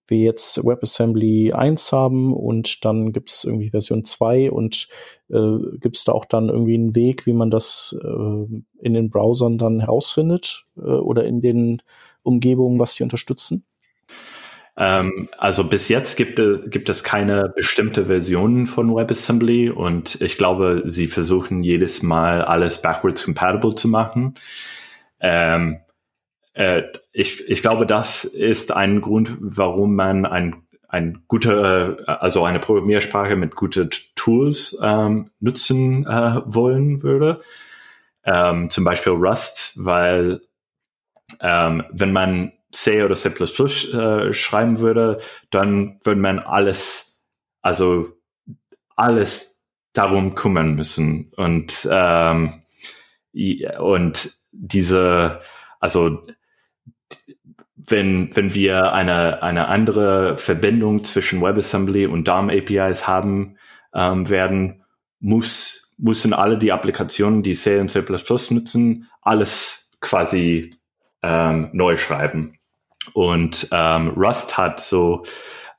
wir 0.08 0.20
jetzt 0.20 0.64
WebAssembly 0.66 1.54
1 1.54 1.92
haben 1.92 2.34
und 2.34 2.84
dann 2.86 3.14
gibt 3.14 3.30
es 3.30 3.44
irgendwie 3.44 3.70
Version 3.70 4.04
2 4.04 4.52
und 4.52 4.88
äh, 5.30 5.58
gibt 5.80 5.98
es 5.98 6.04
da 6.04 6.12
auch 6.12 6.26
dann 6.26 6.50
irgendwie 6.50 6.76
einen 6.76 6.96
Weg, 6.96 7.26
wie 7.26 7.34
man 7.34 7.50
das 7.50 7.98
äh, 8.02 8.62
in 8.82 8.94
den 8.94 9.10
Browsern 9.10 9.58
dann 9.58 9.80
herausfindet 9.80 10.66
äh, 10.78 10.82
oder 10.82 11.26
in 11.26 11.42
den 11.42 11.82
Umgebungen, 12.22 12.80
was 12.80 12.96
die 12.96 13.04
unterstützen? 13.04 13.66
Ähm, 14.76 15.30
also 15.38 15.64
bis 15.66 15.88
jetzt 15.88 16.18
gibt, 16.18 16.42
gibt 16.72 16.90
es 16.90 17.04
keine 17.04 17.54
bestimmte 17.56 18.08
Version 18.08 18.66
von 18.66 18.96
WebAssembly 18.96 19.70
und 19.70 20.20
ich 20.22 20.38
glaube, 20.38 20.84
sie 20.86 21.08
versuchen 21.08 21.60
jedes 21.60 22.02
Mal 22.02 22.42
alles 22.42 22.82
backwards 22.82 23.24
compatible 23.24 23.76
zu 23.76 23.88
machen. 23.88 24.34
Ähm, 25.20 25.80
äh, 26.54 26.84
ich, 27.12 27.50
ich 27.50 27.62
glaube, 27.62 27.86
das 27.86 28.26
ist 28.26 28.72
ein 28.72 29.02
Grund, 29.02 29.38
warum 29.40 29.96
man 29.96 30.26
ein, 30.26 30.64
ein 30.88 31.24
gute, 31.28 32.04
also 32.08 32.44
eine 32.44 32.60
Programmiersprache 32.60 33.36
mit 33.36 33.56
guten 33.56 33.90
Tools 34.16 34.80
ähm, 34.84 35.32
nutzen 35.40 36.06
äh, 36.06 36.42
wollen 36.46 37.04
würde. 37.04 37.40
Ähm, 38.24 38.70
zum 38.70 38.84
Beispiel 38.84 39.14
Rust, 39.14 39.74
weil 39.76 40.42
ähm, 41.40 41.84
wenn 41.92 42.14
man 42.14 42.54
C 42.72 43.04
oder 43.04 43.16
C++ 43.16 43.30
äh, 43.30 44.34
schreiben 44.34 44.80
würde, 44.80 45.20
dann 45.52 46.00
würde 46.04 46.22
man 46.22 46.40
alles, 46.40 47.28
also 47.62 48.14
alles 48.96 49.68
darum 49.94 50.36
kümmern 50.36 50.76
müssen 50.76 51.32
und 51.36 51.88
ähm, 51.92 52.64
und 53.80 54.32
diese, 54.52 55.40
also 55.80 56.22
wenn, 57.88 58.36
wenn 58.36 58.54
wir 58.54 58.94
eine, 58.94 59.44
eine 59.44 59.68
andere 59.68 60.38
Verbindung 60.38 61.04
zwischen 61.04 61.42
WebAssembly 61.42 62.06
und 62.06 62.28
DOM 62.28 62.50
APIs 62.50 63.08
haben 63.08 63.58
ähm, 63.94 64.30
werden, 64.30 64.84
muss, 65.20 65.96
müssen 65.98 66.34
alle 66.34 66.58
die 66.58 66.72
Applikationen, 66.72 67.44
die 67.44 67.54
C 67.54 67.80
und 67.80 67.90
C++ 67.90 68.04
nutzen, 68.52 69.10
alles 69.22 69.92
quasi 70.02 70.72
ähm, 71.22 71.70
neu 71.74 71.98
schreiben. 71.98 72.54
Und 73.14 73.68
ähm, 73.72 74.10
Rust 74.10 74.58
hat 74.58 74.80
so 74.80 75.24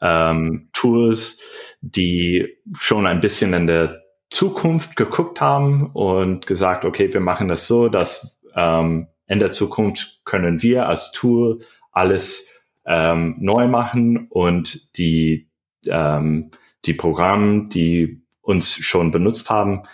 ähm, 0.01 0.69
Tools, 0.73 1.43
die 1.81 2.57
schon 2.77 3.07
ein 3.07 3.21
bisschen 3.21 3.55
in 3.55 3.67
der 3.67 4.03
Zukunft 4.31 4.97
geguckt 4.97 5.41
haben 5.41 5.91
und 5.93 6.47
gesagt, 6.47 6.85
okay, 6.85 7.13
wir 7.13 7.21
machen 7.21 7.49
das 7.49 7.67
so, 7.67 7.89
dass 7.89 8.43
ähm, 8.55 9.09
in 9.27 9.39
der 9.39 9.53
Zukunft 9.53 10.21
können 10.25 10.63
wir 10.63 10.87
als 10.89 11.13
Tool 11.13 11.61
alles 11.95 12.67
ähm, 12.87 13.37
neu 13.39 13.67
machen 13.67 14.27
und 14.29 14.97
die, 14.99 15.49
ähm, 15.89 16.51
die 16.85 16.95
Programme, 16.95 17.69
die 17.69 18.23
uns 18.43 18.75
schon 18.75 19.11
benutzt 19.11 19.49
haben, 19.49 19.85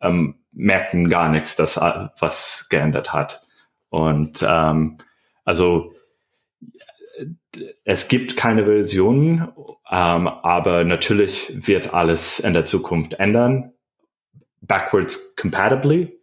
ähm, 0.00 0.40
merken 0.52 1.08
gar 1.08 1.30
nichts, 1.30 1.56
dass 1.56 1.76
was 1.76 2.68
geändert 2.68 3.12
hat. 3.12 3.42
Und 3.88 4.44
ähm, 4.46 4.98
also 5.44 5.94
es 7.84 8.08
gibt 8.08 8.36
keine 8.36 8.64
Version, 8.64 9.52
ähm, 9.90 10.28
aber 10.28 10.84
natürlich 10.84 11.66
wird 11.66 11.94
alles 11.94 12.40
in 12.40 12.52
der 12.52 12.64
Zukunft 12.64 13.14
ändern, 13.14 13.72
backwards 14.60 15.36
compatibly. 15.36 16.18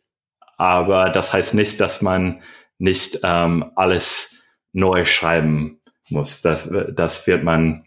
Aber 0.58 1.10
das 1.10 1.34
heißt 1.34 1.54
nicht, 1.54 1.80
dass 1.80 2.02
man 2.02 2.42
nicht 2.78 3.20
ähm, 3.24 3.72
alles 3.76 4.41
neu 4.74 5.06
schreiben 5.06 5.80
muss. 6.10 6.42
Das, 6.42 6.70
das 6.94 7.28
wird 7.28 7.44
man 7.44 7.84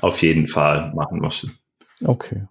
auf 0.00 0.22
jeden 0.22 0.48
Fall 0.48 0.92
machen 0.94 1.18
müssen. 1.20 1.58
Okay. 2.04 2.46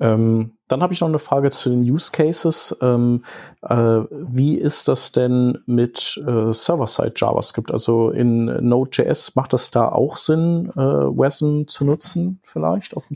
Ähm, 0.00 0.56
dann 0.66 0.82
habe 0.82 0.94
ich 0.94 1.00
noch 1.00 1.08
eine 1.08 1.18
Frage 1.18 1.50
zu 1.50 1.70
den 1.70 1.82
Use 1.82 2.10
Cases. 2.10 2.76
Ähm, 2.80 3.22
äh, 3.62 3.76
wie 3.76 4.56
ist 4.56 4.88
das 4.88 5.12
denn 5.12 5.58
mit 5.66 6.20
äh, 6.26 6.52
Server-Side 6.52 7.12
JavaScript? 7.16 7.70
Also 7.70 8.10
in 8.10 8.46
Node.js 8.46 9.36
macht 9.36 9.52
das 9.52 9.70
da 9.70 9.88
auch 9.88 10.16
Sinn, 10.16 10.70
äh, 10.74 10.80
WASM 10.80 11.68
zu 11.68 11.84
nutzen, 11.84 12.40
vielleicht? 12.42 12.96
Auf 12.96 13.08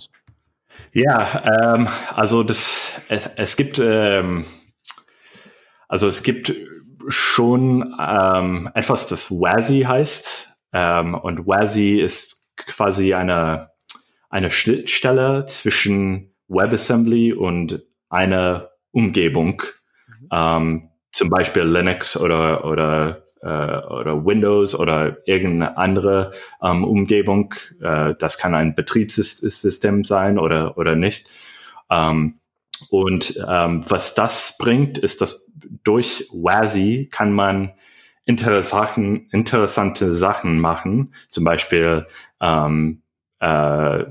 ja, 0.93 1.75
ähm, 1.75 1.89
also 2.15 2.43
das, 2.43 2.93
es, 3.09 3.29
es 3.37 3.57
gibt, 3.57 3.79
ähm, 3.79 4.45
also 5.89 6.09
es 6.09 6.23
gibt 6.23 6.53
schon 7.09 7.95
ähm, 8.01 8.71
etwas, 8.75 9.09
das 9.09 9.31
WASI 9.31 9.83
heißt. 9.83 10.49
Ähm, 10.73 11.15
und 11.15 11.47
WASI 11.47 11.97
ist 11.97 12.53
quasi 12.57 13.15
eine, 13.15 13.71
eine 14.29 14.51
Schnittstelle 14.51 15.45
zwischen 15.47 16.35
WebAssembly 16.49 17.33
und 17.33 17.83
eine 18.09 18.71
Umgebung, 18.93 19.63
mhm. 20.07 20.29
ähm, 20.33 20.89
zum 21.13 21.31
Beispiel 21.31 21.63
Linux 21.63 22.17
oder, 22.17 22.65
oder, 22.65 23.25
äh, 23.43 23.47
oder 23.47 24.25
Windows 24.25 24.79
oder 24.79 25.17
irgendeine 25.27 25.77
andere 25.77 26.31
ähm, 26.63 26.85
Umgebung. 26.85 27.55
Äh, 27.81 28.15
das 28.19 28.39
kann 28.39 28.55
ein 28.55 28.75
Betriebssystem 28.75 30.05
sein 30.05 30.39
oder, 30.39 30.77
oder 30.79 30.95
nicht. 30.95 31.27
Ähm, 31.91 32.41
und 32.91 33.43
ähm, 33.49 33.83
was 33.89 34.15
das 34.15 34.57
bringt, 34.59 34.99
ist, 34.99 35.21
dass 35.21 35.51
durch 35.85 36.29
WASI 36.33 37.09
kann 37.11 37.33
man 37.33 37.73
interessante, 38.25 39.23
interessante 39.31 40.13
Sachen 40.13 40.61
machen, 40.61 41.15
zum 41.29 41.45
Beispiel 41.45 42.07
ähm, 42.41 43.03
äh, 43.41 44.05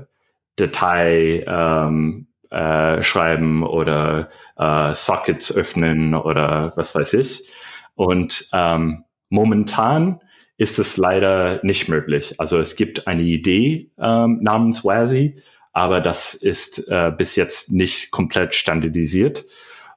Datei 0.56 1.44
ähm, 1.46 2.26
äh, 2.50 3.02
schreiben 3.02 3.62
oder 3.62 4.30
äh, 4.56 4.94
Sockets 4.94 5.54
öffnen 5.54 6.14
oder 6.14 6.72
was 6.76 6.94
weiß 6.94 7.14
ich. 7.14 7.50
Und 7.94 8.48
ähm, 8.52 9.04
momentan 9.28 10.20
ist 10.56 10.78
es 10.78 10.96
leider 10.96 11.60
nicht 11.62 11.88
möglich. 11.88 12.40
Also 12.40 12.58
es 12.58 12.76
gibt 12.76 13.06
eine 13.06 13.22
Idee 13.22 13.90
ähm, 13.98 14.38
namens 14.40 14.84
WASI, 14.84 15.42
aber 15.76 16.00
das 16.00 16.32
ist 16.32 16.88
äh, 16.88 17.12
bis 17.14 17.36
jetzt 17.36 17.70
nicht 17.70 18.10
komplett 18.10 18.54
standardisiert. 18.54 19.44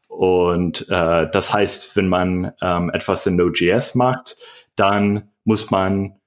Und 0.09 0.89
äh, 0.89 1.29
das 1.31 1.53
heißt, 1.53 1.95
wenn 1.95 2.09
man 2.09 2.51
ähm, 2.61 2.91
etwas 2.93 3.25
in 3.25 3.37
Node.js 3.37 3.95
macht, 3.95 4.35
dann 4.75 5.29
muss 5.45 5.71
man 5.71 6.19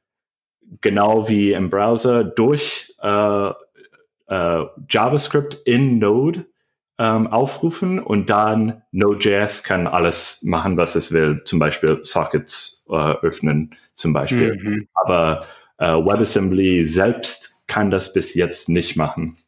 genau 0.81 1.29
wie 1.29 1.53
im 1.53 1.69
Browser 1.69 2.25
durch 2.25 2.95
äh, 3.03 3.51
äh, 4.29 4.65
JavaScript 4.89 5.55
in 5.67 5.99
Node 5.99 6.47
ähm, 6.97 7.27
aufrufen 7.27 7.99
und 7.99 8.31
dann 8.31 8.81
Node.js 8.91 9.65
kann 9.65 9.87
alles 9.87 10.43
machen, 10.45 10.79
was 10.79 10.95
es 10.95 11.13
will, 11.13 11.43
zum 11.45 11.59
Beispiel 11.59 12.01
Sockets 12.05 12.87
äh, 12.89 12.95
öffnen, 13.21 13.75
zum 13.93 14.15
Beispiel. 14.15 14.57
Mhm. 14.57 14.89
Aber 14.95 15.45
äh, 15.77 15.93
WebAssembly 15.93 16.85
selbst 16.87 17.52
kann 17.73 17.91
das 17.91 18.13
bis 18.13 18.35
jetzt 18.35 18.69
nicht 18.69 18.97
machen. 18.97 19.39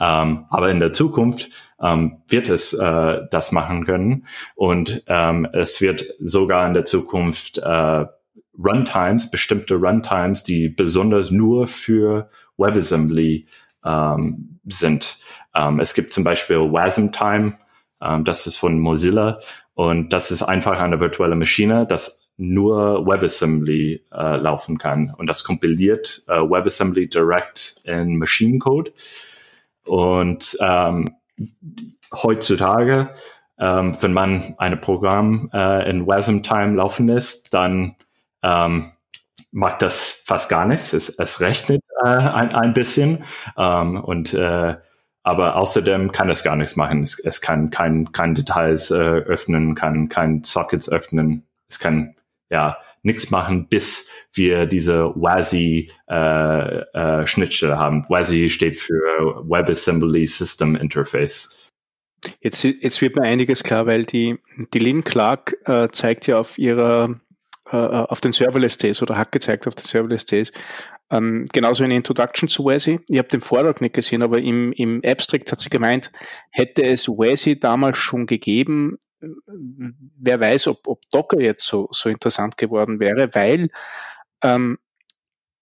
Ähm, 0.00 0.46
aber 0.50 0.68
in 0.70 0.80
der 0.80 0.92
Zukunft 0.92 1.48
ähm, 1.80 2.22
wird 2.26 2.48
es 2.48 2.72
äh, 2.72 3.20
das 3.30 3.52
machen 3.52 3.86
können 3.86 4.26
und 4.56 5.04
ähm, 5.06 5.46
es 5.52 5.80
wird 5.80 6.04
sogar 6.18 6.66
in 6.66 6.74
der 6.74 6.84
Zukunft 6.84 7.58
äh, 7.58 8.04
Runtimes, 8.58 9.30
bestimmte 9.30 9.76
Runtimes, 9.76 10.42
die 10.42 10.68
besonders 10.68 11.30
nur 11.30 11.68
für 11.68 12.28
WebAssembly 12.56 13.46
ähm, 13.84 14.58
sind. 14.66 15.18
Ähm, 15.54 15.78
es 15.78 15.94
gibt 15.94 16.12
zum 16.12 16.24
Beispiel 16.24 16.58
WASM-Time, 16.58 17.54
ähm, 18.02 18.24
das 18.24 18.48
ist 18.48 18.56
von 18.56 18.80
Mozilla 18.80 19.38
und 19.74 20.12
das 20.12 20.32
ist 20.32 20.42
einfach 20.42 20.80
eine 20.80 20.98
virtuelle 20.98 21.36
Maschine, 21.36 21.86
das 21.86 22.27
nur 22.38 23.06
WebAssembly 23.06 24.06
äh, 24.12 24.36
laufen 24.36 24.78
kann 24.78 25.14
und 25.18 25.26
das 25.26 25.44
kompiliert 25.44 26.22
äh, 26.28 26.40
WebAssembly 26.40 27.08
direkt 27.08 27.80
in 27.84 28.16
Maschinencode 28.16 28.92
und 29.84 30.56
ähm, 30.60 31.16
heutzutage, 32.12 33.10
ähm, 33.58 33.96
wenn 34.00 34.12
man 34.12 34.54
ein 34.58 34.80
Programm 34.80 35.50
äh, 35.52 35.90
in 35.90 36.06
WASM-Time 36.06 36.76
laufen 36.76 37.08
lässt, 37.08 37.52
dann 37.54 37.96
ähm, 38.42 38.92
macht 39.50 39.82
das 39.82 40.22
fast 40.24 40.48
gar 40.48 40.66
nichts. 40.66 40.92
Es, 40.92 41.08
es 41.08 41.40
rechnet 41.40 41.82
äh, 42.04 42.08
ein, 42.08 42.54
ein 42.54 42.74
bisschen 42.74 43.24
ähm, 43.56 44.02
und 44.02 44.34
äh, 44.34 44.76
aber 45.24 45.56
außerdem 45.56 46.12
kann 46.12 46.30
es 46.30 46.42
gar 46.42 46.56
nichts 46.56 46.76
machen. 46.76 47.02
Es, 47.02 47.18
es 47.18 47.40
kann 47.40 47.70
kein, 47.70 48.12
kein 48.12 48.34
Details 48.34 48.90
äh, 48.90 48.94
öffnen, 48.94 49.74
kann 49.74 50.08
kein 50.08 50.42
Sockets 50.44 50.88
öffnen. 50.88 51.44
Es 51.68 51.78
kann 51.78 52.14
ja 52.50 52.78
nichts 53.02 53.30
machen, 53.30 53.68
bis 53.68 54.10
wir 54.32 54.66
diese 54.66 55.12
WASI 55.14 55.90
äh, 56.08 56.78
äh, 56.78 57.26
Schnittstelle 57.26 57.78
haben. 57.78 58.04
WASI 58.08 58.48
steht 58.48 58.76
für 58.76 58.94
WebAssembly 59.44 60.26
System 60.26 60.76
Interface. 60.76 61.68
Jetzt, 62.40 62.64
jetzt 62.64 63.00
wird 63.00 63.16
mir 63.16 63.22
einiges 63.22 63.62
klar, 63.62 63.86
weil 63.86 64.04
die, 64.04 64.38
die 64.74 64.78
Lynn 64.80 65.04
Clark 65.04 65.56
äh, 65.66 65.88
zeigt 65.90 66.26
ja 66.26 66.38
auf 66.38 66.58
ihrer 66.58 67.20
äh, 67.70 67.76
auf 67.76 68.20
den 68.20 68.32
Serverless 68.32 68.78
Days 68.78 69.02
oder 69.02 69.16
hat 69.16 69.30
gezeigt 69.30 69.66
auf 69.66 69.74
den 69.74 69.84
Serverless 69.84 70.24
Days. 70.24 70.52
Ähm, 71.10 71.46
genauso 71.52 71.84
eine 71.84 71.96
Introduction 71.96 72.48
zu 72.48 72.64
WASI. 72.64 73.00
Ich 73.08 73.18
habe 73.18 73.28
den 73.28 73.40
Vortrag 73.40 73.80
nicht 73.80 73.94
gesehen, 73.94 74.22
aber 74.22 74.38
im, 74.38 74.72
im 74.72 75.00
Abstract 75.04 75.52
hat 75.52 75.60
sie 75.60 75.70
gemeint, 75.70 76.10
hätte 76.50 76.82
es 76.84 77.08
WASI 77.08 77.58
damals 77.58 77.98
schon 77.98 78.26
gegeben, 78.26 78.98
wer 79.20 80.40
weiß, 80.40 80.68
ob, 80.68 80.86
ob 80.86 81.00
Docker 81.10 81.40
jetzt 81.40 81.66
so, 81.66 81.88
so 81.92 82.08
interessant 82.08 82.56
geworden 82.56 83.00
wäre, 83.00 83.34
weil 83.34 83.68
ähm, 84.42 84.78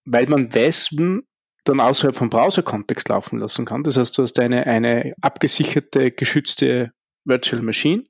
weil 0.07 0.27
man 0.27 0.53
WASM 0.53 1.19
dann 1.65 1.79
außerhalb 1.81 2.15
vom 2.15 2.29
Browser-Kontext 2.29 3.09
laufen 3.09 3.39
lassen 3.39 3.65
kann. 3.65 3.83
Das 3.83 3.97
heißt, 3.97 4.17
du 4.17 4.23
hast 4.23 4.39
eine, 4.39 4.65
eine 4.65 5.13
abgesicherte, 5.21 6.11
geschützte 6.11 6.93
Virtual 7.25 7.61
Machine, 7.61 8.05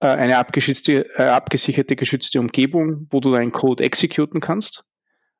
äh, 0.00 0.08
eine 0.08 0.38
abgeschützte, 0.38 1.06
äh, 1.16 1.22
abgesicherte, 1.22 1.94
geschützte 1.94 2.40
Umgebung, 2.40 3.06
wo 3.10 3.20
du 3.20 3.30
deinen 3.30 3.52
Code 3.52 3.84
exekuten 3.84 4.40
kannst 4.40 4.88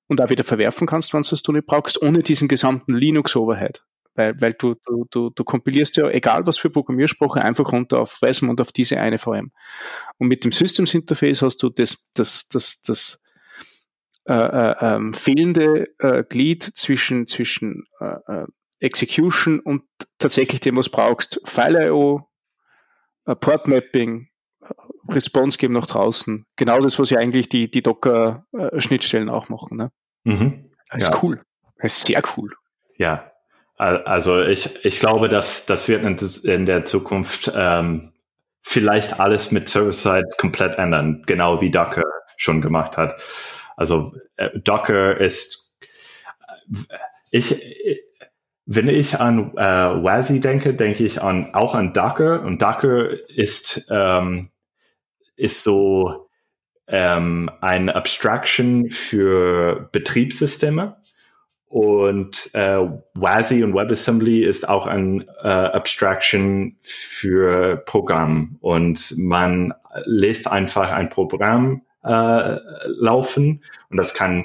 und 0.06 0.20
auch 0.20 0.30
wieder 0.30 0.44
verwerfen 0.44 0.86
kannst, 0.86 1.12
wenn 1.12 1.22
du 1.22 1.34
es 1.34 1.48
nicht 1.48 1.66
brauchst, 1.66 2.00
ohne 2.00 2.22
diesen 2.22 2.46
gesamten 2.46 2.94
Linux-Overhead. 2.94 3.82
Weil, 4.14 4.40
weil 4.40 4.52
du, 4.52 4.74
du, 4.86 5.06
du, 5.10 5.30
du 5.30 5.44
kompilierst 5.44 5.96
ja, 5.96 6.08
egal 6.08 6.46
was 6.46 6.58
für 6.58 6.70
Programmiersprache, 6.70 7.42
einfach 7.42 7.72
runter 7.72 8.00
auf 8.00 8.22
WASM 8.22 8.48
und 8.48 8.60
auf 8.60 8.70
diese 8.70 9.00
eine 9.00 9.18
VM. 9.18 9.50
Und 10.18 10.28
mit 10.28 10.44
dem 10.44 10.52
Systems 10.52 10.94
Interface 10.94 11.42
hast 11.42 11.62
du 11.62 11.70
das, 11.70 12.12
das, 12.14 12.48
das, 12.48 12.82
das 12.82 13.22
äh, 14.26 14.32
äh, 14.34 14.74
ähm, 14.80 15.14
fehlende 15.14 15.88
äh, 15.98 16.22
Glied 16.24 16.62
zwischen, 16.62 17.26
zwischen 17.26 17.84
äh, 18.00 18.16
äh 18.26 18.46
Execution 18.80 19.60
und 19.60 19.82
tatsächlich 20.18 20.60
dem, 20.60 20.76
was 20.76 20.90
brauchst. 20.90 21.40
File.io, 21.44 22.28
äh, 23.24 23.34
Port 23.34 23.66
Mapping, 23.66 24.28
Response 25.08 25.58
geben 25.58 25.74
nach 25.74 25.86
draußen. 25.86 26.46
Genau 26.56 26.80
das, 26.80 26.98
was 26.98 27.10
ja 27.10 27.18
eigentlich 27.18 27.48
die, 27.48 27.70
die 27.70 27.82
Docker-Schnittstellen 27.82 29.28
auch 29.28 29.48
machen. 29.48 29.76
Ne? 29.76 29.90
Mhm. 30.24 30.70
Das 30.90 31.04
ist 31.04 31.08
ja. 31.10 31.20
cool. 31.22 31.42
Das 31.78 31.96
ist 31.96 32.06
sehr 32.06 32.22
cool. 32.36 32.54
Ja, 32.96 33.30
also 33.76 34.42
ich, 34.42 34.84
ich 34.84 35.00
glaube, 35.00 35.28
dass 35.28 35.66
das 35.66 35.88
wird 35.88 36.04
in 36.44 36.66
der 36.66 36.84
Zukunft 36.84 37.52
ähm, 37.54 38.12
vielleicht 38.60 39.20
alles 39.20 39.50
mit 39.50 39.68
Server-Side 39.68 40.28
komplett 40.38 40.78
ändern, 40.78 41.22
genau 41.26 41.60
wie 41.60 41.70
Docker 41.70 42.04
schon 42.36 42.62
gemacht 42.62 42.96
hat. 42.96 43.20
Also 43.76 44.14
äh, 44.36 44.50
Docker 44.58 45.18
ist, 45.18 45.76
äh, 46.70 46.96
ich, 47.30 48.00
wenn 48.64 48.88
ich 48.88 49.20
an 49.20 49.52
äh, 49.56 49.60
WASI 49.60 50.40
denke, 50.40 50.74
denke 50.74 51.04
ich 51.04 51.20
an 51.20 51.54
auch 51.54 51.74
an 51.74 51.92
Docker 51.92 52.42
und 52.42 52.62
Docker 52.62 53.10
ist 53.28 53.88
ähm, 53.90 54.50
ist 55.36 55.64
so 55.64 56.28
ähm, 56.86 57.50
ein 57.60 57.90
Abstraction 57.90 58.90
für 58.90 59.88
Betriebssysteme 59.92 60.96
und 61.74 62.50
äh, 62.52 62.86
WASI 63.14 63.64
und 63.64 63.74
WebAssembly 63.74 64.44
ist 64.44 64.68
auch 64.68 64.86
ein 64.86 65.24
äh, 65.42 65.48
Abstraction 65.48 66.76
für 66.82 67.78
Programm. 67.78 68.58
Und 68.60 69.14
man 69.18 69.74
lässt 70.04 70.46
einfach 70.46 70.92
ein 70.92 71.08
Programm 71.08 71.82
äh, 72.04 72.58
laufen 72.86 73.64
und 73.90 73.96
das 73.96 74.14
kann 74.14 74.44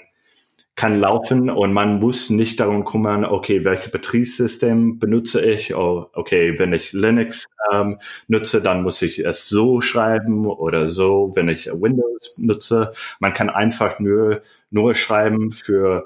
kann 0.75 0.99
laufen 0.99 1.49
und 1.49 1.73
man 1.73 1.99
muss 1.99 2.29
nicht 2.31 2.61
darum 2.61 2.85
kümmern, 2.85 3.25
okay, 3.25 3.65
welches 3.65 3.91
Betriebssystem 3.91 4.97
benutze 4.97 5.41
ich? 5.41 5.75
Oh, 5.75 6.07
okay, 6.13 6.57
wenn 6.57 6.71
ich 6.73 6.93
Linux 6.93 7.45
ähm, 7.71 7.99
nutze, 8.27 8.61
dann 8.61 8.81
muss 8.81 9.01
ich 9.01 9.23
es 9.23 9.49
so 9.49 9.81
schreiben 9.81 10.47
oder 10.47 10.89
so, 10.89 11.33
wenn 11.35 11.49
ich 11.49 11.67
Windows 11.67 12.37
nutze. 12.39 12.93
Man 13.19 13.33
kann 13.33 13.49
einfach 13.49 13.99
nur, 13.99 14.41
nur 14.71 14.95
schreiben 14.95 15.51
für 15.51 16.05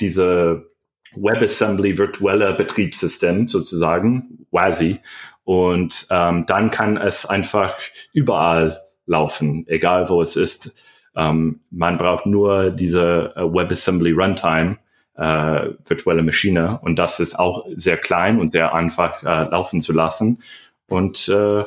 diese 0.00 0.70
WebAssembly 1.14 1.98
virtuelle 1.98 2.54
Betriebssystem 2.54 3.48
sozusagen, 3.48 4.46
WASI. 4.50 5.00
Und 5.44 6.06
ähm, 6.10 6.46
dann 6.46 6.70
kann 6.70 6.96
es 6.96 7.26
einfach 7.26 7.74
überall 8.12 8.80
laufen, 9.06 9.64
egal 9.68 10.08
wo 10.08 10.22
es 10.22 10.36
ist. 10.36 10.80
Ähm, 11.16 11.60
man 11.70 11.98
braucht 11.98 12.26
nur 12.26 12.70
diese 12.70 13.32
äh, 13.34 13.42
WebAssembly 13.42 14.12
Runtime, 14.12 14.78
äh, 15.16 15.70
virtuelle 15.84 16.22
Maschine. 16.22 16.78
Und 16.82 16.96
das 16.96 17.18
ist 17.18 17.38
auch 17.38 17.66
sehr 17.76 17.96
klein 17.96 18.38
und 18.38 18.48
sehr 18.48 18.74
einfach 18.74 19.22
äh, 19.22 19.50
laufen 19.50 19.80
zu 19.80 19.92
lassen. 19.92 20.38
Und 20.88 21.28
äh, 21.28 21.64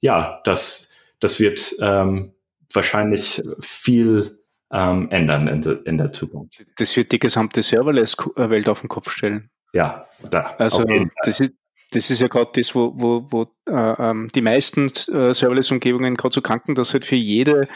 ja, 0.00 0.40
das, 0.44 0.92
das 1.20 1.40
wird 1.40 1.74
ähm, 1.80 2.32
wahrscheinlich 2.72 3.42
viel 3.60 4.41
ähm, 4.72 5.10
ändern 5.10 5.48
in, 5.48 5.62
de, 5.62 5.78
in, 5.84 5.98
der 5.98 6.12
Zukunft. 6.12 6.64
Das 6.76 6.96
wird 6.96 7.12
die 7.12 7.18
gesamte 7.18 7.62
Serverless-Welt 7.62 8.68
auf 8.68 8.80
den 8.80 8.88
Kopf 8.88 9.10
stellen. 9.10 9.50
Ja, 9.72 10.06
da. 10.30 10.54
Also 10.58 10.84
das 11.24 11.40
ist, 11.40 11.52
das 11.94 12.10
ist 12.10 12.20
ja 12.20 12.28
gerade 12.28 12.50
das, 12.54 12.74
wo, 12.74 12.92
wo, 12.94 13.26
wo 13.30 13.42
äh, 13.68 14.10
ähm, 14.10 14.28
die 14.34 14.42
meisten 14.42 14.86
äh, 14.86 15.32
Serverless-Umgebungen 15.32 16.16
gerade 16.16 16.34
so 16.34 16.40
kranken, 16.40 16.74
dass 16.74 16.92
halt 16.92 17.04
für 17.04 17.16
jede, 17.16 17.68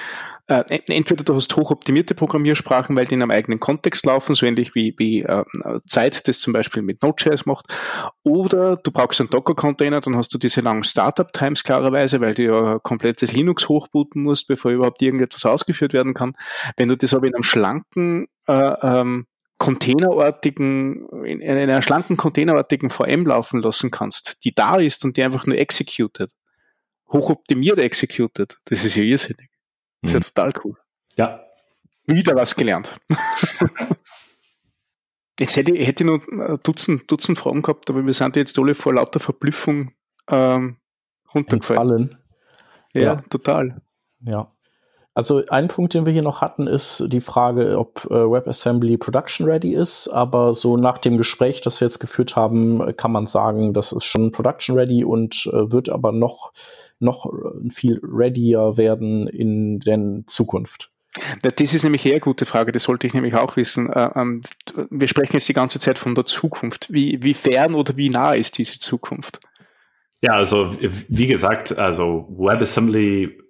äh, 0.48 0.62
entweder 0.88 1.22
du 1.22 1.34
hast 1.34 1.54
hochoptimierte 1.54 2.14
Programmiersprachen, 2.14 2.96
weil 2.96 3.06
die 3.06 3.14
in 3.14 3.22
einem 3.22 3.30
eigenen 3.30 3.60
Kontext 3.60 4.04
laufen, 4.06 4.34
so 4.34 4.46
ähnlich 4.46 4.74
wie, 4.74 4.94
wie 4.98 5.22
äh, 5.22 5.44
Zeit 5.86 6.26
das 6.28 6.40
zum 6.40 6.52
Beispiel 6.52 6.82
mit 6.82 7.02
Node.js 7.02 7.46
macht, 7.46 7.66
oder 8.22 8.76
du 8.76 8.90
brauchst 8.90 9.20
einen 9.20 9.30
Docker-Container, 9.30 10.00
dann 10.00 10.16
hast 10.16 10.34
du 10.34 10.38
diese 10.38 10.60
langen 10.60 10.84
Startup-Times 10.84 11.62
klarerweise, 11.62 12.20
weil 12.20 12.34
du 12.34 12.44
ja 12.44 12.78
komplettes 12.80 13.32
Linux 13.32 13.68
hochbooten 13.68 14.22
musst, 14.22 14.48
bevor 14.48 14.72
überhaupt 14.72 15.02
irgendetwas 15.02 15.46
ausgeführt 15.46 15.92
werden 15.92 16.14
kann. 16.14 16.34
Wenn 16.76 16.88
du 16.88 16.96
das 16.96 17.14
aber 17.14 17.26
in 17.26 17.34
einem 17.34 17.42
schlanken 17.42 18.26
äh, 18.48 18.74
ähm, 18.82 19.26
containerartigen, 19.58 21.08
in, 21.24 21.40
in 21.40 21.50
einer 21.50 21.82
schlanken 21.82 22.16
containerartigen 22.16 22.90
VM 22.90 23.26
laufen 23.26 23.60
lassen 23.60 23.90
kannst, 23.90 24.44
die 24.44 24.54
da 24.54 24.76
ist 24.76 25.04
und 25.04 25.16
die 25.16 25.22
einfach 25.22 25.46
nur 25.46 25.56
executed, 25.56 26.30
hochoptimiert 27.08 27.78
executed, 27.78 28.58
das 28.66 28.84
ist 28.84 28.96
ja 28.96 29.02
irrsinnig. 29.02 29.50
Das 30.02 30.10
ist 30.10 30.14
ja 30.14 30.18
mhm. 30.18 30.34
total 30.34 30.52
cool. 30.64 30.76
Ja. 31.16 31.42
Wieder 32.06 32.36
was 32.36 32.54
gelernt. 32.54 32.94
jetzt 35.40 35.56
hätte, 35.56 35.74
hätte 35.74 36.04
ich 36.04 36.10
noch 36.10 36.58
Dutzend, 36.58 37.10
Dutzend 37.10 37.38
Fragen 37.38 37.62
gehabt, 37.62 37.90
aber 37.90 38.04
wir 38.04 38.12
sind 38.12 38.36
jetzt 38.36 38.58
alle 38.58 38.74
vor 38.74 38.94
lauter 38.94 39.20
Verblüffung 39.20 39.92
ähm, 40.28 40.76
runtergefallen. 41.34 42.18
Ja, 42.94 43.02
ja, 43.02 43.16
total. 43.28 43.82
Ja. 44.20 44.55
Also 45.16 45.42
ein 45.48 45.68
Punkt, 45.68 45.94
den 45.94 46.04
wir 46.04 46.12
hier 46.12 46.20
noch 46.20 46.42
hatten, 46.42 46.66
ist 46.66 47.04
die 47.06 47.22
Frage, 47.22 47.78
ob 47.78 48.04
äh, 48.10 48.30
WebAssembly 48.30 48.98
Production 48.98 49.48
Ready 49.48 49.72
ist. 49.72 50.08
Aber 50.08 50.52
so 50.52 50.76
nach 50.76 50.98
dem 50.98 51.16
Gespräch, 51.16 51.62
das 51.62 51.80
wir 51.80 51.86
jetzt 51.86 52.00
geführt 52.00 52.36
haben, 52.36 52.94
kann 52.98 53.12
man 53.12 53.26
sagen, 53.26 53.72
das 53.72 53.92
ist 53.92 54.04
schon 54.04 54.30
Production 54.30 54.76
Ready 54.76 55.04
und 55.04 55.46
äh, 55.46 55.72
wird 55.72 55.88
aber 55.88 56.12
noch, 56.12 56.52
noch 56.98 57.32
viel 57.70 57.98
readier 58.02 58.76
werden 58.76 59.26
in 59.26 59.80
der 59.80 60.22
Zukunft. 60.26 60.90
Das 61.40 61.72
ist 61.72 61.82
nämlich 61.82 62.04
eher 62.04 62.12
eine 62.12 62.20
gute 62.20 62.44
Frage, 62.44 62.72
das 62.72 62.82
sollte 62.82 63.06
ich 63.06 63.14
nämlich 63.14 63.36
auch 63.36 63.56
wissen. 63.56 63.90
Äh, 63.90 64.10
ähm, 64.16 64.42
wir 64.90 65.08
sprechen 65.08 65.32
jetzt 65.32 65.48
die 65.48 65.54
ganze 65.54 65.78
Zeit 65.78 65.98
von 65.98 66.14
der 66.14 66.26
Zukunft. 66.26 66.92
Wie, 66.92 67.22
wie 67.22 67.32
fern 67.32 67.74
oder 67.74 67.96
wie 67.96 68.10
nah 68.10 68.34
ist 68.34 68.58
diese 68.58 68.78
Zukunft? 68.78 69.40
Ja, 70.20 70.34
also 70.34 70.76
wie 70.78 71.26
gesagt, 71.26 71.78
also 71.78 72.28
WebAssembly 72.36 73.45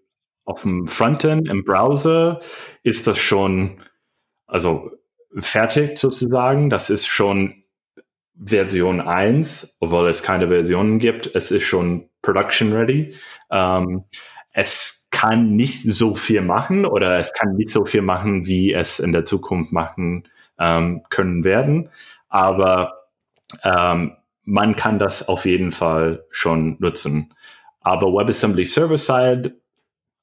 auf 0.47 0.63
dem 0.63 0.87
Frontend 0.87 1.49
im 1.49 1.65
Browser 1.65 2.41
ist 2.83 3.07
das 3.07 3.19
schon, 3.19 3.79
also 4.47 4.93
fertig 5.39 5.99
sozusagen. 5.99 6.71
Das 6.71 6.89
ist 6.89 7.07
schon 7.07 7.65
Version 8.43 9.01
1, 9.01 9.77
obwohl 9.81 10.09
es 10.09 10.23
keine 10.23 10.49
Versionen 10.49 10.99
gibt. 10.99 11.35
Es 11.35 11.51
ist 11.51 11.65
schon 11.65 12.09
production 12.23 12.73
ready. 12.73 13.15
Ähm, 13.51 14.05
es 14.53 15.09
kann 15.11 15.57
nicht 15.57 15.83
so 15.83 16.15
viel 16.15 16.43
machen 16.43 16.87
oder 16.87 17.19
es 17.19 17.33
kann 17.33 17.57
nicht 17.57 17.71
so 17.71 17.85
viel 17.85 18.03
machen, 18.03 18.47
wie 18.47 18.73
es 18.73 19.01
in 19.01 19.13
der 19.13 19.25
Zukunft 19.25 19.73
machen 19.73 20.29
ähm, 20.59 21.03
können 21.11 21.43
werden. 21.43 21.91
Aber 22.29 23.09
ähm, 23.65 24.13
man 24.45 24.77
kann 24.77 24.99
das 24.99 25.29
auf 25.29 25.45
jeden 25.45 25.73
Fall 25.73 26.25
schon 26.31 26.77
nutzen. 26.79 27.35
Aber 27.81 28.09
WebAssembly 28.09 28.65
Server-Side 28.65 29.57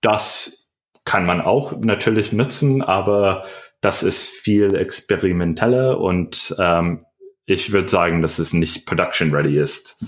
das 0.03 0.71
kann 1.05 1.25
man 1.25 1.41
auch 1.41 1.73
natürlich 1.79 2.31
nutzen, 2.31 2.81
aber 2.81 3.45
das 3.81 4.03
ist 4.03 4.29
viel 4.29 4.75
experimenteller 4.75 5.99
und 5.99 6.55
ähm, 6.59 7.05
ich 7.45 7.73
würde 7.73 7.89
sagen, 7.89 8.21
dass 8.21 8.39
es 8.39 8.53
nicht 8.53 8.85
production 8.85 9.33
ready 9.33 9.57
ist. 9.57 10.05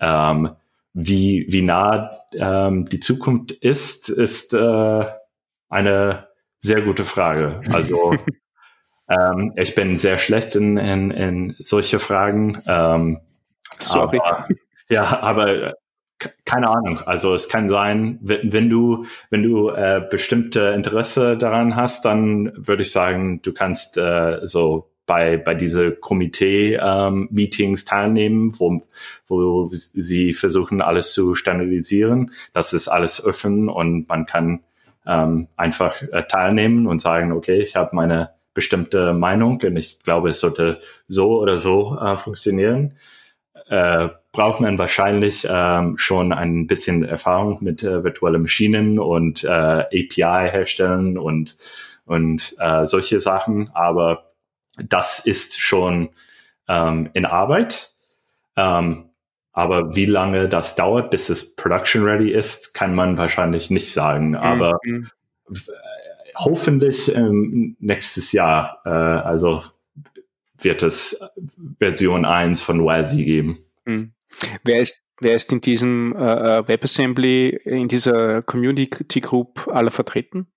Ähm, 0.00 0.50
wie, 0.92 1.46
wie 1.48 1.62
nah 1.62 2.10
ähm, 2.32 2.86
die 2.88 3.00
Zukunft 3.00 3.52
ist, 3.52 4.10
ist 4.10 4.52
äh, 4.52 5.04
eine 5.68 6.28
sehr 6.60 6.82
gute 6.82 7.04
Frage. 7.04 7.60
Also 7.72 8.14
ähm, 9.08 9.52
ich 9.56 9.74
bin 9.74 9.96
sehr 9.96 10.18
schlecht 10.18 10.54
in, 10.54 10.76
in, 10.76 11.10
in 11.10 11.56
solche 11.60 11.98
Fragen. 11.98 12.62
Ähm, 12.66 13.20
Sorry. 13.78 14.20
Aber, 14.22 14.48
ja, 14.88 15.20
aber 15.20 15.74
keine 16.44 16.68
Ahnung. 16.68 17.00
Also 17.00 17.34
es 17.34 17.48
kann 17.48 17.68
sein, 17.68 18.18
wenn, 18.22 18.70
du 18.70 19.06
wenn 19.30 19.42
du 19.42 19.70
äh, 19.70 20.02
bestimmte 20.08 20.68
Interesse 20.68 21.36
daran 21.36 21.76
hast, 21.76 22.04
dann 22.04 22.52
würde 22.56 22.82
ich 22.82 22.92
sagen, 22.92 23.40
du 23.42 23.52
kannst 23.52 23.98
äh, 23.98 24.40
so 24.44 24.90
bei 25.06 25.36
bei 25.36 25.54
diese 25.54 25.92
Komitee 25.92 26.76
ähm, 26.80 27.28
teilnehmen, 27.86 28.58
wo 28.58 28.80
wo 29.26 29.68
sie 29.70 30.32
versuchen 30.32 30.80
alles 30.80 31.12
zu 31.12 31.34
standardisieren. 31.34 32.32
Das 32.52 32.72
ist 32.72 32.88
alles 32.88 33.24
offen 33.24 33.68
und 33.68 34.08
man 34.08 34.26
kann 34.26 34.60
ähm, 35.06 35.48
einfach 35.56 36.00
äh, 36.02 36.24
teilnehmen 36.24 36.86
und 36.86 37.00
sagen, 37.02 37.32
okay, 37.32 37.60
ich 37.60 37.76
habe 37.76 37.94
meine 37.94 38.30
bestimmte 38.54 39.12
Meinung 39.12 39.60
und 39.62 39.76
ich 39.76 40.02
glaube, 40.02 40.30
es 40.30 40.40
sollte 40.40 40.78
so 41.06 41.40
oder 41.40 41.58
so 41.58 41.98
äh, 41.98 42.16
funktionieren. 42.16 42.96
Äh, 43.68 44.08
braucht 44.34 44.60
man 44.60 44.78
wahrscheinlich 44.78 45.46
ähm, 45.48 45.96
schon 45.96 46.32
ein 46.32 46.66
bisschen 46.66 47.04
Erfahrung 47.04 47.58
mit 47.62 47.82
äh, 47.82 48.02
virtuellen 48.02 48.42
Maschinen 48.42 48.98
und 48.98 49.44
äh, 49.44 49.48
API 49.48 50.50
herstellen 50.50 51.16
und, 51.16 51.56
und 52.04 52.54
äh, 52.58 52.84
solche 52.84 53.20
Sachen. 53.20 53.70
Aber 53.74 54.32
das 54.76 55.20
ist 55.20 55.60
schon 55.60 56.10
ähm, 56.68 57.10
in 57.14 57.26
Arbeit. 57.26 57.90
Ähm, 58.56 59.10
aber 59.52 59.94
wie 59.94 60.06
lange 60.06 60.48
das 60.48 60.74
dauert, 60.74 61.12
bis 61.12 61.28
es 61.28 61.54
production 61.54 62.02
ready 62.02 62.32
ist, 62.32 62.74
kann 62.74 62.92
man 62.92 63.16
wahrscheinlich 63.16 63.70
nicht 63.70 63.92
sagen. 63.92 64.30
Mhm. 64.30 64.36
Aber 64.36 64.78
mhm. 64.84 65.10
hoffentlich 66.36 67.14
ähm, 67.14 67.76
nächstes 67.78 68.32
Jahr, 68.32 68.80
äh, 68.84 68.88
also 68.88 69.62
wird 70.58 70.82
es 70.82 71.20
Version 71.78 72.24
1 72.24 72.62
von 72.62 72.84
WASI 72.84 73.24
geben. 73.24 73.58
Mhm. 73.84 74.13
Wer 74.64 74.80
ist 74.80 75.04
Wer 75.20 75.36
ist 75.36 75.52
in 75.52 75.60
diesem 75.60 76.14
äh, 76.16 76.58
äh, 76.58 76.68
WebAssembly, 76.68 77.50
in 77.64 77.86
dieser 77.86 78.42
Community 78.42 79.20
Group 79.20 79.68
alle 79.72 79.92
vertreten? 79.92 80.48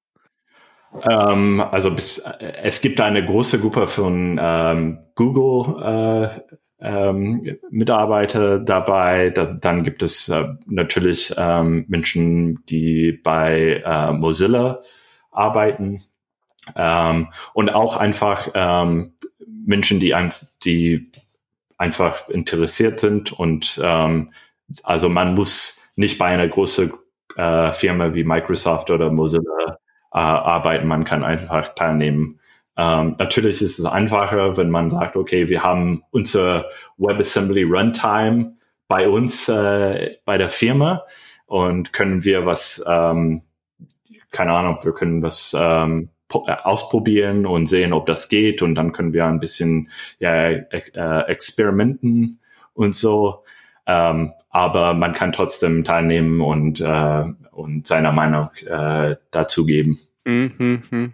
Ähm, 1.08 1.62
also 1.62 1.94
bis, 1.94 2.20
äh, 2.20 2.54
es 2.64 2.82
gibt 2.82 3.00
eine 3.00 3.24
große 3.24 3.60
Gruppe 3.60 3.86
von 3.86 4.40
ähm, 4.42 5.00
Google 5.14 5.84
äh, 5.84 6.42
ähm, 6.80 7.58
Mitarbeiter 7.70 8.60
dabei. 8.60 9.30
Da, 9.30 9.54
dann 9.54 9.84
gibt 9.84 10.02
es 10.02 10.28
äh, 10.30 10.46
natürlich 10.66 11.34
ähm, 11.38 11.86
Menschen, 11.88 12.64
die 12.66 13.12
bei 13.12 13.84
äh, 13.86 14.12
Mozilla 14.12 14.82
arbeiten 15.30 16.02
ähm, 16.76 17.28
und 17.54 17.70
auch 17.70 17.96
einfach 17.96 18.50
ähm, 18.56 19.14
Menschen, 19.46 20.00
die, 20.00 20.16
die 20.64 21.12
einfach 21.78 22.30
interessiert 22.30 23.00
sind 23.00 23.32
und 23.32 23.80
ähm, 23.84 24.32
also 24.84 25.10
man 25.10 25.36
muss 25.36 25.92
nicht 25.96 26.18
bei 26.18 26.26
einer 26.26 26.48
großen 26.48 26.92
äh, 27.36 27.74
Firma 27.74 28.14
wie 28.14 28.24
Microsoft 28.24 28.90
oder 28.90 29.12
Mozilla 29.12 29.78
äh, 30.14 30.18
arbeiten, 30.18 30.88
man 30.88 31.04
kann 31.04 31.24
einfach 31.24 31.76
teilnehmen. 31.76 32.40
Ähm, 32.78 33.16
natürlich 33.18 33.62
ist 33.62 33.80
es 33.80 33.86
einfacher, 33.86 34.58
wenn 34.58 34.70
man 34.70 34.90
sagt, 34.90 35.16
okay, 35.16 35.50
wir 35.50 35.64
haben 35.64 36.04
unser 36.12 36.68
WebAssembly 36.98 37.64
Runtime 37.64 38.56
bei 38.88 39.08
uns 39.10 39.50
äh, 39.50 40.18
bei 40.26 40.38
der 40.38 40.50
Firma 40.50 41.04
und 41.46 41.94
können 41.94 42.24
wir 42.24 42.46
was, 42.46 42.84
ähm, 42.88 43.42
keine 44.32 44.54
Ahnung, 44.54 44.78
wir 44.84 44.94
können 44.94 45.22
was 45.24 45.56
ähm, 45.58 46.10
äh, 46.10 46.17
ausprobieren 46.30 47.46
und 47.46 47.68
sehen, 47.68 47.94
ob 47.94 48.06
das 48.06 48.30
geht 48.30 48.62
und 48.62 48.76
dann 48.76 48.92
können 48.92 49.14
wir 49.14 49.26
ein 49.26 49.40
bisschen 49.40 49.90
ja, 50.20 50.50
äh, 50.50 51.22
experimenten 51.28 52.40
und 52.74 52.96
so. 52.96 53.44
Ähm, 53.86 54.34
aber 54.50 54.94
man 54.94 55.14
kann 55.14 55.32
trotzdem 55.32 55.84
teilnehmen 55.84 56.42
und, 56.42 56.82
äh, 56.82 57.24
und 57.52 57.88
seiner 57.88 58.12
Meinung 58.12 58.50
äh, 58.66 59.16
dazu 59.32 59.66
geben. 59.66 59.98
Mhm, 60.26 60.84
mh. 60.90 61.10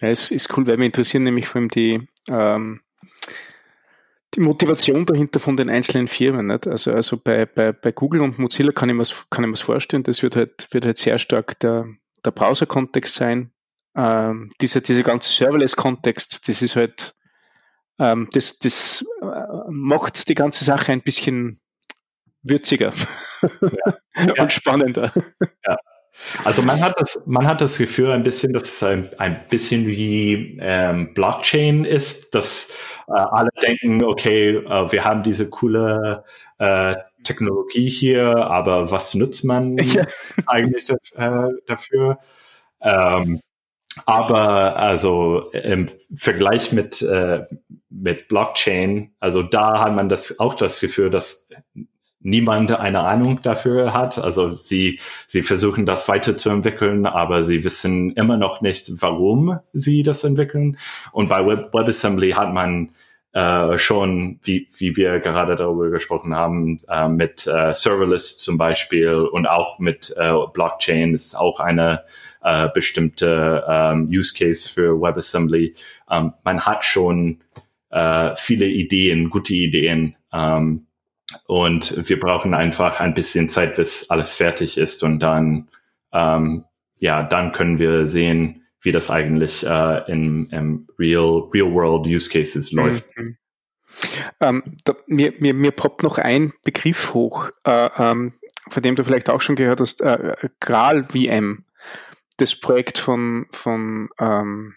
Ja, 0.00 0.08
es 0.08 0.32
ist 0.32 0.56
cool, 0.56 0.66
weil 0.66 0.78
mich 0.78 0.86
interessieren 0.86 1.22
nämlich 1.22 1.46
vor 1.46 1.60
allem 1.60 1.68
die, 1.68 2.08
ähm, 2.28 2.80
die 4.34 4.40
Motivation 4.40 5.06
dahinter 5.06 5.38
von 5.38 5.56
den 5.56 5.70
einzelnen 5.70 6.08
Firmen. 6.08 6.48
Nicht? 6.48 6.66
Also, 6.66 6.92
also 6.92 7.18
bei, 7.22 7.46
bei, 7.46 7.72
bei 7.72 7.92
Google 7.92 8.22
und 8.22 8.38
Mozilla 8.38 8.72
kann 8.72 8.88
ich 8.88 8.94
mir 8.94 9.46
mir's 9.46 9.60
vorstellen, 9.60 10.02
das 10.02 10.22
wird 10.22 10.34
halt, 10.34 10.66
wird 10.72 10.86
halt 10.86 10.98
sehr 10.98 11.18
stark 11.18 11.60
der, 11.60 11.86
der 12.24 12.30
Browser-Kontext 12.32 13.14
sein. 13.14 13.52
Ähm, 13.94 14.50
dieser, 14.60 14.80
dieser 14.80 15.02
ganze 15.02 15.30
Serverless-Kontext, 15.30 16.48
das 16.48 16.62
ist 16.62 16.76
halt, 16.76 17.14
ähm, 17.98 18.28
das, 18.32 18.58
das 18.58 19.04
äh, 19.20 19.24
macht 19.68 20.28
die 20.28 20.34
ganze 20.34 20.64
Sache 20.64 20.92
ein 20.92 21.02
bisschen 21.02 21.58
würziger 22.42 22.92
ja. 23.60 24.32
und 24.42 24.52
spannender. 24.52 25.12
Ja. 25.66 25.76
Also 26.44 26.62
man 26.62 26.80
hat 26.80 26.94
das, 26.98 27.20
man 27.26 27.46
hat 27.46 27.60
das 27.60 27.78
Gefühl 27.78 28.10
ein 28.12 28.22
bisschen, 28.22 28.52
dass 28.52 28.64
es 28.64 28.82
ein, 28.82 29.08
ein 29.18 29.40
bisschen 29.48 29.86
wie 29.86 30.58
ähm, 30.60 31.14
Blockchain 31.14 31.84
ist, 31.84 32.34
dass 32.34 32.76
äh, 33.08 33.12
alle 33.12 33.50
denken, 33.62 34.04
okay, 34.04 34.56
äh, 34.56 34.92
wir 34.92 35.04
haben 35.04 35.22
diese 35.22 35.48
coole 35.48 36.24
äh, 36.58 36.94
Technologie 37.24 37.88
hier, 37.88 38.36
aber 38.36 38.90
was 38.90 39.14
nutzt 39.14 39.44
man 39.44 39.78
ja. 39.78 40.04
eigentlich 40.46 40.88
äh, 40.90 41.48
dafür? 41.66 42.18
Ähm, 42.80 43.40
aber 44.06 44.76
also 44.76 45.50
im 45.52 45.88
Vergleich 46.14 46.72
mit, 46.72 47.02
äh, 47.02 47.46
mit 47.90 48.28
Blockchain, 48.28 49.12
also 49.20 49.42
da 49.42 49.80
hat 49.80 49.94
man 49.94 50.08
das 50.08 50.40
auch 50.40 50.54
das 50.54 50.80
Gefühl, 50.80 51.10
dass 51.10 51.50
niemand 52.22 52.72
eine 52.72 53.00
Ahnung 53.00 53.40
dafür 53.42 53.92
hat. 53.92 54.18
Also 54.18 54.52
sie, 54.52 55.00
sie 55.26 55.42
versuchen 55.42 55.86
das 55.86 56.08
weiterzuentwickeln, 56.08 57.06
aber 57.06 57.42
sie 57.42 57.64
wissen 57.64 58.12
immer 58.12 58.36
noch 58.36 58.60
nicht, 58.60 59.02
warum 59.02 59.58
sie 59.72 60.02
das 60.02 60.24
entwickeln. 60.24 60.78
Und 61.10 61.28
bei 61.28 61.44
Web 61.46 61.74
WebAssembly 61.74 62.30
hat 62.32 62.52
man 62.52 62.90
äh, 63.32 63.78
schon, 63.78 64.40
wie, 64.42 64.68
wie 64.76 64.96
wir 64.96 65.20
gerade 65.20 65.56
darüber 65.56 65.90
gesprochen 65.90 66.34
haben, 66.34 66.80
äh, 66.88 67.08
mit 67.08 67.46
äh, 67.46 67.72
Serverless 67.72 68.38
zum 68.38 68.58
Beispiel 68.58 69.14
und 69.14 69.46
auch 69.46 69.78
mit 69.78 70.14
äh, 70.16 70.32
Blockchain 70.52 71.14
ist 71.14 71.34
auch 71.34 71.60
eine 71.60 72.04
äh, 72.42 72.68
bestimmte 72.74 73.64
ähm, 73.68 74.08
Use 74.10 74.34
Case 74.36 74.68
für 74.68 75.00
WebAssembly. 75.00 75.74
Ähm, 76.10 76.34
man 76.44 76.60
hat 76.66 76.84
schon 76.84 77.40
äh, 77.90 78.34
viele 78.36 78.66
Ideen, 78.66 79.30
gute 79.30 79.54
Ideen. 79.54 80.16
Ähm, 80.32 80.86
und 81.46 82.08
wir 82.08 82.20
brauchen 82.20 82.52
einfach 82.52 83.00
ein 83.00 83.14
bisschen 83.14 83.48
Zeit, 83.48 83.76
bis 83.76 84.10
alles 84.10 84.34
fertig 84.34 84.76
ist. 84.76 85.02
Und 85.02 85.20
dann, 85.20 85.68
ähm, 86.12 86.64
ja, 86.98 87.22
dann 87.22 87.52
können 87.52 87.78
wir 87.78 88.06
sehen, 88.06 88.61
wie 88.82 88.92
das 88.92 89.10
eigentlich 89.10 89.66
äh, 89.66 90.10
in, 90.10 90.46
im 90.46 90.88
Real, 90.98 91.48
Real 91.52 91.72
World 91.72 92.06
Use 92.06 92.30
Cases 92.30 92.72
läuft. 92.72 93.06
Mhm. 93.16 93.36
Ähm, 94.40 94.76
da, 94.84 94.94
mir, 95.06 95.34
mir, 95.38 95.54
mir 95.54 95.70
poppt 95.70 96.02
noch 96.02 96.18
ein 96.18 96.52
Begriff 96.64 97.14
hoch, 97.14 97.50
äh, 97.64 97.88
ähm, 97.98 98.34
von 98.68 98.82
dem 98.82 98.94
du 98.94 99.04
vielleicht 99.04 99.30
auch 99.30 99.40
schon 99.40 99.56
gehört 99.56 99.80
hast, 99.80 100.00
äh, 100.00 100.34
Graal 100.60 101.04
VM, 101.04 101.64
das 102.38 102.58
Projekt 102.58 102.98
von, 102.98 103.46
von 103.52 104.08
ähm, 104.18 104.74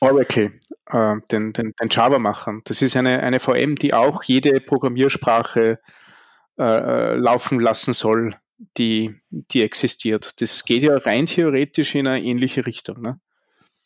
Oracle, 0.00 0.58
äh, 0.86 1.16
den, 1.30 1.52
den, 1.52 1.72
den 1.80 1.88
Java-Machern. 1.88 2.62
Das 2.64 2.82
ist 2.82 2.96
eine, 2.96 3.22
eine 3.22 3.40
VM, 3.40 3.76
die 3.76 3.94
auch 3.94 4.24
jede 4.24 4.60
Programmiersprache 4.60 5.78
äh, 6.58 6.62
äh, 6.62 7.14
laufen 7.14 7.60
lassen 7.60 7.92
soll, 7.92 8.34
die, 8.76 9.14
die 9.30 9.62
existiert. 9.62 10.40
Das 10.40 10.64
geht 10.64 10.82
ja 10.82 10.96
rein 10.96 11.26
theoretisch 11.26 11.94
in 11.94 12.06
eine 12.06 12.24
ähnliche 12.24 12.66
Richtung. 12.66 13.00
Ne? 13.02 13.20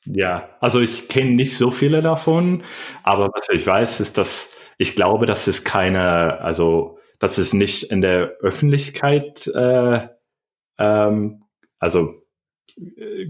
Ja, 0.04 0.48
also 0.60 0.80
ich 0.80 1.08
kenne 1.08 1.32
nicht 1.32 1.56
so 1.56 1.70
viele 1.70 2.00
davon, 2.00 2.62
aber 3.02 3.28
was 3.34 3.48
ich 3.48 3.66
weiß, 3.66 4.00
ist, 4.00 4.18
dass 4.18 4.56
ich 4.78 4.94
glaube, 4.94 5.26
dass 5.26 5.46
es 5.46 5.64
keine, 5.64 6.40
also 6.40 6.98
dass 7.18 7.38
es 7.38 7.52
nicht 7.52 7.90
in 7.90 8.02
der 8.02 8.36
Öffentlichkeit, 8.40 9.46
äh, 9.48 10.08
ähm, 10.78 11.42
also 11.78 12.22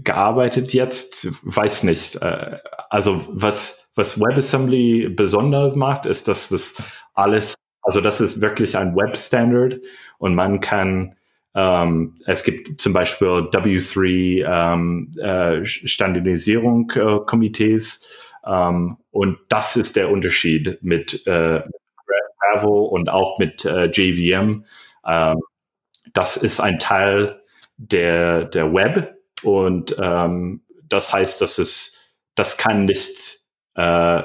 gearbeitet 0.03 0.73
jetzt, 0.73 1.29
weiß 1.43 1.83
nicht. 1.83 2.15
Äh, 2.21 2.59
also 2.89 3.21
was, 3.29 3.91
was 3.95 4.19
WebAssembly 4.19 5.09
besonders 5.09 5.75
macht, 5.75 6.05
ist, 6.05 6.27
dass 6.27 6.49
das 6.49 6.81
alles, 7.13 7.55
also 7.81 8.01
das 8.01 8.21
ist 8.21 8.41
wirklich 8.41 8.77
ein 8.77 8.95
Web-Standard 8.95 9.79
und 10.17 10.35
man 10.35 10.59
kann 10.59 11.16
ähm, 11.57 12.13
es 12.27 12.43
gibt 12.43 12.79
zum 12.79 12.93
Beispiel 12.93 13.27
W3 13.27 14.45
ähm, 14.45 15.11
äh, 15.17 15.65
Standardisierung 15.65 16.91
äh, 16.91 17.19
Komitees 17.25 18.07
ähm, 18.45 18.97
und 19.09 19.39
das 19.49 19.75
ist 19.75 19.95
der 19.95 20.11
Unterschied 20.11 20.77
mit 20.83 21.25
äh, 21.25 21.63
Bravo 22.39 22.85
und 22.85 23.09
auch 23.09 23.39
mit 23.39 23.65
äh, 23.65 23.85
JVM. 23.85 24.65
Ähm, 25.03 25.39
das 26.13 26.37
ist 26.37 26.59
ein 26.59 26.77
Teil 26.77 27.41
der, 27.77 28.45
der 28.45 28.71
Web 28.71 29.17
und 29.41 29.95
ähm, 29.99 30.61
das 30.83 31.11
heißt, 31.11 31.41
dass 31.41 31.57
es, 31.57 32.13
das 32.35 32.57
kann 32.59 32.85
nicht 32.85 33.39
äh, 33.73 34.21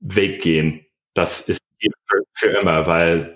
weggehen. 0.00 0.86
Das 1.12 1.42
ist 1.42 1.60
für, 1.78 2.22
für 2.32 2.48
immer, 2.48 2.86
weil 2.86 3.33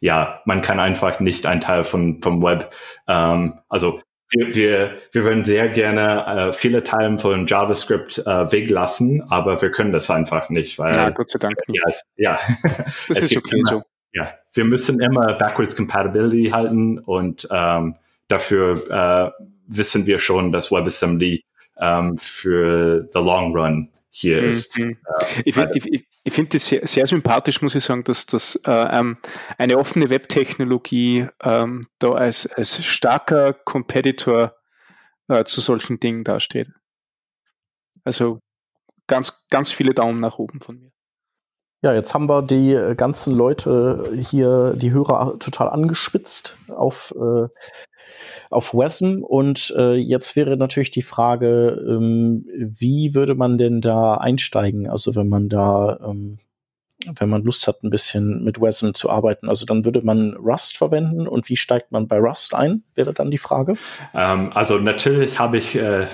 ja, 0.00 0.40
man 0.44 0.62
kann 0.62 0.80
einfach 0.80 1.20
nicht 1.20 1.46
ein 1.46 1.60
Teil 1.60 1.84
von, 1.84 2.20
vom 2.22 2.42
Web, 2.42 2.74
ähm, 3.08 3.60
also 3.68 4.00
wir, 4.30 4.54
wir, 4.54 4.94
wir 5.12 5.24
würden 5.24 5.44
sehr 5.44 5.68
gerne 5.68 6.26
äh, 6.48 6.52
viele 6.52 6.82
Teile 6.82 7.18
von 7.18 7.46
JavaScript 7.46 8.18
äh, 8.18 8.52
weglassen, 8.52 9.22
aber 9.30 9.60
wir 9.62 9.70
können 9.70 9.92
das 9.92 10.10
einfach 10.10 10.48
nicht, 10.48 10.78
weil. 10.78 10.94
Ja, 10.94 11.10
Gott 11.10 11.30
sei 11.30 11.38
Dank. 11.38 11.56
Ja, 11.68 11.92
ja. 12.16 12.38
das 13.08 13.20
ist 13.20 13.36
okay 13.36 13.58
immer, 13.58 13.68
so. 13.68 13.82
Ja, 14.12 14.32
wir 14.52 14.64
müssen 14.64 15.00
immer 15.00 15.34
Backwards 15.34 15.76
Compatibility 15.76 16.50
halten 16.50 16.98
und 16.98 17.48
ähm, 17.50 17.96
dafür 18.28 19.32
äh, 19.36 19.44
wissen 19.66 20.06
wir 20.06 20.18
schon, 20.18 20.52
dass 20.52 20.70
WebAssembly 20.70 21.44
ähm, 21.78 22.16
für 22.18 23.08
the 23.12 23.18
long 23.18 23.56
run 23.56 23.90
hier 24.16 24.42
Mhm. 24.42 24.50
ist. 24.50 24.78
Äh, 24.78 24.94
Ich 25.44 25.54
finde 25.54 25.72
ich, 25.74 26.06
ich, 26.22 26.32
find 26.32 26.54
das 26.54 26.66
sehr, 26.68 26.86
sehr 26.86 27.06
sympathisch, 27.06 27.60
muss 27.62 27.74
ich 27.74 27.82
sagen, 27.82 28.04
dass, 28.04 28.26
dass 28.26 28.54
äh, 28.64 28.70
ähm, 28.70 29.16
eine 29.58 29.76
offene 29.76 30.08
Webtechnologie 30.08 31.26
ähm, 31.42 31.82
da 31.98 32.12
als, 32.12 32.46
als 32.52 32.84
starker 32.84 33.52
Competitor 33.52 34.54
äh, 35.28 35.42
zu 35.44 35.60
solchen 35.60 35.98
Dingen 35.98 36.22
dasteht. 36.22 36.68
Also 38.04 38.38
ganz, 39.08 39.46
ganz 39.50 39.72
viele 39.72 39.94
Daumen 39.94 40.20
nach 40.20 40.38
oben 40.38 40.60
von 40.60 40.78
mir. 40.78 40.92
Ja, 41.82 41.92
jetzt 41.92 42.14
haben 42.14 42.28
wir 42.28 42.42
die 42.42 42.72
äh, 42.72 42.94
ganzen 42.94 43.34
Leute 43.34 44.12
hier, 44.14 44.74
die 44.76 44.92
Hörer 44.92 45.38
total 45.40 45.68
angespitzt 45.70 46.56
auf, 46.68 47.12
äh, 47.16 47.48
auf 48.50 48.74
WASM. 48.74 49.22
Und 49.22 49.74
äh, 49.76 49.94
jetzt 49.94 50.36
wäre 50.36 50.56
natürlich 50.56 50.90
die 50.90 51.02
Frage, 51.02 51.84
ähm, 51.88 52.46
wie 52.56 53.14
würde 53.14 53.34
man 53.34 53.58
denn 53.58 53.80
da 53.80 54.14
einsteigen? 54.14 54.88
Also 54.88 55.14
wenn 55.14 55.28
man 55.28 55.48
da, 55.48 55.98
ähm, 56.04 56.38
wenn 57.16 57.28
man 57.28 57.42
Lust 57.42 57.66
hat, 57.66 57.82
ein 57.82 57.90
bisschen 57.90 58.44
mit 58.44 58.60
WASM 58.60 58.92
zu 58.92 59.10
arbeiten. 59.10 59.48
Also 59.48 59.66
dann 59.66 59.84
würde 59.84 60.02
man 60.02 60.34
Rust 60.34 60.76
verwenden. 60.76 61.26
Und 61.26 61.48
wie 61.48 61.56
steigt 61.56 61.92
man 61.92 62.06
bei 62.08 62.18
Rust 62.18 62.54
ein? 62.54 62.84
Wäre 62.94 63.12
dann 63.12 63.30
die 63.30 63.38
Frage. 63.38 63.74
Ähm, 64.14 64.52
also 64.54 64.78
natürlich 64.78 65.38
habe 65.38 65.58
ich, 65.58 65.76
äh, 65.76 66.06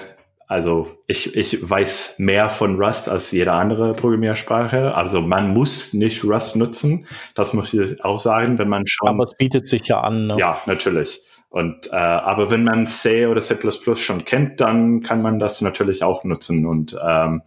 also 0.49 0.89
ich, 1.07 1.37
ich 1.37 1.69
weiß 1.69 2.19
mehr 2.19 2.51
von 2.51 2.83
Rust 2.83 3.09
als 3.09 3.31
jede 3.31 3.53
andere 3.53 3.93
Programmiersprache. 3.93 4.95
Also 4.95 5.21
man 5.21 5.53
muss 5.53 5.93
nicht 5.93 6.25
Rust 6.25 6.57
nutzen. 6.57 7.07
Das 7.35 7.53
muss 7.53 7.73
ich 7.73 8.05
auch 8.05 8.19
sagen, 8.19 8.59
wenn 8.59 8.69
man 8.69 8.87
schon. 8.87 9.09
Aber 9.09 9.25
es 9.25 9.37
bietet 9.37 9.69
sich 9.69 9.87
ja 9.87 10.01
an. 10.01 10.27
Ne? 10.27 10.37
Ja, 10.39 10.61
natürlich. 10.67 11.21
Und 11.51 11.89
äh, 11.93 11.97
aber 11.97 12.51
wenn 12.51 12.65
man 12.65 12.87
C 12.87 13.27
oder 13.27 13.41
C++ 13.41 13.57
schon 13.97 14.25
kennt, 14.25 14.61
dann 14.61 15.03
kann 15.03 15.21
man 15.21 15.39
das 15.39 15.61
natürlich 15.61 16.03
auch 16.05 16.25
nutzen. 16.25 16.65
Und 16.65 16.97
ähm, 17.05 17.43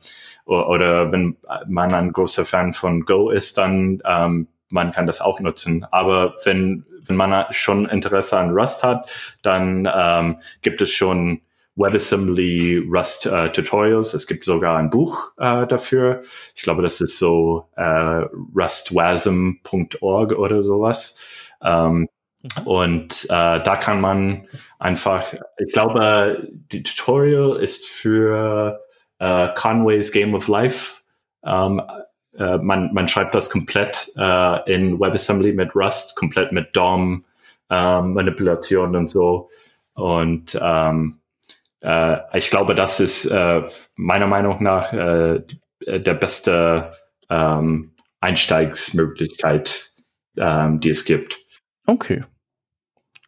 oder 0.46 1.12
wenn 1.12 1.38
man 1.68 1.94
ein 1.94 2.12
großer 2.12 2.46
Fan 2.46 2.74
von 2.74 3.06
Go 3.06 3.30
ist, 3.30 3.58
dann 3.58 4.04
ähm, 4.06 4.48
man 4.70 4.92
kann 4.92 5.08
das 5.08 5.22
auch 5.22 5.40
nutzen. 5.40 5.86
Aber 5.90 6.36
wenn 6.44 6.86
wenn 7.06 7.16
man 7.16 7.46
schon 7.52 7.86
Interesse 7.86 8.38
an 8.38 8.52
Rust 8.52 8.84
hat, 8.84 9.10
dann 9.42 9.90
ähm, 9.94 10.38
gibt 10.62 10.82
es 10.82 10.92
schon 10.92 11.42
WebAssembly 11.76 12.88
Rust 12.90 13.26
äh, 13.26 13.52
Tutorials. 13.52 14.14
Es 14.14 14.28
gibt 14.28 14.44
sogar 14.44 14.78
ein 14.78 14.90
Buch 14.90 15.32
äh, 15.38 15.66
dafür. 15.66 16.22
Ich 16.56 16.64
glaube, 16.64 16.82
das 16.82 17.02
ist 17.02 17.18
so 17.18 17.68
äh, 17.76 18.26
rustwasm.org 18.56 20.32
oder 20.34 20.64
sowas. 20.64 21.20
Ähm, 21.62 22.08
und 22.66 23.26
äh, 23.26 23.62
da 23.62 23.78
kann 23.78 24.02
man 24.02 24.48
einfach, 24.80 25.34
ich 25.58 25.72
glaube, 25.72 26.48
die 26.72 26.84
Tutorial 26.84 27.58
ist 27.58 27.88
für 27.88 28.82
äh, 29.20 29.50
Conway's 29.56 30.12
Game 30.12 30.36
of 30.36 30.48
Life. 30.48 31.02
Ähm, 31.46 31.82
äh, 32.38 32.58
man, 32.58 32.94
man 32.94 33.08
schreibt 33.08 33.34
das 33.36 33.50
komplett 33.50 34.12
äh, 34.18 34.74
in 34.74 35.00
WebAssembly 35.00 35.54
mit 35.54 35.76
Rust, 35.76 36.16
komplett 36.16 36.52
mit 36.52 36.76
DOM, 36.76 37.26
Manipulation 37.70 38.96
und 38.96 39.08
so. 39.08 39.50
Und 39.96 40.60
ähm, 40.62 41.22
äh, 41.84 42.38
ich 42.38 42.50
glaube, 42.50 42.76
das 42.76 43.00
ist 43.00 43.26
äh, 43.26 43.64
meiner 43.96 44.28
Meinung 44.28 44.64
nach 44.64 44.94
äh, 44.94 45.42
der 45.86 46.14
beste 46.14 46.94
ähm, 47.30 47.94
Einsteigsmöglichkeit, 48.22 49.92
ähm, 50.38 50.80
die 50.80 50.92
es 50.92 51.06
gibt. 51.06 51.40
Okay. 51.86 52.22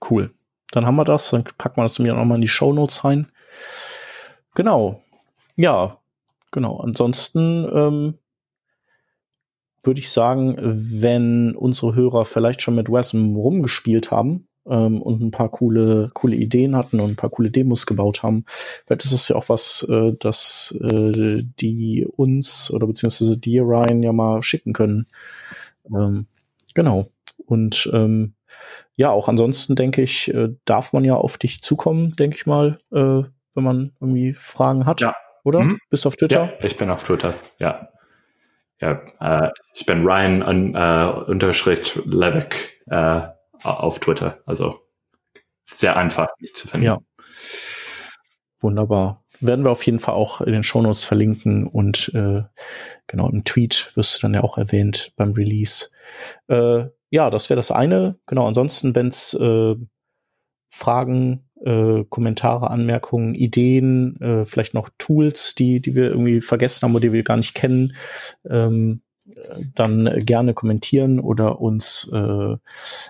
Cool. 0.10 0.32
Dann 0.72 0.86
haben 0.86 0.96
wir 0.96 1.06
das. 1.06 1.30
Dann 1.32 1.44
packen 1.58 1.78
wir 1.78 1.84
das 1.84 2.00
mir 2.00 2.14
nochmal 2.14 2.38
in 2.38 2.42
die 2.42 2.48
Show 2.48 2.74
Notes 2.74 3.04
rein. 3.04 3.28
Genau. 4.56 5.02
Ja, 5.56 6.00
genau. 6.52 6.80
Ansonsten 6.80 7.70
ähm, 7.74 8.14
würde 9.84 10.00
ich 10.00 10.10
sagen, 10.10 10.56
wenn 10.60 11.56
unsere 11.56 11.96
Hörer 11.96 12.26
vielleicht 12.26 12.62
schon 12.62 12.76
mit 12.76 12.90
WASM 12.90 13.36
rumgespielt 13.36 14.12
haben 14.12 14.48
ähm, 14.68 15.02
und 15.02 15.22
ein 15.22 15.32
paar 15.32 15.50
coole, 15.50 16.10
coole 16.14 16.36
Ideen 16.36 16.76
hatten 16.76 17.00
und 17.00 17.12
ein 17.12 17.16
paar 17.16 17.30
coole 17.30 17.52
Demos 17.52 17.86
gebaut 17.86 18.24
haben, 18.24 18.46
vielleicht 18.86 19.06
ist 19.06 19.12
es 19.12 19.28
ja 19.28 19.36
auch 19.36 19.50
was, 19.50 19.88
äh, 19.90 20.14
das 20.20 20.78
äh, 20.82 21.44
die 21.60 22.06
uns 22.06 22.72
oder 22.72 22.88
beziehungsweise 22.88 23.38
dir, 23.38 23.64
Ryan, 23.64 24.04
ja 24.04 24.12
mal 24.12 24.42
schicken 24.42 24.74
können. 24.74 25.08
Ähm, 25.94 26.26
genau. 26.74 27.08
Und 27.46 27.90
ähm, 27.94 28.35
ja, 28.96 29.10
auch 29.10 29.28
ansonsten 29.28 29.76
denke 29.76 30.02
ich, 30.02 30.34
äh, 30.34 30.50
darf 30.66 30.94
man 30.94 31.04
ja 31.04 31.16
auf 31.16 31.38
dich 31.38 31.62
zukommen, 31.62 32.16
denke 32.16 32.38
ich 32.38 32.46
mal, 32.46 32.80
äh, 32.92 33.24
wenn 33.54 33.64
man 33.64 33.94
irgendwie 34.00 34.34
Fragen 34.34 34.86
hat. 34.86 35.02
Ja. 35.02 35.16
Oder? 35.44 35.62
Mhm. 35.62 35.80
Bist 35.90 36.06
du 36.06 36.08
auf 36.08 36.16
Twitter? 36.16 36.46
Ja, 36.46 36.66
ich 36.66 36.78
bin 36.78 36.90
auf 36.90 37.04
Twitter, 37.04 37.34
ja. 37.60 37.90
Ja, 38.82 39.02
äh, 39.20 39.50
ich 39.74 39.86
bin 39.86 40.06
Ryan 40.06 40.42
un, 40.44 40.76
äh, 40.76 41.32
unterstrich 41.32 41.96
Levick 42.06 42.82
äh, 42.88 43.22
auf 43.64 44.00
Twitter. 44.00 44.40
Also 44.46 44.82
sehr 45.72 45.96
einfach, 45.98 46.28
mich 46.40 46.54
zu 46.54 46.68
finden. 46.68 46.86
Ja. 46.86 47.00
Wunderbar. 48.60 49.24
Werden 49.40 49.66
wir 49.66 49.72
auf 49.72 49.86
jeden 49.86 50.00
Fall 50.00 50.16
auch 50.16 50.42
in 50.42 50.54
den 50.54 50.64
Shownotes 50.64 51.06
verlinken 51.06 51.68
und 51.68 52.12
äh, 52.14 52.44
genau 53.08 53.30
im 53.30 53.44
Tweet 53.44 53.92
wirst 53.96 54.18
du 54.18 54.22
dann 54.22 54.34
ja 54.34 54.44
auch 54.44 54.58
erwähnt 54.58 55.12
beim 55.16 55.34
Release. 55.34 55.90
Äh, 56.48 56.86
ja, 57.10 57.30
das 57.30 57.50
wäre 57.50 57.58
das 57.58 57.72
eine. 57.72 58.18
Genau, 58.26 58.48
ansonsten, 58.48 58.96
wenn 58.96 59.08
es 59.08 59.34
äh, 59.34 59.76
Fragen, 60.70 61.50
äh, 61.64 62.04
Kommentare, 62.10 62.70
Anmerkungen, 62.70 63.36
Ideen, 63.36 64.20
äh, 64.22 64.46
vielleicht 64.46 64.74
noch 64.74 64.90
Tools, 64.98 65.56
die, 65.56 65.80
die 65.80 65.96
wir 65.96 66.10
irgendwie 66.10 66.42
vergessen 66.42 66.84
haben 66.84 66.96
oder 66.96 67.02
die 67.02 67.14
wir 67.14 67.24
gar 67.24 67.38
nicht 67.38 67.54
kennen, 67.54 67.96
ähm, 68.50 69.02
dann 69.74 70.26
gerne 70.26 70.54
kommentieren 70.54 71.20
oder 71.20 71.60
uns 71.60 72.10
äh, 72.14 72.58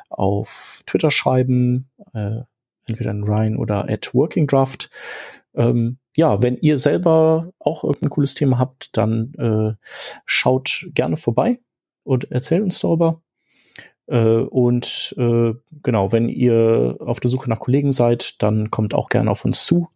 auf 0.09 0.81
Twitter 0.85 1.11
schreiben, 1.11 1.89
äh, 2.13 2.41
entweder 2.85 3.11
in 3.11 3.23
Ryan 3.23 3.57
oder 3.57 3.89
at 3.89 4.13
Working 4.13 4.47
Draft. 4.47 4.89
Ähm, 5.55 5.97
ja, 6.15 6.41
wenn 6.41 6.57
ihr 6.57 6.77
selber 6.77 7.51
auch 7.59 7.83
irgendein 7.83 8.09
cooles 8.09 8.35
Thema 8.35 8.59
habt, 8.59 8.95
dann 8.95 9.33
äh, 9.37 9.73
schaut 10.25 10.87
gerne 10.93 11.17
vorbei 11.17 11.59
und 12.03 12.31
erzählt 12.31 12.63
uns 12.63 12.79
darüber. 12.79 13.21
Äh, 14.07 14.17
und 14.19 15.15
äh, 15.17 15.53
genau, 15.83 16.11
wenn 16.11 16.29
ihr 16.29 16.97
auf 16.99 17.19
der 17.19 17.29
Suche 17.31 17.49
nach 17.49 17.59
Kollegen 17.59 17.91
seid, 17.91 18.41
dann 18.41 18.71
kommt 18.71 18.93
auch 18.93 19.09
gerne 19.09 19.31
auf 19.31 19.45
uns 19.45 19.65
zu. 19.65 19.89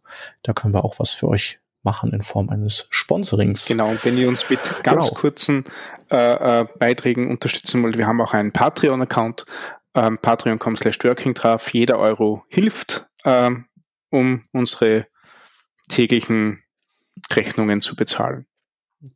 Da 0.43 0.53
können 0.53 0.74
wir 0.74 0.84
auch 0.84 0.99
was 0.99 1.14
für 1.14 1.28
euch 1.28 1.60
machen 1.84 2.12
in 2.12 2.22
Form 2.22 2.49
eines 2.49 2.88
Sponsorings. 2.89 3.68
Genau, 3.68 3.89
und 3.89 4.03
wenn 4.03 4.18
ihr 4.18 4.28
uns 4.28 4.49
mit 4.49 4.60
ganz 4.84 5.07
Genau. 5.07 5.20
kurzen 5.20 5.64
äh, 6.12 6.62
äh, 6.62 6.66
Beiträgen 6.78 7.30
unterstützen 7.30 7.84
wollt, 7.84 7.97
wir 7.97 8.07
haben 8.07 8.20
auch 8.22 8.34
einen 8.34 8.51
Patreon-Account, 8.51 9.45
ähm, 9.95 10.18
patreon.com 10.18 10.76
slash 10.76 10.97
workingdraft. 11.03 11.74
Jeder 11.74 11.97
Euro 11.99 12.43
hilft, 12.49 13.07
ähm, 13.26 13.66
um 14.10 14.43
unsere 14.51 15.07
täglichen 15.88 16.64
Rechnungen 17.32 17.82
zu 17.82 17.95
bezahlen. 17.95 18.45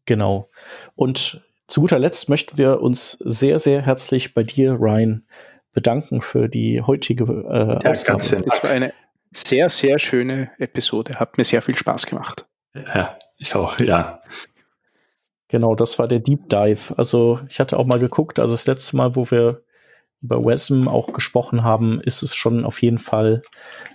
Genau. 0.06 0.50
Und 0.96 1.42
zu 1.68 1.82
guter 1.82 2.00
Letzt 2.00 2.30
möchten 2.30 2.58
wir 2.58 2.82
uns 2.82 3.12
sehr, 3.12 3.60
sehr 3.60 3.82
herzlich 3.82 4.34
bei 4.34 4.44
dir, 4.44 4.74
Ryan, 4.74 5.26
bedanken 5.74 6.22
für 6.22 6.50
die 6.50 6.82
heutige 6.82 7.24
äh, 7.24 7.84
Ja, 7.84 7.92
Ausgabe. 7.92 8.42
Das 8.44 8.64
war 8.64 8.70
eine 8.70 8.94
sehr, 9.32 9.70
sehr 9.70 10.00
schöne 10.00 10.52
Episode. 10.60 11.20
Hat 11.20 11.38
mir 11.38 11.44
sehr 11.44 11.62
viel 11.62 11.76
Spaß 11.76 12.06
gemacht. 12.06 12.46
Ja, 12.76 13.18
ich 13.38 13.56
auch, 13.56 13.80
ja. 13.80 14.22
Genau, 15.48 15.76
das 15.76 16.00
war 16.00 16.08
der 16.08 16.20
Deep 16.20 16.50
Dive. 16.50 16.98
Also 16.98 17.40
ich 17.48 17.60
hatte 17.60 17.78
auch 17.78 17.86
mal 17.86 18.00
geguckt, 18.00 18.40
also 18.40 18.54
das 18.54 18.66
letzte 18.66 18.98
Mal, 18.98 19.16
wo 19.16 19.30
wir 19.30 19.64
über 20.22 20.44
WASM 20.44 20.88
auch 20.88 21.14
gesprochen 21.14 21.64
haben, 21.64 22.00
ist 22.00 22.24
es 22.24 22.34
schon 22.34 22.66
auf 22.66 22.82
jeden 22.82 22.98
Fall 22.98 23.44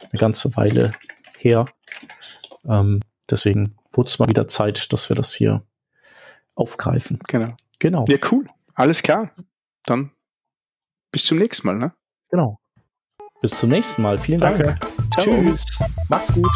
eine 0.02 0.18
ganze 0.20 0.54
Weile 0.56 0.92
her. 1.38 1.66
Ähm, 2.68 3.00
deswegen 3.28 3.76
wurde 3.90 4.08
es 4.08 4.18
mal 4.18 4.28
wieder 4.28 4.46
Zeit, 4.46 4.92
dass 4.92 5.08
wir 5.08 5.16
das 5.16 5.34
hier 5.34 5.62
aufgreifen. 6.58 7.18
Genau. 7.28 7.54
Genau, 7.78 8.04
Ja, 8.08 8.18
cool. 8.32 8.46
Alles 8.74 9.02
klar. 9.02 9.30
Dann 9.86 10.10
bis 11.12 11.24
zum 11.24 11.38
nächsten 11.38 11.66
Mal. 11.66 11.76
Ne? 11.76 11.92
genau. 12.30 12.58
Bis 13.40 13.52
zum 13.52 13.70
nächsten 13.70 14.02
Mal. 14.02 14.18
Vielen 14.18 14.40
Dank. 14.40 14.58
Danke. 14.58 14.78
Ciao. 15.20 15.24
Tschüss. 15.34 15.64
Macht's 16.08 16.34
gut. 16.34 16.48